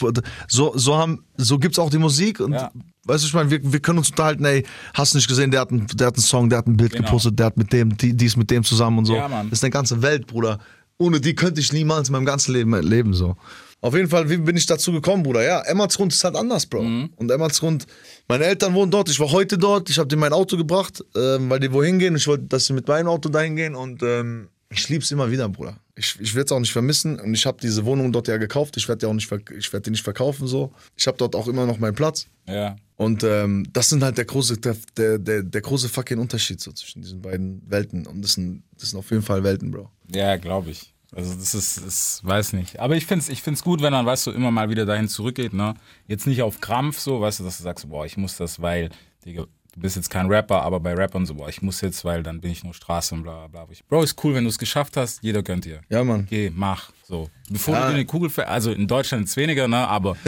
so, 0.47 0.77
so 0.77 0.97
haben, 0.97 1.23
so 1.38 1.58
gibt's 1.58 1.79
auch 1.79 1.89
die 1.89 1.97
Musik 1.97 2.39
und, 2.41 2.53
Ja. 2.53 2.71
weißt 3.05 3.23
du, 3.23 3.27
ich 3.27 3.34
meine, 3.34 3.49
wir, 3.49 3.60
wir 3.71 3.79
können 3.79 3.99
uns 3.99 4.10
unterhalten, 4.10 4.43
ey, 4.45 4.65
hast 4.93 5.13
du 5.13 5.17
nicht 5.17 5.27
gesehen, 5.27 5.51
der 5.51 5.62
hat, 5.62 5.71
einen, 5.71 5.88
der 5.88 6.08
hat 6.08 6.15
einen 6.15 6.23
Song, 6.23 6.49
der 6.49 6.58
hat 6.60 6.67
ein 6.67 6.75
Bild 6.77 6.91
Genau. 6.91 7.05
gepostet, 7.05 7.39
der 7.39 7.45
hat 7.47 7.58
mit 7.58 7.71
dem, 7.71 7.95
die, 7.97 8.13
die 8.15 8.25
ist 8.25 8.36
mit 8.38 8.51
dem 8.51 8.63
zusammen 8.63 8.99
und 8.99 9.05
so. 9.05 9.15
Ja, 9.15 9.27
Mann. 9.27 9.49
Das 9.49 9.60
ist 9.60 9.63
eine 9.63 9.71
ganze 9.71 10.01
Welt, 10.01 10.27
Bruder. 10.27 10.60
Ohne 10.97 11.21
die 11.21 11.34
könnte 11.36 11.62
ich 11.62 11.71
niemals 11.71 12.10
in 12.10 12.13
meinem 12.13 12.25
ganzen 12.25 12.53
Leben 12.53 12.73
leben, 12.82 13.13
so. 13.13 13.38
Auf 13.82 13.95
jeden 13.95 14.10
Fall, 14.10 14.29
wie 14.29 14.36
bin 14.36 14.58
ich 14.58 14.65
dazu 14.65 14.91
gekommen, 14.91 15.23
Bruder? 15.23 15.41
Ja, 15.41 15.62
Emmertsgrund 15.62 16.12
ist 16.12 16.21
halt 16.25 16.36
anders, 16.36 16.65
Bro. 16.65 16.84
Mhm. 16.84 17.12
Und 17.15 17.32
Emmertsgrund, 17.32 17.86
meine 18.27 18.43
Eltern 18.43 18.73
wohnen 18.73 18.91
dort, 18.91 19.08
ich 19.10 19.17
war 19.21 19.32
heute 19.32 19.58
dort, 19.58 19.89
ich 19.89 19.97
habe 19.97 20.10
denen 20.10 20.19
mein 20.19 20.34
Auto 20.34 20.58
gebracht, 20.58 21.01
ähm, 21.15 21.49
weil 21.49 21.62
die 21.62 21.71
wohin 21.71 21.97
gehen. 21.97 22.17
Ich 22.17 22.27
wollte, 22.27 22.43
dass 22.43 22.65
sie 22.65 22.73
mit 22.73 22.89
meinem 22.89 23.08
Auto 23.08 23.29
dahin 23.29 23.55
gehen 23.55 23.75
und 23.75 24.03
ähm, 24.03 24.49
ich 24.69 24.89
lieb's 24.89 25.10
immer 25.12 25.32
wieder, 25.32 25.47
Bruder. 25.47 25.77
Ich, 25.99 26.17
ich 26.19 26.33
werde 26.33 26.45
es 26.45 26.51
auch 26.53 26.59
nicht 26.59 26.71
vermissen 26.71 27.19
und 27.19 27.33
ich 27.33 27.45
habe 27.45 27.57
diese 27.62 27.83
Wohnung 27.83 28.13
dort 28.13 28.29
ja 28.29 28.38
gekauft. 28.38 28.77
Ich 28.77 28.88
werde 28.88 28.99
die 28.99 29.05
auch 29.05 29.13
nicht, 29.13 29.29
ich 29.57 29.73
werde 29.73 29.83
die 29.83 29.91
nicht 29.91 30.03
verkaufen 30.03 30.47
so. 30.47 30.71
Ich 30.95 31.07
habe 31.07 31.17
dort 31.17 31.35
auch 31.35 31.47
immer 31.47 31.65
noch 31.65 31.77
meinen 31.77 31.93
Platz. 31.93 32.27
Ja. 32.47 32.77
Und 32.95 33.23
ähm, 33.23 33.67
das 33.73 33.89
sind 33.89 34.01
halt 34.01 34.17
der 34.17 34.25
große, 34.25 34.57
der, 34.57 34.77
der, 34.95 35.19
der, 35.19 35.43
der 35.43 35.62
große 35.62 35.89
fucking 35.89 36.17
Unterschied 36.17 36.62
so 36.62 36.71
zwischen 36.71 37.01
diesen 37.01 37.21
beiden 37.21 37.62
Welten. 37.69 38.07
Und 38.07 38.21
das 38.21 38.33
sind, 38.33 38.63
das 38.77 38.91
sind 38.91 38.99
auf 38.99 39.12
jeden 39.12 39.23
Fall 39.23 39.43
Welten, 39.43 39.71
Bro. 39.71 39.89
Ja, 40.13 40.38
glaube 40.38 40.71
ich. 40.71 40.93
Also 41.12 41.33
das 41.33 41.53
ist, 41.53 41.77
ist, 41.77 42.21
weiß 42.23 42.53
nicht. 42.53 42.79
Aber 42.79 42.95
ich 42.95 43.05
finde 43.05 43.23
es 43.23 43.29
ich 43.29 43.41
find's 43.41 43.63
gut, 43.63 43.81
wenn 43.81 43.93
dann, 43.93 44.05
weißt 44.05 44.27
du, 44.27 44.31
immer 44.31 44.51
mal 44.51 44.69
wieder 44.69 44.85
dahin 44.85 45.07
zurückgeht, 45.07 45.53
ne? 45.53 45.73
Jetzt 46.07 46.27
nicht 46.27 46.41
auf 46.43 46.62
Krampf 46.62 46.99
so, 46.99 47.19
weißt 47.19 47.39
du, 47.39 47.43
dass 47.43 47.57
du 47.57 47.63
sagst, 47.63 47.89
boah, 47.89 48.05
ich 48.05 48.15
muss 48.15 48.38
das, 48.38 48.62
weil, 48.62 48.89
Digga, 49.25 49.47
du 49.73 49.79
bist 49.82 49.95
jetzt 49.95 50.10
kein 50.10 50.27
Rapper, 50.27 50.62
aber 50.62 50.79
bei 50.79 50.93
Rappern 50.93 51.25
so, 51.25 51.36
boah, 51.36 51.49
ich 51.49 51.62
muss 51.62 51.82
jetzt, 51.82 52.03
weil 52.05 52.23
dann 52.23 52.41
bin 52.41 52.51
ich 52.51 52.63
nur 52.63 52.73
Straße 52.73 53.15
und 53.15 53.23
bla 53.23 53.47
bla 53.47 53.65
bla. 53.65 53.71
Ich, 53.71 53.84
Bro, 53.86 54.03
ist 54.03 54.21
cool, 54.23 54.34
wenn 54.36 54.43
du 54.43 54.49
es 54.49 54.58
geschafft 54.58 54.97
hast, 54.97 55.21
jeder 55.23 55.43
gönnt 55.43 55.65
dir. 55.65 55.82
Ja, 55.89 56.03
Mann. 56.03 56.27
Geh, 56.29 56.51
mach. 56.53 56.91
So. 57.08 57.29
Bevor 57.49 57.73
Ja. 57.75 57.82
du 57.82 57.88
dir 57.89 57.95
eine 57.95 58.05
Kugel 58.05 58.29
ver 58.29 58.47
also 58.49 58.71
in 58.71 58.88
Deutschland 58.88 59.25
ist 59.25 59.36
weniger, 59.38 59.67
ne? 59.67 59.77
Aber 59.88 60.15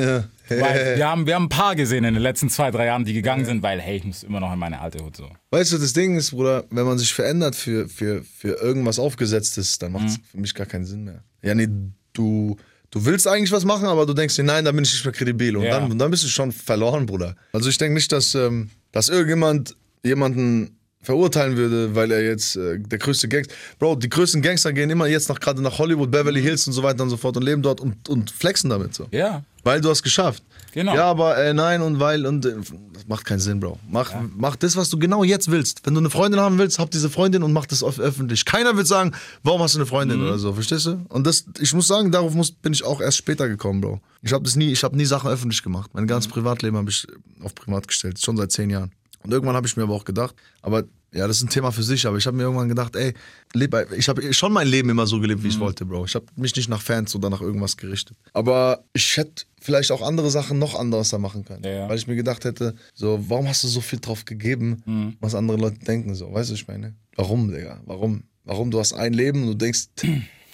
weil 0.49 0.97
wir, 0.97 1.08
haben, 1.08 1.25
wir 1.25 1.36
haben 1.36 1.45
ein 1.45 1.49
paar 1.49 1.75
gesehen 1.75 2.04
in 2.04 2.13
den 2.15 2.23
letzten 2.23 2.49
zwei, 2.49 2.71
drei 2.71 2.86
Jahren, 2.88 3.06
die 3.06 3.13
gegangen 3.13 3.45
sind, 3.45 3.62
weil, 3.63 3.80
hey, 3.80 3.97
ich 3.97 4.04
muss 4.04 4.23
immer 4.23 4.39
noch 4.39 4.51
in 4.51 4.60
meine 4.60 4.82
alte 4.82 5.04
Hut 5.04 5.15
so. 5.15 5.30
Weißt 5.51 5.71
du, 5.73 5.77
das 5.77 5.93
Ding 5.93 6.15
ist, 6.15 6.32
Bruder, 6.32 6.65
wenn 6.69 6.86
man 6.86 6.97
sich 6.97 7.13
verändert 7.13 7.56
für, 7.56 7.88
für, 7.88 8.23
für 8.23 8.60
irgendwas 8.62 8.99
Aufgesetztes, 8.99 9.77
dann 9.80 9.91
macht 9.93 10.08
es 10.08 10.19
für 10.30 10.38
mich 10.38 10.54
gar 10.56 10.65
keinen 10.67 10.86
Sinn 10.86 11.04
mehr. 11.04 11.23
Ja, 11.43 11.56
nee, 11.56 11.67
du, 12.13 12.58
du 12.89 13.06
willst 13.06 13.27
eigentlich 13.27 13.51
was 13.51 13.63
machen, 13.63 13.86
aber 13.88 14.06
du 14.06 14.13
denkst 14.13 14.36
dir, 14.36 14.43
nein, 14.43 14.65
da 14.65 14.71
bin 14.71 14.84
ich 14.84 14.91
nicht 14.91 15.06
mehr 15.06 15.13
kredibil. 15.13 15.56
Und, 15.56 15.63
Ja. 15.63 15.80
dann, 15.80 15.91
und 15.91 15.97
dann 15.99 16.12
bist 16.12 16.23
du 16.23 16.27
schon 16.27 16.51
verloren, 16.51 17.06
Bruder. 17.06 17.36
Also 17.54 17.69
ich 17.69 17.77
denke 17.77 17.93
nicht, 17.93 18.12
dass, 18.12 18.36
ähm, 18.36 18.69
dass 18.91 19.10
irgendjemand 19.10 19.75
jemanden 20.04 20.77
verurteilen 21.01 21.58
würde, 21.58 21.95
weil 21.95 22.12
er 22.12 22.23
jetzt 22.23 22.56
äh, 22.56 22.80
der 22.80 22.99
größte 22.99 23.27
Gangster. 23.27 23.54
Bro, 23.80 23.95
die 23.95 24.10
größten 24.10 24.41
Gangster 24.41 24.71
gehen 24.71 24.89
immer 24.89 25.08
jetzt 25.08 25.30
nach, 25.30 25.39
gerade 25.39 25.62
nach 25.62 25.80
Hollywood, 25.80 26.12
Beverly 26.12 26.41
Hills 26.41 26.67
und 26.67 26.73
so 26.73 26.84
weiter 26.84 27.04
und 27.04 27.10
so 27.10 27.17
fort 27.17 27.38
und 27.38 27.43
leben 27.43 27.62
dort 27.62 27.82
und, 27.82 28.08
und 28.08 28.30
flexen 28.30 28.69
damit 28.69 28.93
so. 28.93 29.08
Ja. 29.12 29.43
Weil 29.63 29.82
du 29.82 29.89
hast 29.89 30.04
geschafft. 30.04 30.43
Genau. 30.73 30.95
Ja, 30.95 31.05
aber 31.05 31.38
äh, 31.38 31.53
nein 31.53 31.81
und 31.81 31.99
weil 31.99 32.25
und 32.25 32.45
äh, 32.45 32.53
das 32.93 33.07
macht 33.07 33.25
keinen 33.25 33.39
Sinn, 33.39 33.60
Bro. 33.60 33.77
Mach, 33.89 34.12
mach 34.38 34.55
das, 34.55 34.75
was 34.77 34.89
du 34.89 34.97
genau 34.97 35.23
jetzt 35.23 35.51
willst. 35.51 35.86
Wenn 35.86 35.93
du 35.93 35.99
eine 35.99 36.10
Freundin 36.10 36.39
haben 36.39 36.57
willst, 36.57 36.79
hab 36.79 36.89
diese 36.91 37.10
Freundin 37.10 37.43
und 37.43 37.51
mach 37.51 37.65
das 37.65 37.84
öff- 37.84 37.99
öffentlich. 37.99 38.45
Keiner 38.45 38.77
wird 38.77 38.88
sagen, 38.88 39.12
warum 39.43 39.62
hast 39.62 39.75
du 39.75 39.79
eine 39.79 39.86
Freundin 39.86 40.19
Mhm. 40.19 40.25
oder 40.27 40.39
so, 40.39 40.53
verstehst 40.53 40.86
du? 40.86 41.05
Und 41.10 41.27
das, 41.27 41.45
ich 41.60 41.73
muss 41.73 41.88
sagen, 41.88 42.12
darauf 42.12 42.34
muss, 42.34 42.51
bin 42.51 42.71
ich 42.73 42.84
auch 42.86 43.01
erst 43.01 43.17
später 43.17 43.49
gekommen, 43.49 43.81
Bro. 43.81 43.99
Ich 44.21 44.31
habe 44.34 44.43
das 44.43 44.55
nie, 44.55 44.71
ich 44.71 44.84
habe 44.84 44.95
nie 44.95 45.05
Sachen 45.05 45.29
öffentlich 45.29 45.62
gemacht. 45.63 45.91
Mein 45.93 46.07
ganzes 46.07 46.29
Mhm. 46.29 46.36
Privatleben 46.36 46.77
habe 46.77 46.89
ich 46.89 47.05
auf 47.43 47.53
privat 47.53 47.88
gestellt, 47.88 48.19
schon 48.19 48.38
seit 48.38 48.51
zehn 48.51 48.69
Jahren. 48.69 48.91
Und 49.23 49.31
irgendwann 49.34 49.55
habe 49.55 49.67
ich 49.67 49.75
mir 49.75 49.84
aber 49.84 49.93
auch 49.93 50.05
gedacht, 50.05 50.36
aber 50.62 50.84
ja, 51.13 51.28
das 51.28 51.38
ist 51.38 51.43
ein 51.43 51.50
Thema 51.50 51.71
für 51.71 51.84
sich, 51.84 52.06
aber 52.08 52.17
ich 52.17 52.26
habe 52.26 52.38
mir 52.38 52.43
irgendwann 52.43 52.69
gedacht, 52.69 52.95
ey, 52.95 53.13
leb, 53.54 53.76
ich 53.97 54.08
habe 54.08 54.34
schon 54.34 54.54
mein 54.54 54.67
Leben 54.67 54.89
immer 54.89 55.06
so 55.08 55.19
gelebt, 55.19 55.41
wie 55.43 55.47
Mhm. 55.47 55.54
ich 55.54 55.60
wollte, 55.60 55.86
Bro. 55.86 56.06
Ich 56.06 56.15
habe 56.15 56.26
mich 56.36 56.56
nicht 56.56 56.69
nach 56.69 56.82
Fans 56.82 57.13
oder 57.15 57.30
nach 57.30 57.41
irgendwas 57.41 57.76
gerichtet. 57.78 58.17
Aber 58.34 58.84
ich 58.93 59.17
hätte 59.17 59.43
vielleicht 59.60 59.91
auch 59.91 60.02
andere 60.02 60.30
Sachen 60.32 60.58
noch 60.58 60.74
anderes 60.80 61.10
da 61.10 61.17
machen 61.17 61.43
können. 61.43 61.63
Ja, 61.63 61.71
ja. 61.71 61.89
Weil 61.89 61.97
ich 61.97 62.08
mir 62.08 62.15
gedacht 62.15 62.45
hätte, 62.45 62.76
so, 62.93 63.24
warum 63.28 63.47
hast 63.47 63.63
du 63.63 63.67
so 63.67 63.82
viel 63.82 64.00
drauf 64.00 64.26
gegeben, 64.26 64.82
Mhm. 64.86 65.17
was 65.19 65.36
andere 65.36 65.58
Leute 65.58 65.80
denken, 65.80 66.15
so, 66.15 66.32
weißt 66.34 66.50
du, 66.50 66.54
ich 66.54 66.67
meine? 66.67 66.95
Warum, 67.15 67.52
Digga? 67.52 67.82
Warum? 67.86 68.24
Warum? 68.45 68.71
Du 68.71 68.80
hast 68.80 68.93
ein 68.93 69.13
Leben 69.13 69.41
und 69.43 69.47
du 69.50 69.54
denkst, 69.56 69.88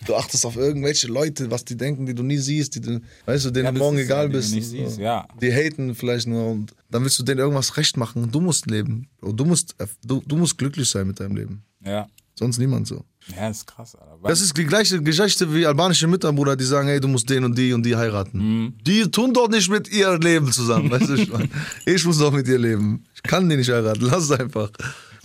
du 0.05 0.15
achtest 0.15 0.45
auf 0.45 0.55
irgendwelche 0.55 1.07
Leute, 1.07 1.49
was 1.51 1.65
die 1.65 1.75
denken, 1.75 2.05
die 2.05 2.13
du 2.13 2.23
nie 2.23 2.38
siehst, 2.38 2.75
die 2.75 2.81
du, 2.81 3.01
weißt 3.25 3.45
du, 3.45 3.51
denen 3.51 3.65
Ja, 3.65 3.71
morgen 3.71 3.97
ist 3.97 4.07
ja, 4.10 4.15
egal 4.15 4.27
die 4.27 4.33
du 4.33 4.39
bist. 4.39 4.53
nicht 4.53 4.67
siehst, 4.67 4.97
ja. 4.99 5.27
Die 5.41 5.51
haten 5.51 5.95
vielleicht 5.95 6.27
nur 6.27 6.47
und 6.51 6.73
dann 6.89 7.03
willst 7.03 7.17
du 7.19 7.23
denen 7.23 7.39
irgendwas 7.39 7.75
recht 7.77 7.97
machen 7.97 8.23
und 8.23 8.33
du 8.33 8.39
musst 8.41 8.69
leben. 8.69 9.07
Und 9.21 9.39
du 9.39 9.45
musst, 9.45 9.75
du, 10.05 10.21
du 10.25 10.38
musst 10.38 10.57
glücklich 10.57 10.89
sein 10.89 11.07
mit 11.07 11.19
deinem 11.19 11.36
Leben. 11.36 11.63
Ja. 11.83 12.07
Sonst 12.36 12.60
niemand 12.60 12.86
so. 12.88 13.03
Ja, 13.36 13.49
ist 13.49 13.65
krass, 13.65 13.95
Alter. 13.95 14.19
Das 14.23 14.39
ist 14.41 14.55
die 14.55 14.63
gleiche 14.63 15.01
Geschichte 15.01 15.51
wie 15.53 15.65
albanische 15.65 16.07
Mütter, 16.07 16.31
Bruder, 16.31 16.55
die 16.55 16.63
sagen, 16.63 16.88
hey, 16.88 16.99
du 16.99 17.07
musst 17.07 17.27
den 17.29 17.43
und 17.43 17.57
die 17.57 17.73
und 17.73 17.83
die 17.83 17.95
heiraten. 17.95 18.38
Mhm. 18.38 18.73
Die 18.86 19.10
tun 19.10 19.33
doch 19.33 19.49
nicht 19.49 19.69
mit 19.69 19.89
ihr 19.91 20.17
Leben 20.19 20.51
zusammen, 20.51 20.89
weißt 20.91 21.10
du? 21.10 21.17
Ich 21.86 22.05
muss 22.05 22.19
doch 22.19 22.31
mit 22.31 22.47
ihr 22.47 22.60
leben. 22.60 23.03
Ich 23.15 23.23
kann 23.23 23.49
die 23.49 23.57
nicht 23.57 23.69
heiraten, 23.71 24.01
lass 24.05 24.25
es 24.25 24.31
einfach. 24.31 24.69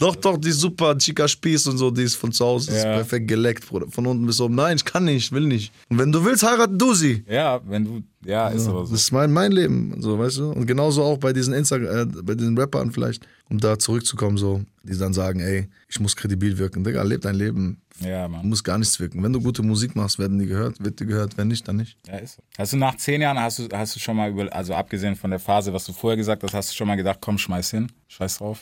Doch, 0.02 0.16
doch, 0.16 0.36
die 0.36 0.48
ist 0.48 0.60
super 0.60 0.96
Chica 0.98 1.28
Spieß 1.28 1.66
und 1.68 1.78
so, 1.78 1.90
die 1.90 2.02
ist 2.02 2.16
von 2.16 2.32
zu 2.32 2.44
Hause, 2.44 2.72
ist 2.72 2.84
Ja. 2.84 2.94
perfekt 2.94 3.28
geleckt, 3.28 3.66
Bruder. 3.68 3.86
Von 3.88 4.06
unten 4.06 4.26
bis 4.26 4.40
oben. 4.40 4.54
Nein, 4.56 4.76
ich 4.76 4.84
kann 4.84 5.04
nicht, 5.04 5.30
will 5.32 5.46
nicht. 5.46 5.72
Und 5.88 5.98
wenn 5.98 6.10
du 6.10 6.24
willst, 6.24 6.42
heiraten 6.42 6.76
du 6.78 6.92
sie. 6.94 7.24
ja, 7.28 7.60
wenn 7.66 7.84
du, 7.84 8.02
ja, 8.24 8.48
ist 8.48 8.66
aber 8.68 8.80
Das 8.80 8.88
so. 8.90 8.94
ist 8.96 9.12
mein, 9.12 9.32
mein 9.32 9.52
Leben, 9.52 9.94
so, 10.00 10.18
weißt 10.18 10.38
du? 10.38 10.50
Und 10.50 10.66
genauso 10.66 11.02
auch 11.02 11.18
bei 11.18 11.32
diesen 11.32 11.54
Insta 11.54 11.76
äh, 11.76 12.04
bei 12.06 12.34
diesen 12.34 12.58
Rappern 12.58 12.90
vielleicht, 12.92 13.26
um 13.48 13.58
da 13.58 13.78
zurückzukommen, 13.78 14.36
so, 14.36 14.62
die 14.82 14.96
dann 14.98 15.12
sagen, 15.12 15.40
ey, 15.40 15.68
ich 15.88 16.00
muss 16.00 16.16
kredibil 16.16 16.58
wirken. 16.58 16.84
Digga, 16.84 17.02
leb 17.02 17.20
dein 17.22 17.34
Leben. 17.36 17.78
Ja, 18.00 18.26
Du 18.26 18.32
Mann. 18.32 18.48
musst 18.48 18.64
gar 18.64 18.78
nichts 18.78 18.98
wirken. 18.98 19.22
Wenn 19.22 19.32
du 19.32 19.40
gute 19.40 19.62
Musik 19.62 19.94
machst, 19.94 20.18
werden 20.18 20.38
die 20.38 20.46
gehört, 20.46 20.82
wird 20.82 20.98
die 20.98 21.06
gehört, 21.06 21.36
wenn 21.38 21.48
nicht, 21.48 21.68
dann 21.68 21.76
nicht. 21.76 21.96
Ja, 22.08 22.16
ist 22.16 22.36
so. 22.36 22.42
Hast 22.58 22.72
du 22.72 22.76
nach 22.78 22.96
zehn 22.96 23.20
Jahren, 23.20 23.38
hast 23.38 23.60
du, 23.60 23.68
hast 23.72 23.94
du 23.94 24.00
schon 24.00 24.16
mal 24.16 24.30
über, 24.30 24.52
also 24.52 24.74
abgesehen 24.74 25.14
von 25.14 25.30
der 25.30 25.38
Phase, 25.38 25.72
was 25.72 25.84
du 25.84 25.92
vorher 25.92 26.16
gesagt 26.16 26.42
hast, 26.42 26.54
hast 26.54 26.70
du 26.70 26.74
schon 26.74 26.88
mal 26.88 26.96
gedacht, 26.96 27.18
komm, 27.20 27.38
schmeiß 27.38 27.70
hin, 27.70 27.92
scheiß 28.08 28.38
drauf. 28.38 28.60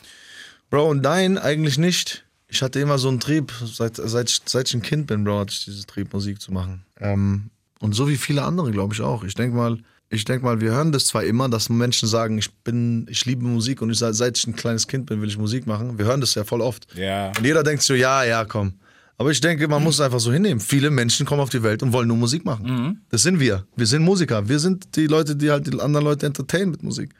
Bro, 0.71 0.89
und 0.91 1.03
nein, 1.03 1.37
eigentlich 1.39 1.79
nicht. 1.79 2.25
Ich 2.49 2.63
hatte 2.63 2.81
immer 2.81 2.99
so 2.99 3.09
einen 3.09 3.21
Trieb, 3.21 3.53
seit, 3.65 3.97
seit, 3.97 4.29
ich- 4.31 4.41
seit 4.45 4.69
ich 4.69 4.75
ein 4.75 4.83
Kind 4.83 5.07
bin, 5.07 5.25
Bro, 5.25 5.41
hatte 5.41 5.53
ich 5.53 5.65
diesen 5.65 5.87
Trieb, 5.87 6.13
Musik 6.13 6.41
zu 6.41 6.53
machen. 6.53 6.83
Ähm, 6.99 7.51
und 7.81 7.95
so 7.95 8.09
wie 8.09 8.17
viele 8.17 8.43
andere, 8.43 8.71
glaube 8.73 8.95
ich 8.95 9.01
auch. 9.01 9.23
Ich 9.25 9.35
denke 9.35 9.57
mal, 9.57 9.79
ich 10.11 10.25
denke 10.25 10.45
mal, 10.45 10.61
wir 10.61 10.73
hören 10.73 10.91
das 10.93 11.07
zwar 11.07 11.23
immer, 11.25 11.49
dass 11.49 11.69
Menschen 11.69 12.09
sagen, 12.09 12.37
ich 12.39 12.53
bin, 12.53 13.07
ich 13.09 13.25
liebe 13.27 13.45
Musik 13.45 13.81
und 13.83 13.91
ich, 13.91 13.99
seit 13.99 14.37
ich 14.37 14.47
ein 14.47 14.57
kleines 14.57 14.87
Kind 14.89 15.07
bin, 15.07 15.23
will 15.23 15.29
ich 15.29 15.39
Musik 15.39 15.67
machen. 15.67 15.99
Wir 15.99 16.07
hören 16.07 16.21
das 16.21 16.35
ja 16.35 16.43
voll 16.45 16.61
oft. 16.61 16.87
Ja. 16.97 17.29
Und 17.29 17.45
jeder 17.45 17.63
denkt 17.63 17.83
so, 17.83 17.95
ja, 17.95 18.25
ja, 18.25 18.45
komm. 18.45 18.75
Aber 19.19 19.31
ich 19.31 19.41
denke, 19.41 19.69
man 19.69 19.85
muss 19.85 19.97
es 19.97 20.01
einfach 20.01 20.19
so 20.19 20.33
hinnehmen. 20.33 20.61
Viele 20.61 20.91
Menschen 20.91 21.27
kommen 21.27 21.43
auf 21.43 21.51
die 21.51 21.63
Welt 21.63 21.83
und 21.83 21.93
wollen 21.93 22.09
nur 22.09 22.17
Musik 22.17 22.45
machen. 22.45 23.03
Das 23.11 23.23
sind 23.23 23.39
wir. 23.39 23.67
Wir 23.77 23.87
sind 23.87 24.03
Musiker. 24.03 24.49
Wir 24.49 24.59
sind 24.59 24.97
die 24.97 25.07
Leute, 25.07 25.37
die 25.37 25.51
halt 25.51 25.67
die 25.67 25.79
anderen 25.79 26.05
Leute 26.07 26.25
entertainen 26.27 26.71
mit 26.71 26.83
Musik. 26.83 27.11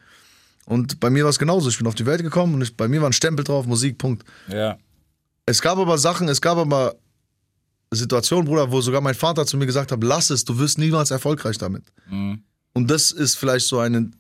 Und 0.71 1.01
bei 1.01 1.11
mir 1.11 1.25
war 1.25 1.31
es 1.31 1.39
genauso. 1.41 1.69
Ich 1.69 1.79
bin 1.79 1.89
auf 1.89 1.97
die 1.97 2.07
Welt 2.07 2.23
gekommen 2.23 2.55
und 2.55 2.63
ich, 2.63 2.77
bei 2.77 2.87
mir 2.87 3.01
war 3.01 3.11
ein 3.11 3.13
Stempel 3.13 3.45
drauf, 3.45 3.67
Musik, 3.67 3.99
Punkt. 3.99 4.25
Ja. 4.47 4.79
Es 5.45 5.61
gab 5.61 5.79
aber 5.79 5.99
Sachen, 5.99 6.29
es 6.29 6.41
gab 6.41 6.59
aber 6.59 6.95
Situationen, 7.93 8.45
Bruder, 8.45 8.71
wo 8.71 8.81
sogar 8.81 9.01
mein 9.01 9.17
Vater 9.17 9.45
zu 9.47 9.57
mir 9.57 9.67
gesagt 9.67 9.91
hat, 9.91 9.99
lass 10.05 10.31
es, 10.31 10.45
du 10.45 10.57
wirst 10.61 10.79
niemals 10.79 11.11
erfolgreich 11.11 11.59
damit. 11.59 11.83
Mhm. 12.09 12.45
Und 12.73 12.89
das 12.89 13.11
ist 13.11 13.35
vielleicht 13.35 13.67
so 13.67 13.81
ein, 13.81 14.15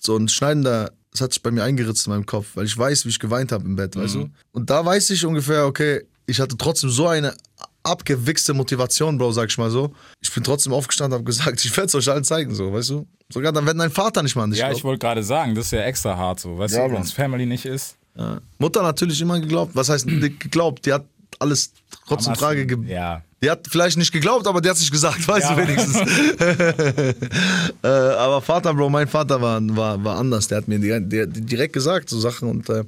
so 0.00 0.16
ein 0.16 0.26
schneidender, 0.26 0.90
das 1.12 1.20
hat 1.20 1.32
sich 1.32 1.44
bei 1.44 1.52
mir 1.52 1.62
eingeritzt 1.62 2.08
in 2.08 2.12
meinem 2.12 2.26
Kopf, 2.26 2.48
weil 2.54 2.64
ich 2.66 2.76
weiß, 2.76 3.04
wie 3.04 3.10
ich 3.10 3.20
geweint 3.20 3.52
habe 3.52 3.64
im 3.64 3.76
Bett, 3.76 3.94
weißt 3.94 4.16
du? 4.16 4.30
Und 4.50 4.70
da 4.70 4.84
weiß 4.84 5.10
ich 5.10 5.24
ungefähr, 5.24 5.64
okay, 5.64 6.02
ich 6.26 6.40
hatte 6.40 6.56
trotzdem 6.58 6.90
so 6.90 7.06
eine 7.06 7.36
abgewichste 7.84 8.52
Motivation, 8.54 9.16
Bro, 9.18 9.32
sag 9.32 9.48
ich 9.50 9.58
mal 9.58 9.70
so. 9.70 9.92
Ich 10.20 10.32
bin 10.32 10.42
trotzdem 10.42 10.72
aufgestanden, 10.72 11.14
habe 11.14 11.24
gesagt, 11.24 11.64
ich 11.64 11.76
werde 11.76 11.86
es 11.86 11.94
euch 11.94 12.08
allen 12.10 12.24
zeigen, 12.24 12.54
so, 12.54 12.72
weißt 12.72 12.90
du? 12.90 13.06
Sogar 13.32 13.52
dann, 13.52 13.64
wenn 13.66 13.78
dein 13.78 13.90
Vater 13.90 14.22
nicht 14.22 14.34
mal 14.36 14.44
an 14.44 14.50
dich 14.50 14.58
Ja, 14.60 14.66
glaubt. 14.66 14.78
ich 14.78 14.84
wollte 14.84 15.06
gerade 15.06 15.22
sagen, 15.22 15.54
das 15.54 15.66
ist 15.66 15.70
ja 15.72 15.82
extra 15.82 16.16
hart 16.16 16.40
so. 16.40 16.58
Weißt 16.58 16.74
Ja, 16.74 16.88
du, 16.88 16.94
wenn 16.94 17.02
es 17.02 17.12
Family 17.12 17.46
nicht 17.46 17.64
ist. 17.64 17.96
Ja. 18.16 18.40
Mutter 18.58 18.82
natürlich 18.82 19.20
immer 19.20 19.38
geglaubt. 19.40 19.74
Was 19.76 19.88
heißt 19.88 20.06
geglaubt? 20.38 20.84
Die 20.86 20.92
hat 20.92 21.04
alles 21.38 21.72
trotzdem 22.06 22.32
Am 22.34 22.38
Frage 22.38 22.66
ge 22.66 22.78
Ja. 22.86 23.22
Die 23.42 23.50
hat 23.50 23.66
vielleicht 23.68 23.98
nicht 23.98 24.12
geglaubt, 24.12 24.46
aber 24.46 24.60
die 24.62 24.70
hat 24.70 24.76
sich 24.78 24.90
gesagt, 24.90 25.26
weißt 25.28 25.50
Ja. 25.50 25.54
du 25.54 25.62
wenigstens. 25.62 25.96
äh, 27.82 27.86
aber 27.88 28.40
Vater, 28.40 28.72
Bro, 28.74 28.90
mein 28.90 29.08
Vater 29.08 29.40
war, 29.40 29.60
war, 29.76 30.02
war 30.04 30.18
anders. 30.18 30.48
Der 30.48 30.58
hat 30.58 30.68
mir 30.68 30.78
direkt, 30.78 31.12
der, 31.12 31.26
direkt 31.26 31.72
gesagt, 31.72 32.08
so 32.08 32.18
Sachen. 32.20 32.48
Und, 32.48 32.68
äh, 32.70 32.84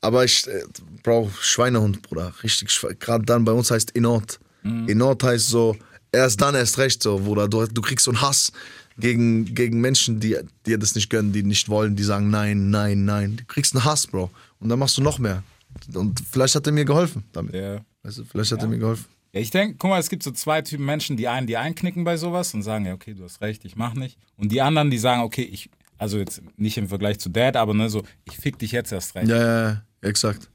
aber 0.00 0.24
ich, 0.24 0.46
äh, 0.46 0.62
Bro, 1.06 1.30
Schweinehund, 1.40 2.02
Bruder. 2.02 2.32
Richtig, 2.42 2.80
gerade 2.98 3.24
dann 3.24 3.44
bei 3.44 3.52
uns 3.52 3.70
heißt 3.70 3.92
Inort. 3.92 4.40
Inort 4.88 5.22
heißt 5.22 5.48
so, 5.48 5.76
erst 6.10 6.40
dann 6.40 6.56
erst 6.56 6.78
recht 6.78 7.00
so, 7.00 7.20
Bruder. 7.20 7.46
Du, 7.46 7.64
du 7.64 7.80
kriegst 7.80 8.04
so 8.04 8.10
einen 8.10 8.20
Hass 8.20 8.50
gegen, 8.98 9.54
gegen 9.54 9.80
Menschen, 9.80 10.18
die 10.18 10.36
dir 10.66 10.78
das 10.78 10.96
nicht 10.96 11.08
gönnen, 11.08 11.32
die 11.32 11.44
nicht 11.44 11.68
wollen, 11.68 11.94
die 11.94 12.02
sagen 12.02 12.30
nein, 12.30 12.70
nein, 12.70 13.04
nein. 13.04 13.36
Du 13.36 13.44
kriegst 13.44 13.72
einen 13.76 13.84
Hass, 13.84 14.08
Bro. 14.08 14.32
Und 14.58 14.68
dann 14.68 14.80
machst 14.80 14.98
du 14.98 15.02
noch 15.02 15.20
mehr. 15.20 15.44
Und 15.94 16.20
vielleicht 16.28 16.56
hat 16.56 16.66
er 16.66 16.72
mir 16.72 16.84
geholfen 16.84 17.22
damit. 17.32 17.54
Ja. 17.54 17.84
Du, 18.02 18.24
vielleicht 18.24 18.50
hat 18.50 18.62
er 18.62 18.68
mir 18.68 18.78
geholfen. 18.78 19.04
Ja, 19.32 19.40
ich 19.40 19.50
denke, 19.50 19.76
guck 19.78 19.90
mal, 19.90 20.00
es 20.00 20.10
gibt 20.10 20.24
so 20.24 20.32
zwei 20.32 20.60
Typen 20.62 20.86
Menschen, 20.86 21.16
die 21.16 21.28
einen, 21.28 21.46
die 21.46 21.56
einknicken 21.56 22.02
bei 22.02 22.16
sowas 22.16 22.52
und 22.52 22.62
sagen, 22.62 22.84
ja, 22.84 22.94
okay, 22.94 23.14
du 23.14 23.22
hast 23.22 23.40
recht, 23.40 23.64
ich 23.64 23.76
mach 23.76 23.94
nicht. 23.94 24.18
Und 24.36 24.50
die 24.50 24.60
anderen, 24.60 24.90
die 24.90 24.98
sagen, 24.98 25.22
okay, 25.22 25.42
ich, 25.42 25.70
also 25.98 26.18
jetzt 26.18 26.42
nicht 26.56 26.78
im 26.78 26.88
Vergleich 26.88 27.20
zu 27.20 27.28
Dad, 27.28 27.54
aber 27.54 27.74
ne, 27.74 27.88
so, 27.90 28.02
ich 28.24 28.36
fick 28.36 28.58
dich 28.58 28.72
jetzt 28.72 28.90
erst 28.90 29.14
recht. 29.14 29.28
Ja, 29.28 29.36
ja, 29.36 29.68
ja, 29.68 29.82
exakt. 30.02 30.50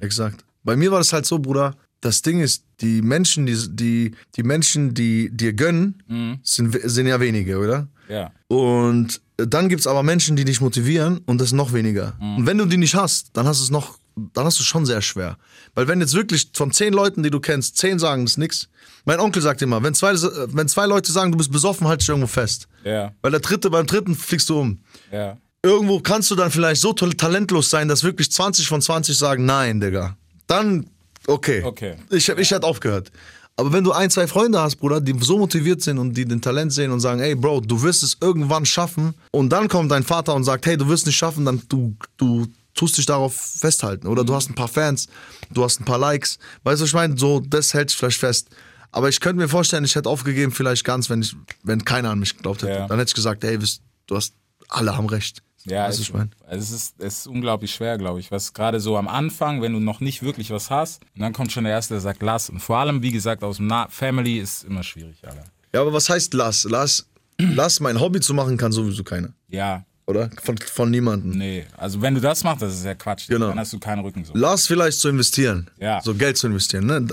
exakt. 0.00 0.44
Bei 0.64 0.76
mir 0.76 0.90
war 0.90 0.98
das 0.98 1.12
halt 1.12 1.26
so, 1.26 1.38
Bruder. 1.38 1.74
Das 2.00 2.22
Ding 2.22 2.40
ist, 2.40 2.64
die 2.80 3.00
Menschen, 3.00 3.46
die, 3.46 3.56
die, 3.70 4.14
die 4.36 4.42
Menschen, 4.42 4.92
die 4.92 5.30
dir 5.30 5.52
gönnen, 5.52 6.02
sind, 6.42 6.76
sind 6.82 7.06
ja 7.06 7.20
wenige, 7.20 7.58
oder? 7.58 7.88
Ja. 8.08 8.32
Und 8.48 9.20
dann 9.36 9.68
gibt 9.68 9.80
es 9.80 9.86
aber 9.86 10.02
Menschen, 10.02 10.36
die 10.36 10.44
dich 10.44 10.60
motivieren 10.60 11.18
und 11.26 11.40
das 11.40 11.52
noch 11.52 11.72
weniger. 11.72 12.16
Und 12.20 12.46
wenn 12.46 12.58
du 12.58 12.66
die 12.66 12.76
nicht 12.76 12.94
hast, 12.94 13.30
dann 13.34 13.46
hast 13.46 13.60
du 13.60 13.64
es 13.64 13.70
noch, 13.70 13.98
dann 14.34 14.44
hast 14.44 14.58
du 14.58 14.64
schon 14.64 14.84
sehr 14.84 15.00
schwer. 15.00 15.36
Weil 15.74 15.86
wenn 15.88 16.00
jetzt 16.00 16.14
wirklich 16.14 16.50
von 16.54 16.72
zehn 16.72 16.92
Leuten, 16.92 17.22
die 17.22 17.30
du 17.30 17.40
kennst, 17.40 17.76
zehn 17.76 17.98
sagen, 17.98 18.24
das 18.24 18.32
ist 18.32 18.38
nix. 18.38 18.68
Mein 19.04 19.20
Onkel 19.20 19.40
sagt 19.40 19.62
immer, 19.62 19.82
wenn 19.82 19.94
zwei, 19.94 20.12
wenn 20.12 20.68
zwei 20.68 20.86
Leute 20.86 21.10
sagen, 21.12 21.32
du 21.32 21.38
bist 21.38 21.50
besoffen, 21.52 21.88
halt 21.88 22.00
dich 22.00 22.08
irgendwo 22.08 22.26
fest. 22.26 22.68
Ja. 22.84 23.12
Weil 23.22 23.30
der 23.30 23.40
dritte, 23.40 23.70
beim 23.70 23.86
dritten 23.86 24.14
fliegst 24.14 24.48
du 24.48 24.58
um 24.58 24.80
Ja. 25.10 25.38
Irgendwo 25.62 26.00
kannst 26.00 26.30
du 26.30 26.34
dann 26.34 26.50
vielleicht 26.50 26.80
so 26.80 26.92
talentlos 26.92 27.70
sein, 27.70 27.88
dass 27.88 28.02
wirklich 28.02 28.30
20 28.30 28.66
von 28.66 28.82
20 28.82 29.16
sagen, 29.16 29.44
nein, 29.44 29.80
Digga. 29.80 30.16
Dann, 30.46 30.86
okay. 31.26 31.62
Okay. 31.64 31.96
Ich, 32.10 32.28
ich 32.28 32.50
hätte 32.50 32.66
aufgehört. 32.66 33.10
Aber 33.56 33.72
wenn 33.72 33.84
du 33.84 33.92
ein, 33.92 34.10
zwei 34.10 34.26
Freunde 34.26 34.60
hast, 34.60 34.76
Bruder, 34.76 35.00
die 35.00 35.14
so 35.20 35.38
motiviert 35.38 35.82
sind 35.82 35.98
und 35.98 36.14
die 36.14 36.24
den 36.24 36.40
Talent 36.40 36.72
sehen 36.72 36.90
und 36.90 37.00
sagen, 37.00 37.20
ey, 37.20 37.34
Bro, 37.34 37.60
du 37.60 37.82
wirst 37.82 38.02
es 38.02 38.16
irgendwann 38.20 38.64
schaffen 38.64 39.14
und 39.30 39.50
dann 39.50 39.68
kommt 39.68 39.90
dein 39.90 40.02
Vater 40.02 40.34
und 40.34 40.44
sagt, 40.44 40.66
hey, 40.66 40.76
du 40.76 40.88
wirst 40.88 41.02
es 41.02 41.06
nicht 41.06 41.16
schaffen, 41.16 41.44
dann 41.44 41.62
du, 41.68 41.94
du 42.16 42.46
tust 42.74 42.96
dich 42.96 43.06
darauf 43.06 43.34
festhalten. 43.34 44.06
Oder 44.06 44.24
du 44.24 44.34
hast 44.34 44.48
ein 44.48 44.54
paar 44.54 44.68
Fans, 44.68 45.06
du 45.50 45.62
hast 45.62 45.80
ein 45.80 45.84
paar 45.84 45.98
Likes. 45.98 46.38
Weißt 46.64 46.80
du, 46.80 46.84
was 46.84 46.88
ich 46.88 46.94
meine? 46.94 47.18
So, 47.18 47.40
das 47.40 47.74
hält 47.74 47.90
sich 47.90 47.98
vielleicht 47.98 48.18
fest. 48.18 48.48
Aber 48.90 49.08
ich 49.08 49.20
könnte 49.20 49.40
mir 49.40 49.48
vorstellen, 49.48 49.84
ich 49.84 49.94
hätte 49.94 50.08
aufgegeben 50.08 50.52
vielleicht 50.52 50.84
ganz, 50.84 51.10
wenn, 51.10 51.22
ich, 51.22 51.36
wenn 51.62 51.84
keiner 51.84 52.10
an 52.10 52.18
mich 52.18 52.36
geglaubt 52.36 52.62
hätte. 52.62 52.72
Ja. 52.72 52.88
Dann 52.88 52.98
hätte 52.98 53.10
ich 53.10 53.14
gesagt, 53.14 53.44
hey, 53.44 53.60
wisst, 53.60 53.82
du 54.06 54.16
hast, 54.16 54.34
alle 54.68 54.96
haben 54.96 55.06
recht. 55.06 55.42
Ja, 55.64 55.86
weißt 55.86 55.98
du, 55.98 56.02
es, 56.02 56.08
ich 56.08 56.14
also 56.14 56.30
es, 56.58 56.70
ist, 56.70 56.94
es 56.98 57.18
ist 57.18 57.26
unglaublich 57.26 57.72
schwer, 57.72 57.98
glaube 57.98 58.20
ich. 58.20 58.30
Was 58.30 58.52
gerade 58.52 58.80
so 58.80 58.96
am 58.96 59.08
Anfang, 59.08 59.62
wenn 59.62 59.72
du 59.72 59.80
noch 59.80 60.00
nicht 60.00 60.22
wirklich 60.22 60.50
was 60.50 60.70
hast, 60.70 61.02
und 61.14 61.20
dann 61.22 61.32
kommt 61.32 61.52
schon 61.52 61.64
der 61.64 61.72
Erste, 61.72 61.94
der 61.94 62.00
sagt, 62.00 62.22
lass. 62.22 62.50
Und 62.50 62.60
vor 62.60 62.78
allem, 62.78 63.02
wie 63.02 63.12
gesagt, 63.12 63.42
aus 63.44 63.58
dem 63.58 63.66
Na 63.68 63.86
Family 63.88 64.38
ist 64.38 64.64
immer 64.64 64.82
schwierig, 64.82 65.16
Alter. 65.26 65.44
Ja, 65.72 65.80
aber 65.80 65.92
was 65.92 66.08
heißt 66.08 66.34
lass? 66.34 66.64
Lass, 66.64 67.06
lass 67.38 67.80
mein 67.80 68.00
Hobby 68.00 68.20
zu 68.20 68.34
machen 68.34 68.56
kann 68.56 68.72
sowieso 68.72 69.04
keiner. 69.04 69.32
Ja, 69.48 69.84
Oder? 70.06 70.30
Von, 70.42 70.58
von 70.58 70.90
niemandem. 70.90 71.30
nee. 71.38 71.64
Also 71.76 72.02
wenn 72.02 72.14
du 72.14 72.20
das 72.20 72.42
machst, 72.44 72.60
das 72.62 72.74
ist 72.74 72.84
ja 72.84 72.94
Quatsch. 72.94 73.28
Genau. 73.28 73.48
Dann 73.48 73.58
hast 73.58 73.72
du 73.72 73.78
keinen 73.78 74.00
Rücken 74.00 74.24
so. 74.24 74.32
Lass 74.34 74.66
vielleicht 74.66 74.98
zu 74.98 75.08
investieren. 75.08 75.70
Ja. 75.78 76.00
So 76.02 76.12
Geld 76.14 76.36
zu 76.36 76.48
investieren. 76.48 76.86
Ne? 76.86 77.06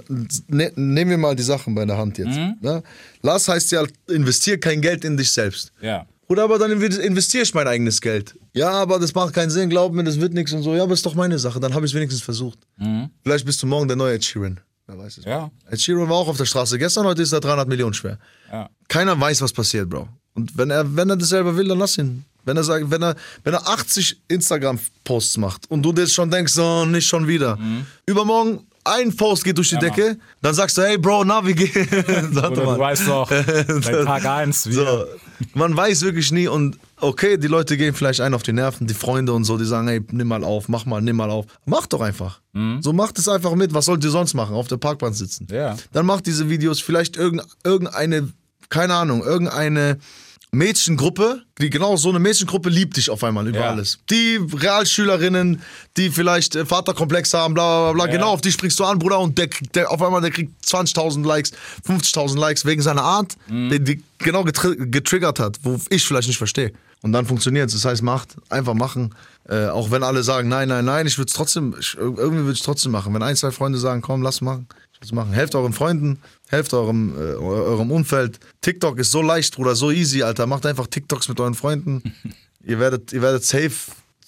Ne, 0.48 0.72
nehmen 0.76 1.12
wir 1.12 1.18
mal 1.18 1.36
die 1.36 1.44
Sachen 1.44 1.76
bei 1.76 1.86
der 1.86 1.98
Hand 1.98 2.18
jetzt. 2.18 2.36
Ne? 2.62 2.84
Lass 3.22 3.48
heißt 3.48 3.72
ja, 3.72 3.84
investier 4.08 4.60
kein 4.60 4.82
Geld 4.82 5.06
in 5.06 5.16
dich 5.18 5.32
selbst. 5.32 5.72
Ja. 5.82 6.06
Oder 6.30 6.44
aber 6.44 6.60
dann 6.60 6.72
inve- 6.72 7.00
investiere 7.00 7.44
ich 7.44 7.54
mein 7.56 7.68
eigenes 7.68 8.00
Geld. 8.02 8.36
Ja, 8.54 8.70
aber 8.70 9.00
das 9.00 9.14
macht 9.16 9.34
keinen 9.34 9.50
Sinn, 9.50 9.70
glaub 9.70 9.94
mir, 9.94 10.04
das 10.04 10.20
wird 10.20 10.34
nichts 10.34 10.54
und 10.54 10.62
so. 10.64 10.76
Ja, 10.76 10.84
aber 10.84 10.94
ist 10.94 11.06
doch 11.06 11.16
meine 11.16 11.40
Sache. 11.40 11.60
Dann 11.60 11.74
habe 11.74 11.86
ich 11.86 11.92
es 11.92 11.96
wenigstens 11.96 12.22
versucht. 12.22 12.60
Vielleicht 13.24 13.46
bist 13.46 13.62
du 13.64 13.68
morgen 13.68 13.88
der 13.88 13.98
neue 13.98 14.14
Ed 14.16 14.24
Sheeran. 14.26 14.60
Wer 14.88 14.98
weiß 14.98 15.18
es. 15.20 15.26
Ja. 15.26 15.50
Ed 15.70 15.82
Sheeran 15.82 16.08
war 16.08 16.18
auch 16.18 16.28
auf 16.28 16.38
der 16.38 16.46
Straße 16.46 16.78
gestern, 16.78 17.06
heute 17.06 17.22
ist 17.24 17.32
er 17.34 17.40
300 17.40 17.68
Millionen 17.68 17.94
schwer. 17.94 18.18
Ja. 18.52 18.70
Keiner 18.88 19.20
weiß, 19.20 19.42
was 19.42 19.54
passiert, 19.54 19.90
Bro. 19.90 20.08
Und 20.36 20.58
wenn 20.58 20.70
er, 20.70 20.96
wenn 20.96 21.10
er 21.10 21.18
das 21.18 21.30
selber 21.30 21.56
will, 21.58 21.68
dann 21.68 21.80
lass 21.80 21.98
ihn. 21.98 22.24
Wenn 22.46 22.56
er 22.58 22.64
sagt, 22.64 22.90
wenn 22.90 23.02
er, 23.04 23.16
wenn 23.44 23.54
er 23.54 23.68
80 23.68 24.22
Instagram-Posts 24.30 25.38
macht 25.38 25.70
und 25.70 25.84
du 25.84 25.92
dir 25.94 26.08
schon 26.08 26.30
denkst, 26.32 26.58
oh, 26.58 26.86
nicht 26.86 27.08
schon 27.08 27.28
wieder. 27.28 27.58
Mhm. 27.58 27.86
Übermorgen 28.06 28.68
ein 28.84 29.16
Post 29.16 29.44
geht 29.44 29.58
durch 29.58 29.70
die 29.70 29.78
Decke, 29.78 30.18
dann 30.42 30.54
sagst 30.54 30.78
du, 30.78 30.82
hey 30.82 30.98
Bro, 30.98 31.26
na, 31.26 31.46
wie 31.46 31.54
geht's? 31.54 31.76
Oder 32.38 32.66
mal. 32.66 32.76
du 32.76 32.80
weißt 32.80 33.08
doch, 33.08 33.30
bei 33.30 34.04
Tag 34.06 34.26
1 34.26 34.64
So, 34.64 35.06
man 35.54 35.76
weiß 35.76 36.02
wirklich 36.02 36.32
nie 36.32 36.48
und 36.48 36.78
okay, 37.02 37.38
die 37.38 37.48
Leute 37.48 37.78
gehen 37.78 37.94
vielleicht 37.94 38.22
ein 38.22 38.34
auf 38.34 38.44
die 38.44 38.54
Nerven, 38.54 38.88
die 38.88 38.94
Freunde 38.94 39.34
und 39.34 39.44
so, 39.44 39.58
die 39.58 39.66
sagen, 39.66 39.88
hey, 39.88 40.02
nimm 40.12 40.28
mal 40.28 40.44
auf, 40.44 40.70
mach 40.70 40.86
mal, 40.86 41.02
nimm 41.02 41.16
mal 41.16 41.30
auf. 41.30 41.46
Mach 41.66 41.88
doch 41.88 42.02
einfach. 42.02 42.42
So 42.82 42.92
macht 42.92 43.18
es 43.20 43.30
einfach 43.30 43.56
mit. 43.56 43.74
Was 43.74 43.86
sollt 43.86 44.04
ihr 44.04 44.10
sonst 44.10 44.34
machen? 44.34 44.56
Auf 44.56 44.68
der 44.68 44.78
Parkbank 44.78 45.16
sitzen. 45.16 45.48
Ja. 45.50 45.78
Dann 45.94 46.06
macht 46.06 46.26
diese 46.26 46.50
Videos 46.50 46.82
vielleicht 46.82 47.16
irgend, 47.16 47.44
irgendeine, 47.64 48.28
keine 48.70 48.96
Ahnung, 48.96 49.24
irgendeine 49.24 50.00
Mädchengruppe, 50.52 51.44
die 51.60 51.70
genau 51.70 51.96
so 51.96 52.10
eine 52.10 52.20
Mädchengruppe 52.20 52.70
liebt 52.70 52.98
dich 52.98 53.10
auf 53.10 53.24
einmal 53.24 53.48
über 53.48 53.60
Ja. 53.60 53.70
alles. 53.70 54.00
Die 54.10 54.38
Realschülerinnen, 54.38 55.62
die 55.98 56.10
vielleicht 56.10 56.56
äh, 56.56 56.66
Vaterkomplex 56.66 57.34
haben, 57.34 57.54
bla 57.54 57.92
bla 57.92 57.94
bla, 57.94 58.06
Ja. 58.06 58.12
genau 58.12 58.30
auf 58.32 58.42
die 58.42 58.52
sprichst 58.52 58.80
du 58.80 58.84
an, 58.86 59.00
Bruder, 59.00 59.20
und 59.20 59.38
der, 59.38 59.48
der 59.76 59.92
auf 59.92 60.02
einmal 60.02 60.22
der 60.22 60.32
kriegt 60.32 60.52
20.000 60.66 61.26
Likes, 61.26 61.52
50.000 61.88 62.38
Likes 62.40 62.66
wegen 62.66 62.82
seiner 62.82 63.04
Art, 63.04 63.36
Mhm. 63.48 63.70
die, 63.70 63.80
die 63.80 64.04
genau 64.18 64.44
getri 64.44 64.76
getriggert 64.78 65.40
hat, 65.40 65.60
wo 65.64 65.80
ich 65.90 66.06
vielleicht 66.06 66.28
nicht 66.28 66.38
verstehe. 66.38 66.72
Und 67.02 67.14
dann 67.14 67.26
funktioniert 67.26 67.68
es. 67.70 67.74
Das 67.76 67.86
heißt, 67.86 68.02
macht, 68.02 68.36
einfach 68.50 68.74
machen. 68.74 69.16
Äh, 69.48 69.68
auch 69.68 69.90
wenn 69.92 70.04
alle 70.04 70.22
sagen, 70.24 70.50
nein, 70.50 70.68
nein, 70.68 70.84
nein, 70.86 71.08
ich 71.08 71.18
würde 71.18 71.30
es 71.30 71.34
trotzdem, 71.34 71.74
ich, 71.80 71.96
irgendwie 71.98 72.40
würde 72.42 72.52
ich 72.54 72.60
es 72.60 72.66
trotzdem 72.66 72.92
machen. 72.92 73.14
Wenn 73.14 73.24
ein, 73.24 73.36
zwei 73.36 73.52
Freunde 73.52 73.80
sagen, 73.80 74.02
komm, 74.02 74.22
lass 74.22 74.42
machen, 74.42 74.68
ich 74.94 75.00
will's 75.02 75.12
machen. 75.14 75.32
Helft 75.32 75.56
euren 75.56 75.72
Freunden, 75.74 76.20
helft 76.50 76.74
eurem, 76.74 77.16
äh, 77.16 77.20
eu- 77.36 77.64
eurem 77.64 77.92
Umfeld. 77.92 78.40
TikTok 78.62 79.00
ist 79.00 79.12
so 79.12 79.22
leicht, 79.22 79.56
Bruder, 79.56 79.76
so 79.76 79.92
easy, 79.92 80.24
Alter. 80.24 80.46
Macht 80.48 80.66
einfach 80.66 80.88
TikToks 80.88 81.30
mit 81.30 81.40
euren 81.40 81.56
Freunden. 81.56 82.02
ihr, 82.64 82.80
werdet, 82.80 83.14
ihr 83.14 83.22
werdet 83.22 83.44
safe, 83.46 83.72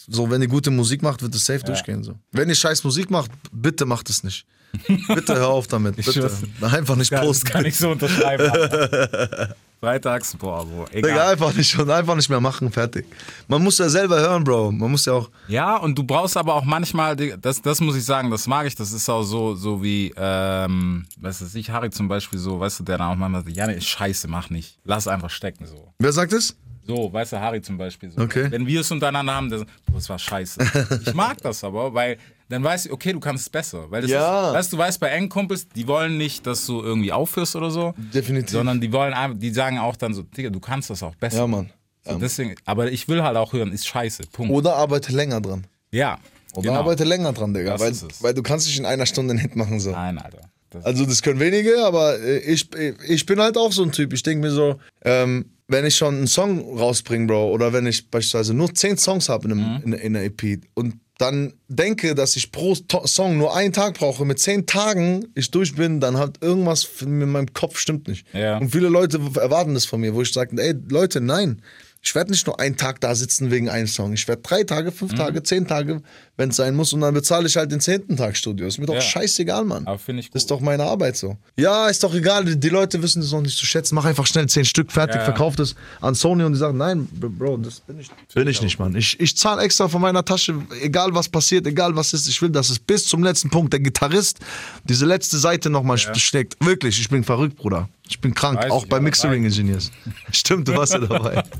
so 0.08 0.30
wenn 0.30 0.42
ihr 0.42 0.48
gute 0.48 0.72
Musik 0.72 1.02
macht, 1.02 1.22
wird 1.22 1.36
es 1.36 1.46
safe 1.46 1.64
durchgehen. 1.64 2.04
So. 2.04 2.16
Wenn 2.32 2.50
ihr 2.50 2.56
scheiß 2.56 2.84
Musik 2.84 3.10
macht, 3.12 3.32
bitte 3.52 3.86
macht 3.86 4.10
es 4.10 4.24
nicht. 4.24 4.46
Bitte 5.14 5.36
hör 5.36 5.50
auf 5.50 5.68
damit. 5.68 5.98
Bitte. 5.98 6.32
Einfach 6.62 6.96
nicht 6.96 7.12
posten. 7.12 7.46
kann 7.50 7.66
ich 7.66 7.76
so 7.78 7.92
unterschreiben. 7.92 8.50
Freitags, 9.82 10.38
boah, 10.38 10.64
Bro, 10.64 10.86
Digga, 10.94 11.10
egal. 11.10 11.32
einfach 11.32 11.56
nicht 11.56 11.76
und 11.80 11.90
einfach 11.90 12.16
nicht 12.16 12.30
mehr 12.30 12.40
machen, 12.40 12.72
fertig. 12.72 13.08
Man 13.48 13.64
muss 13.64 13.80
ja 13.80 13.90
selber 13.90 14.20
hören, 14.20 14.44
Bro. 14.44 14.72
Man 14.74 14.92
muss 14.92 15.08
ja 15.08 15.14
auch. 15.14 15.32
Ja, 15.48 15.78
und 15.78 15.98
du 15.98 16.04
brauchst 16.04 16.38
aber 16.38 16.54
auch 16.54 16.64
manchmal, 16.64 17.16
das, 17.16 17.64
das 17.64 17.82
muss 17.82 17.96
ich 17.96 18.06
sagen, 18.06 18.30
das 18.30 18.46
mag 18.46 18.68
ich, 18.68 18.76
das 18.76 18.92
ist 18.94 19.10
auch 19.10 19.24
so, 19.24 19.56
so 19.56 19.82
wie, 19.82 20.14
ähm, 20.16 21.08
was 21.20 21.42
weiß 21.42 21.56
ich, 21.56 21.72
Harry 21.72 21.90
zum 21.90 22.08
Beispiel 22.08 22.38
so, 22.38 22.60
weißt 22.60 22.82
du, 22.82 22.84
der 22.84 23.00
dann 23.00 23.08
auch 23.08 23.16
manchmal 23.16 23.44
sagt, 23.44 23.58
ja, 23.58 23.66
nee, 23.66 23.82
scheiße, 23.82 24.28
mach 24.28 24.52
nicht. 24.52 24.78
Lass 24.84 25.08
einfach 25.08 25.32
stecken, 25.32 25.66
so. 25.66 25.92
Wer 25.98 26.14
sagt 26.14 26.34
es? 26.34 26.56
So, 26.86 27.12
weißt 27.12 27.34
du, 27.34 27.40
Harry 27.40 27.64
zum 27.64 27.80
Beispiel 27.80 28.12
so. 28.12 28.22
Okay. 28.22 28.52
Wenn 28.52 28.68
wir 28.68 28.82
es 28.82 28.92
untereinander 28.92 29.34
haben, 29.34 29.50
sagt, 29.50 29.66
boah, 29.88 29.96
das 29.96 30.10
war 30.10 30.20
scheiße. 30.20 31.00
ich 31.08 31.14
mag 31.16 31.42
das 31.42 31.64
aber, 31.64 31.92
weil 31.92 32.20
dann 32.52 32.64
weißt 32.64 32.86
du, 32.88 32.94
okay, 32.94 33.14
du 33.14 33.20
kannst 33.20 33.44
es 33.48 33.50
besser. 33.50 33.90
Weil 33.90 34.02
das 34.04 34.12
Ja. 34.12 34.50
ist, 34.50 34.54
weißt 34.56 34.74
du, 34.74 34.78
weißt 34.78 35.00
bei 35.00 35.08
engen 35.10 35.30
Kumpels, 35.30 35.68
die 35.70 35.88
wollen 35.88 36.18
nicht, 36.18 36.46
dass 36.46 36.66
du 36.66 36.82
irgendwie 36.82 37.12
aufhörst 37.12 37.56
oder 37.56 37.72
so. 37.72 37.94
Definitiv. 38.14 38.52
Sondern 38.52 38.80
die 38.82 38.92
wollen 38.92 39.40
die 39.40 39.52
sagen 39.52 39.80
auch 39.80 39.96
dann 39.96 40.14
so, 40.14 40.22
Digga, 40.24 40.50
du 40.50 40.60
kannst 40.60 40.90
das 40.90 41.02
auch 41.02 41.16
besser. 41.16 41.38
Ja, 41.40 41.48
Mann. 41.48 41.70
So, 42.04 42.16
deswegen, 42.18 42.56
aber 42.66 42.92
ich 42.92 43.08
will 43.08 43.22
halt 43.24 43.38
auch 43.38 43.54
hören, 43.54 43.72
ist 43.72 43.88
scheiße. 43.88 44.24
Punkt. 44.32 44.52
Oder 44.54 44.76
arbeite 44.76 45.12
länger 45.12 45.40
dran. 45.42 45.66
Ja. 45.92 46.20
Oder 46.54 46.64
genau. 46.64 46.80
arbeite 46.80 47.04
länger 47.06 47.32
dran, 47.34 47.54
Digga. 47.54 47.80
Weil, 47.80 47.94
weil 48.20 48.34
du 48.34 48.44
kannst 48.44 48.68
nicht 48.68 48.78
in 48.80 48.86
einer 48.86 49.06
Stunde 49.06 49.32
einen 49.32 49.40
Hit 49.40 49.56
machen. 49.56 49.80
So. 49.80 49.92
Nein, 49.92 50.18
Alter. 50.18 50.42
Das, 50.72 50.84
Also 50.86 51.06
das 51.06 51.22
können 51.22 51.40
wenige, 51.40 51.86
aber 51.86 52.20
äh, 52.20 52.40
ich, 52.40 52.70
ich 53.08 53.26
bin 53.26 53.40
halt 53.40 53.58
auch 53.58 53.72
so 53.72 53.84
ein 53.84 53.92
Typ. 53.92 54.14
Ich 54.14 54.24
denke 54.24 54.48
mir 54.48 54.52
so, 54.52 54.78
ähm, 55.04 55.52
wenn 55.68 55.86
ich 55.86 55.96
schon 55.96 56.16
einen 56.16 56.28
Song 56.28 56.78
rausbringe, 56.78 57.28
Bro, 57.28 57.52
oder 57.52 57.72
wenn 57.72 57.86
ich 57.86 58.10
beispielsweise 58.10 58.54
nur 58.54 58.74
zehn 58.74 58.98
Songs 58.98 59.30
habe 59.30 59.48
in, 59.50 59.52
einem- 59.60 59.84
in, 59.84 59.94
in 59.94 60.16
einer 60.16 60.26
EP 60.26 60.62
und 60.74 60.96
dann 61.22 61.54
denke, 61.68 62.16
dass 62.16 62.36
ich 62.36 62.52
pro 62.52 62.76
Song 63.06 63.38
nur 63.38 63.56
einen 63.56 63.74
Tag 63.74 63.96
brauche, 63.96 64.26
mit 64.26 64.40
zehn 64.40 64.66
Tagen 64.66 65.28
ich 65.36 65.52
durch 65.52 65.76
bin, 65.76 66.00
dann 66.00 66.18
hat 66.18 66.38
irgendwas 66.42 66.88
in 67.02 67.32
meinem 67.32 67.54
Kopf 67.54 67.78
stimmt 67.78 68.08
nicht. 68.08 68.26
Ja. 68.34 68.58
Und 68.58 68.72
viele 68.72 68.90
Leute 68.90 69.20
erwarten 69.36 69.74
das 69.74 69.86
von 69.86 70.02
mir, 70.02 70.16
wo 70.16 70.22
ich 70.22 70.34
sage, 70.34 70.62
ey 70.62 70.74
Leute, 70.90 71.22
nein, 71.22 71.62
ich 72.04 72.16
werde 72.16 72.32
nicht 72.32 72.48
nur 72.48 72.60
einen 72.60 72.78
Tag 72.78 73.00
da 73.02 73.14
sitzen 73.14 73.52
wegen 73.52 73.70
einem 73.70 73.86
Song. 73.88 74.12
Ich 74.14 74.28
werde 74.28 74.42
drei 74.42 74.64
Tage, 74.64 74.90
Mhm. 74.90 74.96
fünf 74.96 75.14
Tage, 75.14 75.44
zehn 75.44 75.68
Tage, 75.68 76.02
wenn 76.36 76.50
es 76.50 76.56
sein 76.56 76.74
muss, 76.76 76.94
und 76.94 77.02
dann 77.02 77.14
bezahle 77.14 77.46
ich 77.48 77.56
halt 77.58 77.72
den 77.72 77.80
zehnten 77.80 78.18
Tag 78.18 78.36
Studio. 78.36 78.66
Ist 78.66 78.80
mir 78.80 78.88
doch 78.88 78.96
Ja. 78.96 79.02
scheißegal, 79.02 79.64
Mann. 79.66 79.86
aber 79.86 80.00
finde 80.00 80.22
ich 80.22 80.28
Das 80.28 80.32
gut. 80.34 80.38
ist 80.42 80.52
doch 80.52 80.60
meine 80.62 80.84
Arbeit 80.84 81.16
so. 81.16 81.38
Ja, 81.58 81.88
ist 81.90 82.04
doch 82.04 82.14
egal. 82.16 82.46
Die, 82.56 82.70
Leute 82.70 83.02
wissen 83.04 83.22
das 83.22 83.32
noch 83.32 83.42
nicht 83.42 83.58
zu 83.58 83.66
schätzen. 83.68 83.94
Mach 83.96 84.06
einfach 84.06 84.26
schnell 84.26 84.48
zehn 84.48 84.66
Stück 84.66 84.92
fertig, 84.92 85.16
Ja, 85.16 85.22
ja. 85.22 85.26
verkauf 85.26 85.56
das 85.56 85.76
an 86.02 86.16
Sony 86.16 86.44
und 86.44 86.54
die 86.54 86.58
sagen, 86.60 86.78
nein, 86.78 87.08
Bro, 87.12 87.58
das 87.58 87.82
bin 87.82 88.00
ich, 88.00 88.10
bin 88.34 88.48
ich 88.48 88.62
nicht, 88.64 88.80
Mann. 88.80 88.96
Ich, 88.96 89.20
ich 89.20 89.38
zahle 89.38 89.62
extra 89.62 89.88
von 89.88 90.02
meiner 90.02 90.26
Tasche, 90.26 90.56
egal 90.82 91.14
was 91.14 91.30
passiert, 91.30 91.68
egal 91.68 91.96
was 91.96 92.14
ist. 92.14 92.28
Ich 92.28 92.42
will, 92.42 92.50
dass 92.50 92.70
es 92.72 92.80
bis 92.80 93.06
zum 93.06 93.24
letzten 93.24 93.50
Punkt 93.52 93.74
der 93.74 93.80
Gitarrist 93.80 94.40
diese 94.86 95.06
letzte 95.06 95.38
Seite 95.38 95.70
nochmal 95.70 95.98
ja. 95.98 96.16
schlägt. 96.16 96.56
Wirklich, 96.66 97.00
ich 97.00 97.10
bin 97.10 97.24
verrückt, 97.24 97.58
Bruder. 97.58 97.88
Ich 98.10 98.20
bin 98.20 98.34
krank, 98.34 98.58
Weiß 98.60 98.72
auch 98.72 98.84
ich, 98.84 98.90
bei 98.90 99.00
Mixering 99.00 99.46
Engineers. 99.46 99.90
Stimmt, 100.34 100.68
du 100.68 100.74
warst 100.76 100.92
ja 100.94 101.00
dabei. 101.00 101.44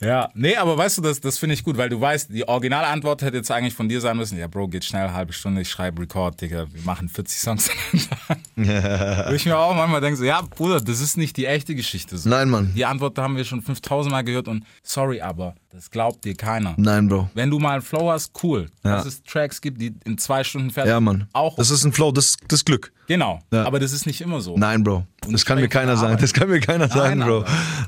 Ja, 0.00 0.30
nee, 0.34 0.56
aber 0.56 0.76
weißt 0.76 0.98
du, 0.98 1.02
das, 1.02 1.20
das 1.20 1.38
finde 1.38 1.54
ich 1.54 1.64
gut, 1.64 1.78
weil 1.78 1.88
du 1.88 1.98
weißt, 1.98 2.28
die 2.30 2.46
Originalantwort 2.46 3.22
hätte 3.22 3.38
jetzt 3.38 3.50
eigentlich 3.50 3.72
von 3.72 3.88
dir 3.88 4.00
sein 4.00 4.16
müssen, 4.16 4.38
ja, 4.38 4.46
Bro, 4.46 4.68
geht 4.68 4.84
schnell, 4.84 5.10
halbe 5.12 5.32
Stunde, 5.32 5.62
ich 5.62 5.70
schreibe 5.70 6.02
Record, 6.02 6.40
Digga, 6.40 6.66
wir 6.70 6.82
machen 6.82 7.08
40 7.08 7.40
Songs 7.40 7.70
an 7.70 7.76
einem 7.92 8.82
Tag. 8.82 9.30
Wo 9.30 9.34
ich 9.34 9.46
mir 9.46 9.56
auch 9.56 9.74
manchmal 9.74 10.02
denke, 10.02 10.18
so, 10.18 10.24
ja, 10.24 10.42
Bruder, 10.42 10.80
das 10.80 11.00
ist 11.00 11.16
nicht 11.16 11.36
die 11.38 11.46
echte 11.46 11.74
Geschichte. 11.74 12.18
So. 12.18 12.28
Nein, 12.28 12.50
Mann. 12.50 12.72
Die 12.74 12.84
Antwort 12.84 13.16
haben 13.18 13.36
wir 13.36 13.44
schon 13.44 13.62
5000 13.62 14.12
Mal 14.12 14.22
gehört 14.22 14.48
und 14.48 14.64
sorry, 14.82 15.22
aber 15.22 15.54
das 15.76 15.90
glaubt 15.90 16.24
dir 16.24 16.34
keiner. 16.34 16.72
Nein, 16.78 17.06
Bro. 17.06 17.28
Wenn 17.34 17.50
du 17.50 17.58
mal 17.58 17.72
einen 17.74 17.82
Flow 17.82 18.10
hast, 18.10 18.32
cool. 18.42 18.70
Ja. 18.82 18.96
Dass 18.96 19.04
es 19.04 19.22
Tracks 19.22 19.60
gibt, 19.60 19.78
die 19.78 19.94
in 20.06 20.16
zwei 20.16 20.42
Stunden 20.42 20.70
fertig 20.70 20.88
Ja, 20.90 21.00
Mann. 21.00 21.28
Auch 21.34 21.54
Das 21.56 21.70
ist 21.70 21.84
ein 21.84 21.92
Flow, 21.92 22.12
das, 22.12 22.36
das 22.48 22.60
ist 22.60 22.64
Glück. 22.64 22.92
Genau. 23.08 23.40
Ja. 23.52 23.64
Aber 23.64 23.78
das 23.78 23.92
ist 23.92 24.06
nicht 24.06 24.20
immer 24.22 24.40
so. 24.40 24.56
Nein, 24.56 24.82
Bro. 24.82 25.04
Das 25.30 25.44
kann 25.44 25.60
mir 25.60 25.68
keiner 25.68 25.96
sagen. 25.98 26.16
Das 26.20 26.32
kann 26.32 26.48
mir 26.48 26.60
keiner 26.60 26.88
sagen, 26.88 27.20
Bro. 27.20 27.40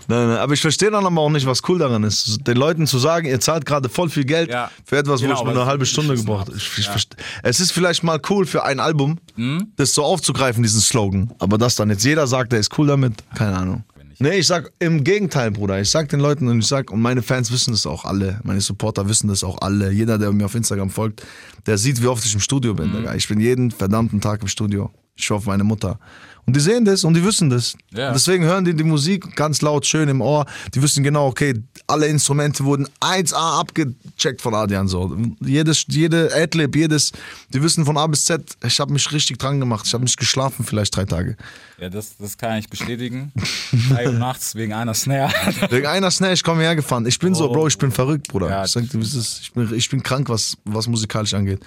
Nein, 0.07 0.29
nein. 0.29 0.37
Aber 0.37 0.53
ich 0.53 0.61
verstehe 0.61 0.91
dann 0.91 1.07
aber 1.07 1.21
auch 1.23 1.31
nicht, 1.31 1.47
was 1.47 1.63
cool 1.69 1.79
daran 1.79 2.05
ist. 2.05 2.47
Den 2.47 2.57
Leuten 2.59 2.87
zu 2.87 2.99
sagen, 2.99 3.27
ihr 3.27 3.41
zahlt 3.41 3.65
gerade 3.65 3.89
voll 3.89 4.11
viel 4.11 4.25
Geld 4.27 4.51
Ja. 4.51 4.71
für 4.85 4.99
etwas, 4.99 5.21
Genau, 5.23 5.35
wo 5.35 5.39
ich 5.39 5.45
nur 5.45 5.55
eine 5.55 5.65
halbe 5.67 5.87
Stunde 5.87 6.15
gebraucht 6.15 6.49
habe. 6.49 6.59
Ja. 6.59 6.95
Es 7.43 7.59
ist 7.59 7.73
vielleicht 7.73 8.03
mal 8.05 8.21
cool 8.29 8.45
für 8.45 8.65
ein 8.65 8.81
Album, 8.81 9.19
Hm? 9.37 9.73
das 9.77 9.95
so 9.95 10.05
aufzugreifen, 10.05 10.63
diesen 10.63 10.83
Slogan. 10.83 11.33
Aber 11.39 11.57
dass 11.57 11.75
dann 11.77 11.89
jetzt 11.89 12.05
jeder 12.05 12.27
sagt, 12.27 12.53
der 12.53 12.61
ist 12.61 12.77
cool 12.79 12.87
damit, 12.89 13.15
keine 13.35 13.57
Ahnung. 13.57 13.85
Nee, 14.21 14.39
ich 14.39 14.47
sag 14.49 14.73
im 14.81 15.05
Gegenteil, 15.05 15.53
Bruder. 15.53 15.81
Ich 15.81 15.91
sag 15.91 16.09
den 16.09 16.19
Leuten 16.19 16.49
und 16.49 16.59
ich 16.59 16.67
sag, 16.67 16.91
und 16.91 17.01
meine 17.01 17.23
Fans 17.23 17.53
wissen 17.53 17.71
das 17.71 17.87
auch 17.87 18.05
alle. 18.05 18.41
Meine 18.43 18.61
Supporter 18.61 19.09
wissen 19.09 19.29
das 19.29 19.45
auch 19.45 19.61
alle. 19.63 19.93
Jeder, 19.93 20.19
der 20.19 20.33
mir 20.33 20.47
auf 20.47 20.57
Instagram 20.57 20.91
folgt, 20.91 21.23
der 21.67 21.79
sieht, 21.79 22.03
wie 22.03 22.09
oft 22.09 22.25
ich 22.25 22.35
im 22.35 22.41
Studio 22.41 22.73
Mhm. 22.73 22.77
bin, 22.77 22.93
Digga. 22.97 23.15
Ich 23.15 23.29
bin 23.29 23.39
jeden 23.39 23.71
verdammten 23.71 24.21
Tag 24.21 24.43
im 24.43 24.49
Studio. 24.49 24.91
Ich 25.15 25.31
auf 25.33 25.47
meine 25.47 25.65
Mutter. 25.65 25.99
Und 26.47 26.57
die 26.57 26.61
sehen 26.61 26.85
das 26.85 27.05
und 27.05 27.15
die 27.15 27.25
wissen 27.25 27.51
das. 27.51 27.77
Ja. 27.93 28.13
Deswegen 28.13 28.45
hören 28.45 28.65
die 28.65 28.75
die 28.75 28.85
Musik 28.85 29.35
ganz 29.37 29.63
laut, 29.63 29.85
schön 29.85 30.09
im 30.09 30.21
Ohr. 30.21 30.47
Die 30.75 30.83
wissen 30.83 31.03
genau, 31.05 31.27
okay, 31.27 31.55
alle 31.89 32.07
Instrumente 32.07 32.65
wurden 32.65 32.87
1A 33.01 33.61
abgecheckt 33.61 34.43
von 34.43 34.55
Adrian. 34.55 34.89
So. 34.89 35.17
Jedes, 35.41 35.85
jede 35.89 36.31
Adlib, 36.35 36.77
jedes, 36.77 37.13
die 37.53 37.63
wissen 37.63 37.85
von 37.87 37.97
A 37.97 38.07
bis 38.07 38.27
Z, 38.27 38.43
ich 38.65 38.79
habe 38.79 38.93
mich 38.93 39.11
richtig 39.11 39.39
dran 39.39 39.59
gemacht. 39.59 39.87
Ich 39.87 39.95
habe 39.95 40.05
nicht 40.05 40.19
geschlafen, 40.19 40.65
vielleicht 40.65 40.95
drei 40.95 41.07
Tage. 41.07 41.37
Ja, 41.79 41.89
das, 41.89 42.17
das 42.19 42.37
kann 42.37 42.59
ich 42.59 42.69
bestätigen. 42.69 43.33
Drei 43.89 44.07
Uhr 44.07 44.13
nachts 44.13 44.55
wegen 44.55 44.73
einer 44.73 44.95
Snare. 44.95 45.33
Wegen 45.71 45.87
einer 45.87 46.11
Snare, 46.11 46.33
ich 46.33 46.43
komme 46.43 46.63
hergefahren. 46.63 47.07
Ich 47.07 47.19
bin 47.19 47.35
so, 47.35 47.49
Bro, 47.49 47.69
ich 47.69 47.79
bin 47.79 47.93
verrückt, 47.93 48.29
Bruder. 48.29 48.47
Oh. 48.47 48.51
Ja, 48.51 48.65
ich, 48.65 48.73
sag, 48.73 48.89
dir, 48.91 48.99
wie 48.99 49.05
es 49.05 49.15
ist. 49.15 49.41
ich, 49.43 49.53
bin, 49.53 49.73
ich 49.73 49.89
bin 49.89 50.03
krank, 50.03 50.29
was, 50.29 50.57
was 50.65 50.89
musikalisch 50.89 51.35
angeht. 51.35 51.61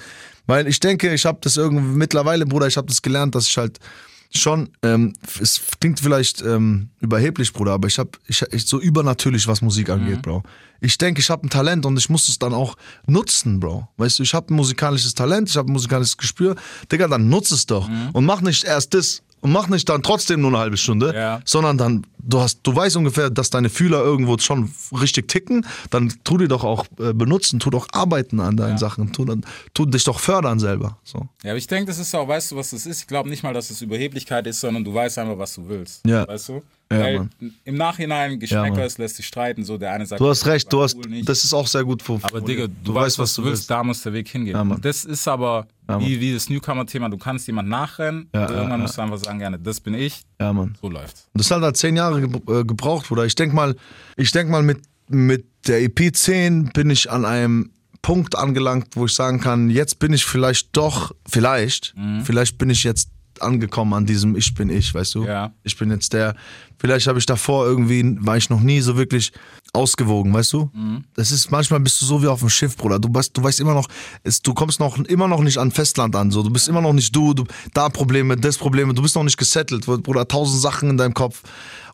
Weil 0.47 0.67
ich 0.67 0.80
denke, 0.80 1.13
ich 1.13 1.26
habe 1.26 1.39
das 1.41 1.55
irgendwie 1.55 1.84
mittlerweile, 1.84 2.45
Bruder, 2.45 2.67
ich 2.67 2.76
habe 2.76 2.88
das 2.88 3.01
gelernt, 3.01 3.36
dass 3.36 3.47
ich 3.47 3.57
halt 3.57 3.80
schon, 4.34 4.69
ähm, 4.82 5.13
es 5.41 5.61
klingt 5.79 5.99
vielleicht 5.99 6.41
ähm, 6.41 6.89
überheblich, 6.99 7.53
Bruder, 7.53 7.73
aber 7.73 7.88
ich 7.88 7.99
habe 7.99 8.11
ich, 8.27 8.43
ich 8.51 8.65
so 8.65 8.79
übernatürlich, 8.79 9.47
was 9.47 9.61
Musik 9.61 9.89
angeht, 9.89 10.17
Mhm. 10.17 10.21
Bro. 10.21 10.43
Ich 10.79 10.97
denke, 10.97 11.21
ich 11.21 11.29
habe 11.29 11.45
ein 11.45 11.49
Talent 11.49 11.86
und 11.86 11.97
ich 11.97 12.09
muss 12.09 12.27
es 12.27 12.39
dann 12.39 12.53
auch 12.53 12.75
nutzen, 13.05 13.59
Bro. 13.59 13.88
Weißt 13.97 14.19
du, 14.19 14.23
ich 14.23 14.34
habe 14.34 14.53
ein 14.53 14.55
musikalisches 14.55 15.13
Talent, 15.13 15.49
ich 15.49 15.57
habe 15.57 15.69
ein 15.69 15.73
musikalisches 15.73 16.17
Gespür. 16.17 16.55
Digga, 16.91 17.07
dann 17.07 17.29
nutz 17.29 17.51
es 17.51 17.65
doch. 17.67 17.88
Mhm. 17.88 18.09
Und 18.13 18.25
mach 18.25 18.41
nicht 18.41 18.63
erst 18.63 18.93
das 18.93 19.21
und 19.41 19.51
mach 19.51 19.67
nicht 19.67 19.89
dann 19.89 20.01
trotzdem 20.03 20.41
nur 20.41 20.49
eine 20.51 20.59
halbe 20.59 20.77
Stunde, 20.77 21.13
Ja. 21.13 21.41
sondern 21.45 21.77
dann, 21.77 22.05
du 22.19 22.39
hast, 22.39 22.59
du 22.63 22.75
weißt 22.75 22.95
ungefähr, 22.97 23.29
dass 23.29 23.49
deine 23.49 23.69
Fühler 23.69 24.01
irgendwo 24.03 24.37
schon 24.37 24.71
richtig 24.99 25.27
ticken, 25.27 25.65
dann 25.89 26.13
tu 26.23 26.37
die 26.37 26.47
doch 26.47 26.63
auch 26.63 26.85
äh, 26.99 27.13
benutzen, 27.13 27.59
tu 27.59 27.69
doch 27.69 27.87
arbeiten 27.91 28.39
an 28.39 28.55
deinen 28.57 28.77
Sachen, 28.77 29.11
tu, 29.11 29.25
dann, 29.25 29.43
tu 29.73 29.85
dich 29.85 30.03
doch 30.03 30.19
fördern 30.19 30.59
selber. 30.59 30.97
So. 31.03 31.27
Ja, 31.43 31.51
aber 31.51 31.57
ich 31.57 31.67
denke, 31.67 31.87
das 31.87 31.99
ist 31.99 32.13
auch, 32.15 32.27
weißt 32.27 32.51
du, 32.51 32.55
was 32.55 32.69
das 32.71 32.85
ist? 32.85 33.01
Ich 33.01 33.07
glaube 33.07 33.29
nicht 33.29 33.43
mal, 33.43 33.53
dass 33.53 33.69
es 33.69 33.81
Überheblichkeit 33.81 34.45
ist, 34.47 34.59
sondern 34.61 34.83
du 34.83 34.93
weißt 34.93 35.17
einfach, 35.19 35.37
was 35.37 35.55
du 35.55 35.67
willst. 35.67 36.05
Ja. 36.05 36.27
Weißt 36.27 36.49
du? 36.49 36.61
Ja, 36.91 37.25
im 37.63 37.75
Nachhinein, 37.75 38.39
Geschmäcker, 38.39 38.71
Mann. 38.75 38.79
es 38.81 38.97
lässt 38.97 39.15
sich 39.15 39.25
streiten. 39.25 39.63
So, 39.63 39.77
der 39.77 39.91
eine 39.93 40.05
sagt, 40.05 40.19
Du 40.21 40.27
hast 40.29 40.41
das 40.41 40.47
recht, 40.47 40.71
du 40.73 40.81
hast, 40.81 40.95
cool, 40.95 41.21
das 41.23 41.43
ist 41.43 41.53
auch 41.53 41.67
sehr 41.67 41.83
gut 41.83 42.01
Aber 42.07 42.19
formuliert. 42.19 42.47
Digga, 42.47 42.67
du, 42.83 42.93
weißt, 42.93 43.17
was 43.19 43.33
du 43.35 43.43
willst, 43.45 43.69
da 43.69 43.83
muss 43.83 44.01
der 44.03 44.13
Weg 44.13 44.27
hingehen. 44.29 44.55
Ja, 44.69 44.77
das 44.81 45.05
ist 45.05 45.27
aber 45.27 45.67
Ja, 45.89 45.99
wie, 45.99 46.19
wie 46.19 46.33
das 46.33 46.49
Newcomer-Thema, 46.49 47.09
du 47.09 47.17
kannst 47.17 47.47
jemand 47.47 47.69
nachrennen, 47.69 48.29
Ja, 48.33 48.41
und 48.45 48.49
ja, 48.49 48.55
irgendwann 48.57 48.79
ja. 48.79 48.83
musst 48.83 48.97
du 48.97 49.01
einfach 49.01 49.17
sagen, 49.17 49.39
gerne, 49.39 49.57
das 49.59 49.79
bin 49.79 49.93
ich, 49.93 50.21
Ja, 50.39 50.51
Mann. 50.53 50.75
so 50.81 50.89
läuft's. 50.89 51.27
Und 51.33 51.39
das 51.39 51.49
hat 51.51 51.61
halt 51.61 51.77
zehn 51.77 51.95
Jahre 51.95 52.21
äh, 52.21 52.63
gebraucht, 52.65 53.07
Bruder. 53.07 53.25
Ich 53.25 53.35
denk 53.35 53.53
mal, 53.53 53.75
ich 54.17 54.31
denk 54.31 54.49
mal 54.49 54.63
mit, 54.63 54.81
mit 55.07 55.45
der 55.67 55.81
EP 55.83 56.15
10 56.15 56.71
bin 56.73 56.89
ich 56.89 57.09
an 57.11 57.25
einem 57.25 57.71
Punkt 58.01 58.35
angelangt, 58.35 58.87
wo 58.95 59.05
ich 59.05 59.13
sagen 59.13 59.39
kann, 59.39 59.69
jetzt 59.69 59.99
bin 59.99 60.11
ich 60.11 60.25
vielleicht 60.25 60.69
doch, 60.75 61.11
vielleicht, 61.29 61.93
Mhm. 61.95 62.21
vielleicht 62.25 62.57
bin 62.57 62.69
ich 62.71 62.83
jetzt 62.83 63.09
angekommen 63.39 63.93
an 63.93 64.05
diesem 64.05 64.36
Ich 64.36 64.53
bin 64.53 64.69
ich, 64.69 64.93
weißt 64.93 65.15
du? 65.15 65.25
Ja. 65.25 65.51
Ich 65.63 65.77
bin 65.77 65.89
jetzt 65.91 66.13
der, 66.13 66.36
vielleicht 66.79 67.07
habe 67.07 67.19
ich 67.19 67.25
davor 67.25 67.65
irgendwie, 67.65 68.17
war 68.19 68.38
ich 68.38 68.49
noch 68.49 68.59
nie 68.59 68.82
so 68.82 68.97
wirklich 68.97 69.32
ausgewogen, 69.73 70.34
weißt 70.34 70.53
du? 70.53 70.69
Mhm. 70.73 71.05
Das 71.15 71.32
ist, 71.32 71.49
manchmal 71.51 71.79
bist 71.79 72.01
du 72.01 72.05
so 72.05 72.21
wie 72.21 72.27
auf 72.27 72.39
dem 72.39 72.49
Schiff, 72.49 72.75
Bruder. 72.75 72.99
Du 72.99 73.13
weißt, 73.13 73.36
du 73.36 73.43
weißt 73.43 73.59
immer 73.61 73.73
noch, 73.73 73.88
es, 74.23 74.41
du 74.41 74.53
kommst 74.53 74.79
noch 74.79 74.97
immer 74.97 75.27
noch 75.27 75.41
nicht 75.41 75.57
an 75.57 75.71
Festland 75.71 76.15
an, 76.15 76.32
so. 76.32 76.43
Du 76.43 76.49
bist 76.49 76.67
immer 76.67 76.82
noch 76.82 76.93
nicht 76.93 77.15
du, 77.15 77.34
du, 77.34 77.45
da 77.73 77.89
Probleme, 77.89 78.36
das 78.36 78.57
Probleme, 78.57 78.93
du 78.93 79.01
bist 79.01 79.15
noch 79.15 79.23
nicht 79.23 79.38
gesettelt, 79.38 79.86
Bruder, 79.86 80.27
tausend 80.27 80.61
Sachen 80.61 80.89
in 80.89 80.97
deinem 80.97 81.13
Kopf. 81.13 81.43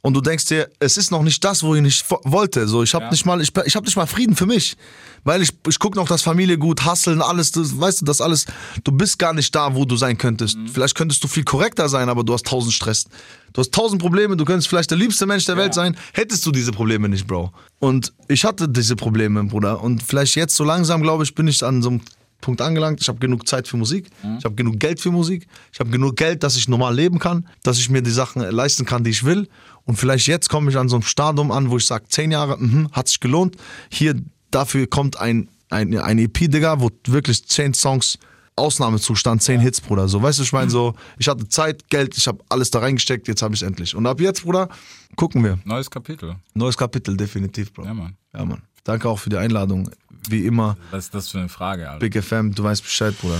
Und 0.02 0.14
du 0.14 0.22
denkst 0.22 0.46
dir, 0.46 0.70
es 0.80 0.98
ist 0.98 1.12
noch 1.12 1.24
nicht 1.24 1.44
das, 1.44 1.64
wo 1.64 1.76
ich 1.76 1.82
nicht 1.82 2.06
wo- 2.10 2.20
wollte. 2.24 2.68
So, 2.68 2.84
ich 2.84 2.94
habe 2.94 3.06
Ja. 3.06 3.12
nicht 3.12 3.26
mal, 3.26 3.42
ich, 3.42 3.52
ich 3.66 3.76
habe 3.76 3.86
nicht 3.86 3.96
mal 3.98 4.06
Frieden 4.06 4.36
für 4.36 4.46
mich, 4.46 4.78
weil 5.24 5.42
ich, 5.42 5.50
ich 5.68 5.80
guck 5.80 5.96
noch, 5.96 6.08
dass 6.08 6.22
Familie 6.22 6.58
gut, 6.58 6.86
hasseln, 6.86 7.22
alles, 7.22 7.52
das, 7.52 7.80
weißt 7.80 8.02
du, 8.02 8.06
das 8.06 8.22
alles. 8.22 8.46
Du 8.84 8.92
bist 8.92 9.18
gar 9.20 9.34
nicht 9.34 9.54
da, 9.56 9.76
wo 9.76 9.86
du 9.86 9.96
sein 9.98 10.18
könntest. 10.18 10.58
Vielleicht 10.72 10.96
könntest 10.96 11.24
du 11.24 11.28
viel 11.28 11.44
korrekter 11.44 11.90
sein, 11.90 12.10
aber 12.10 12.24
du 12.24 12.34
hast 12.34 12.46
tausend 12.46 12.74
Stress. 12.74 13.06
Du 13.54 13.62
hast 13.62 13.74
tausend 13.74 14.02
Probleme. 14.02 14.38
Du 14.38 14.46
könntest 14.46 14.68
vielleicht 14.68 14.92
der 14.92 14.98
liebste 14.98 15.26
Mensch 15.26 15.46
der 15.46 15.58
Welt 15.58 15.74
sein, 15.74 15.98
hättest 16.14 16.46
du 16.46 16.52
diese 16.52 16.72
Probleme 16.72 17.10
nicht, 17.10 17.26
Bro. 17.28 17.52
Und 17.80 18.14
ich 18.28 18.46
hatte 18.46 18.70
diese 18.70 18.96
Probleme, 18.96 19.44
Bruder. 19.46 19.82
Und 19.82 20.04
vielleicht 20.04 20.36
jetzt 20.36 20.56
so 20.56 20.64
langsam, 20.64 21.02
glaube 21.02 21.24
ich, 21.24 21.34
bin 21.34 21.48
ich 21.48 21.64
an 21.64 21.82
so 21.82 21.90
einem 21.90 22.02
Punkt 22.40 22.62
angelangt. 22.62 23.02
Ich 23.02 23.08
habe 23.08 23.18
genug 23.18 23.48
Zeit 23.48 23.68
für 23.68 23.78
Musik. 23.78 24.10
Ich 24.38 24.46
habe 24.46 24.54
genug 24.54 24.80
Geld 24.80 25.00
für 25.02 25.10
Musik. 25.10 25.48
Ich 25.74 25.80
habe 25.80 25.90
genug 25.90 26.16
Geld, 26.16 26.44
dass 26.44 26.56
ich 26.56 26.68
normal 26.68 26.94
leben 26.96 27.18
kann, 27.18 27.48
dass 27.64 27.80
ich 27.80 27.90
mir 27.90 28.04
die 28.04 28.12
Sachen 28.12 28.44
leisten 28.44 28.86
kann, 28.86 29.04
die 29.04 29.10
ich 29.10 29.24
will. 29.24 29.48
Und 29.88 29.96
vielleicht 29.96 30.28
jetzt 30.28 30.50
komme 30.50 30.70
ich 30.70 30.78
an 30.78 30.90
so 30.90 30.98
einem 30.98 31.04
Stadium 31.04 31.50
an, 31.50 31.72
wo 31.72 31.78
ich 31.78 31.86
sage, 31.86 32.06
zehn 32.10 32.30
Jahre, 32.30 32.58
mhm, 32.58 32.92
hat 32.92 33.08
sich 33.08 33.20
gelohnt. 33.20 33.56
Hier, 33.90 34.16
dafür 34.52 34.86
kommt 34.86 35.18
ein, 35.18 35.50
ein, 35.70 35.98
ein 35.98 36.20
EP, 36.20 36.52
Digga, 36.52 36.82
wo 36.82 36.92
wirklich 37.08 37.48
zehn 37.48 37.74
Songs, 37.74 38.20
Ausnahmezustand, 38.58 39.42
zehn 39.42 39.62
Hits, 39.62 39.80
Bruder. 39.80 40.10
So, 40.10 40.22
weißt 40.22 40.40
du, 40.40 40.44
ich 40.44 40.52
meine, 40.52 40.70
so, 40.70 40.94
ich 41.18 41.28
hatte 41.30 41.48
Zeit, 41.48 41.90
Geld, 41.90 42.18
ich 42.18 42.28
habe 42.28 42.44
alles 42.50 42.70
da 42.70 42.80
reingesteckt, 42.80 43.30
jetzt 43.30 43.42
habe 43.42 43.56
ich 43.56 43.64
endlich. 43.64 43.96
Und 43.96 44.06
ab 44.06 44.20
jetzt, 44.20 44.44
Bruder, 44.44 44.68
gucken 45.16 45.44
wir. 45.44 45.58
Neues 45.64 45.90
Kapitel. 45.90 46.36
Neues 46.54 46.76
Kapitel, 46.76 47.16
definitiv, 47.16 47.72
Bro. 47.74 47.86
Ja, 47.86 47.94
Mann. 47.94 48.18
Ja, 48.34 48.44
Mann. 48.44 48.62
Danke 48.84 49.08
auch 49.08 49.20
für 49.20 49.30
die 49.30 49.38
Einladung. 49.38 49.90
Wie 50.30 50.46
immer, 50.46 50.76
Was 50.92 51.06
ist 51.06 51.16
das 51.16 51.30
für 51.30 51.40
eine 51.40 51.48
Frage, 51.48 51.90
Alter? 51.90 52.00
Big 52.00 52.22
FM, 52.22 52.54
du 52.54 52.64
weißt 52.64 52.84
Bescheid, 52.84 53.18
Bruder. 53.18 53.40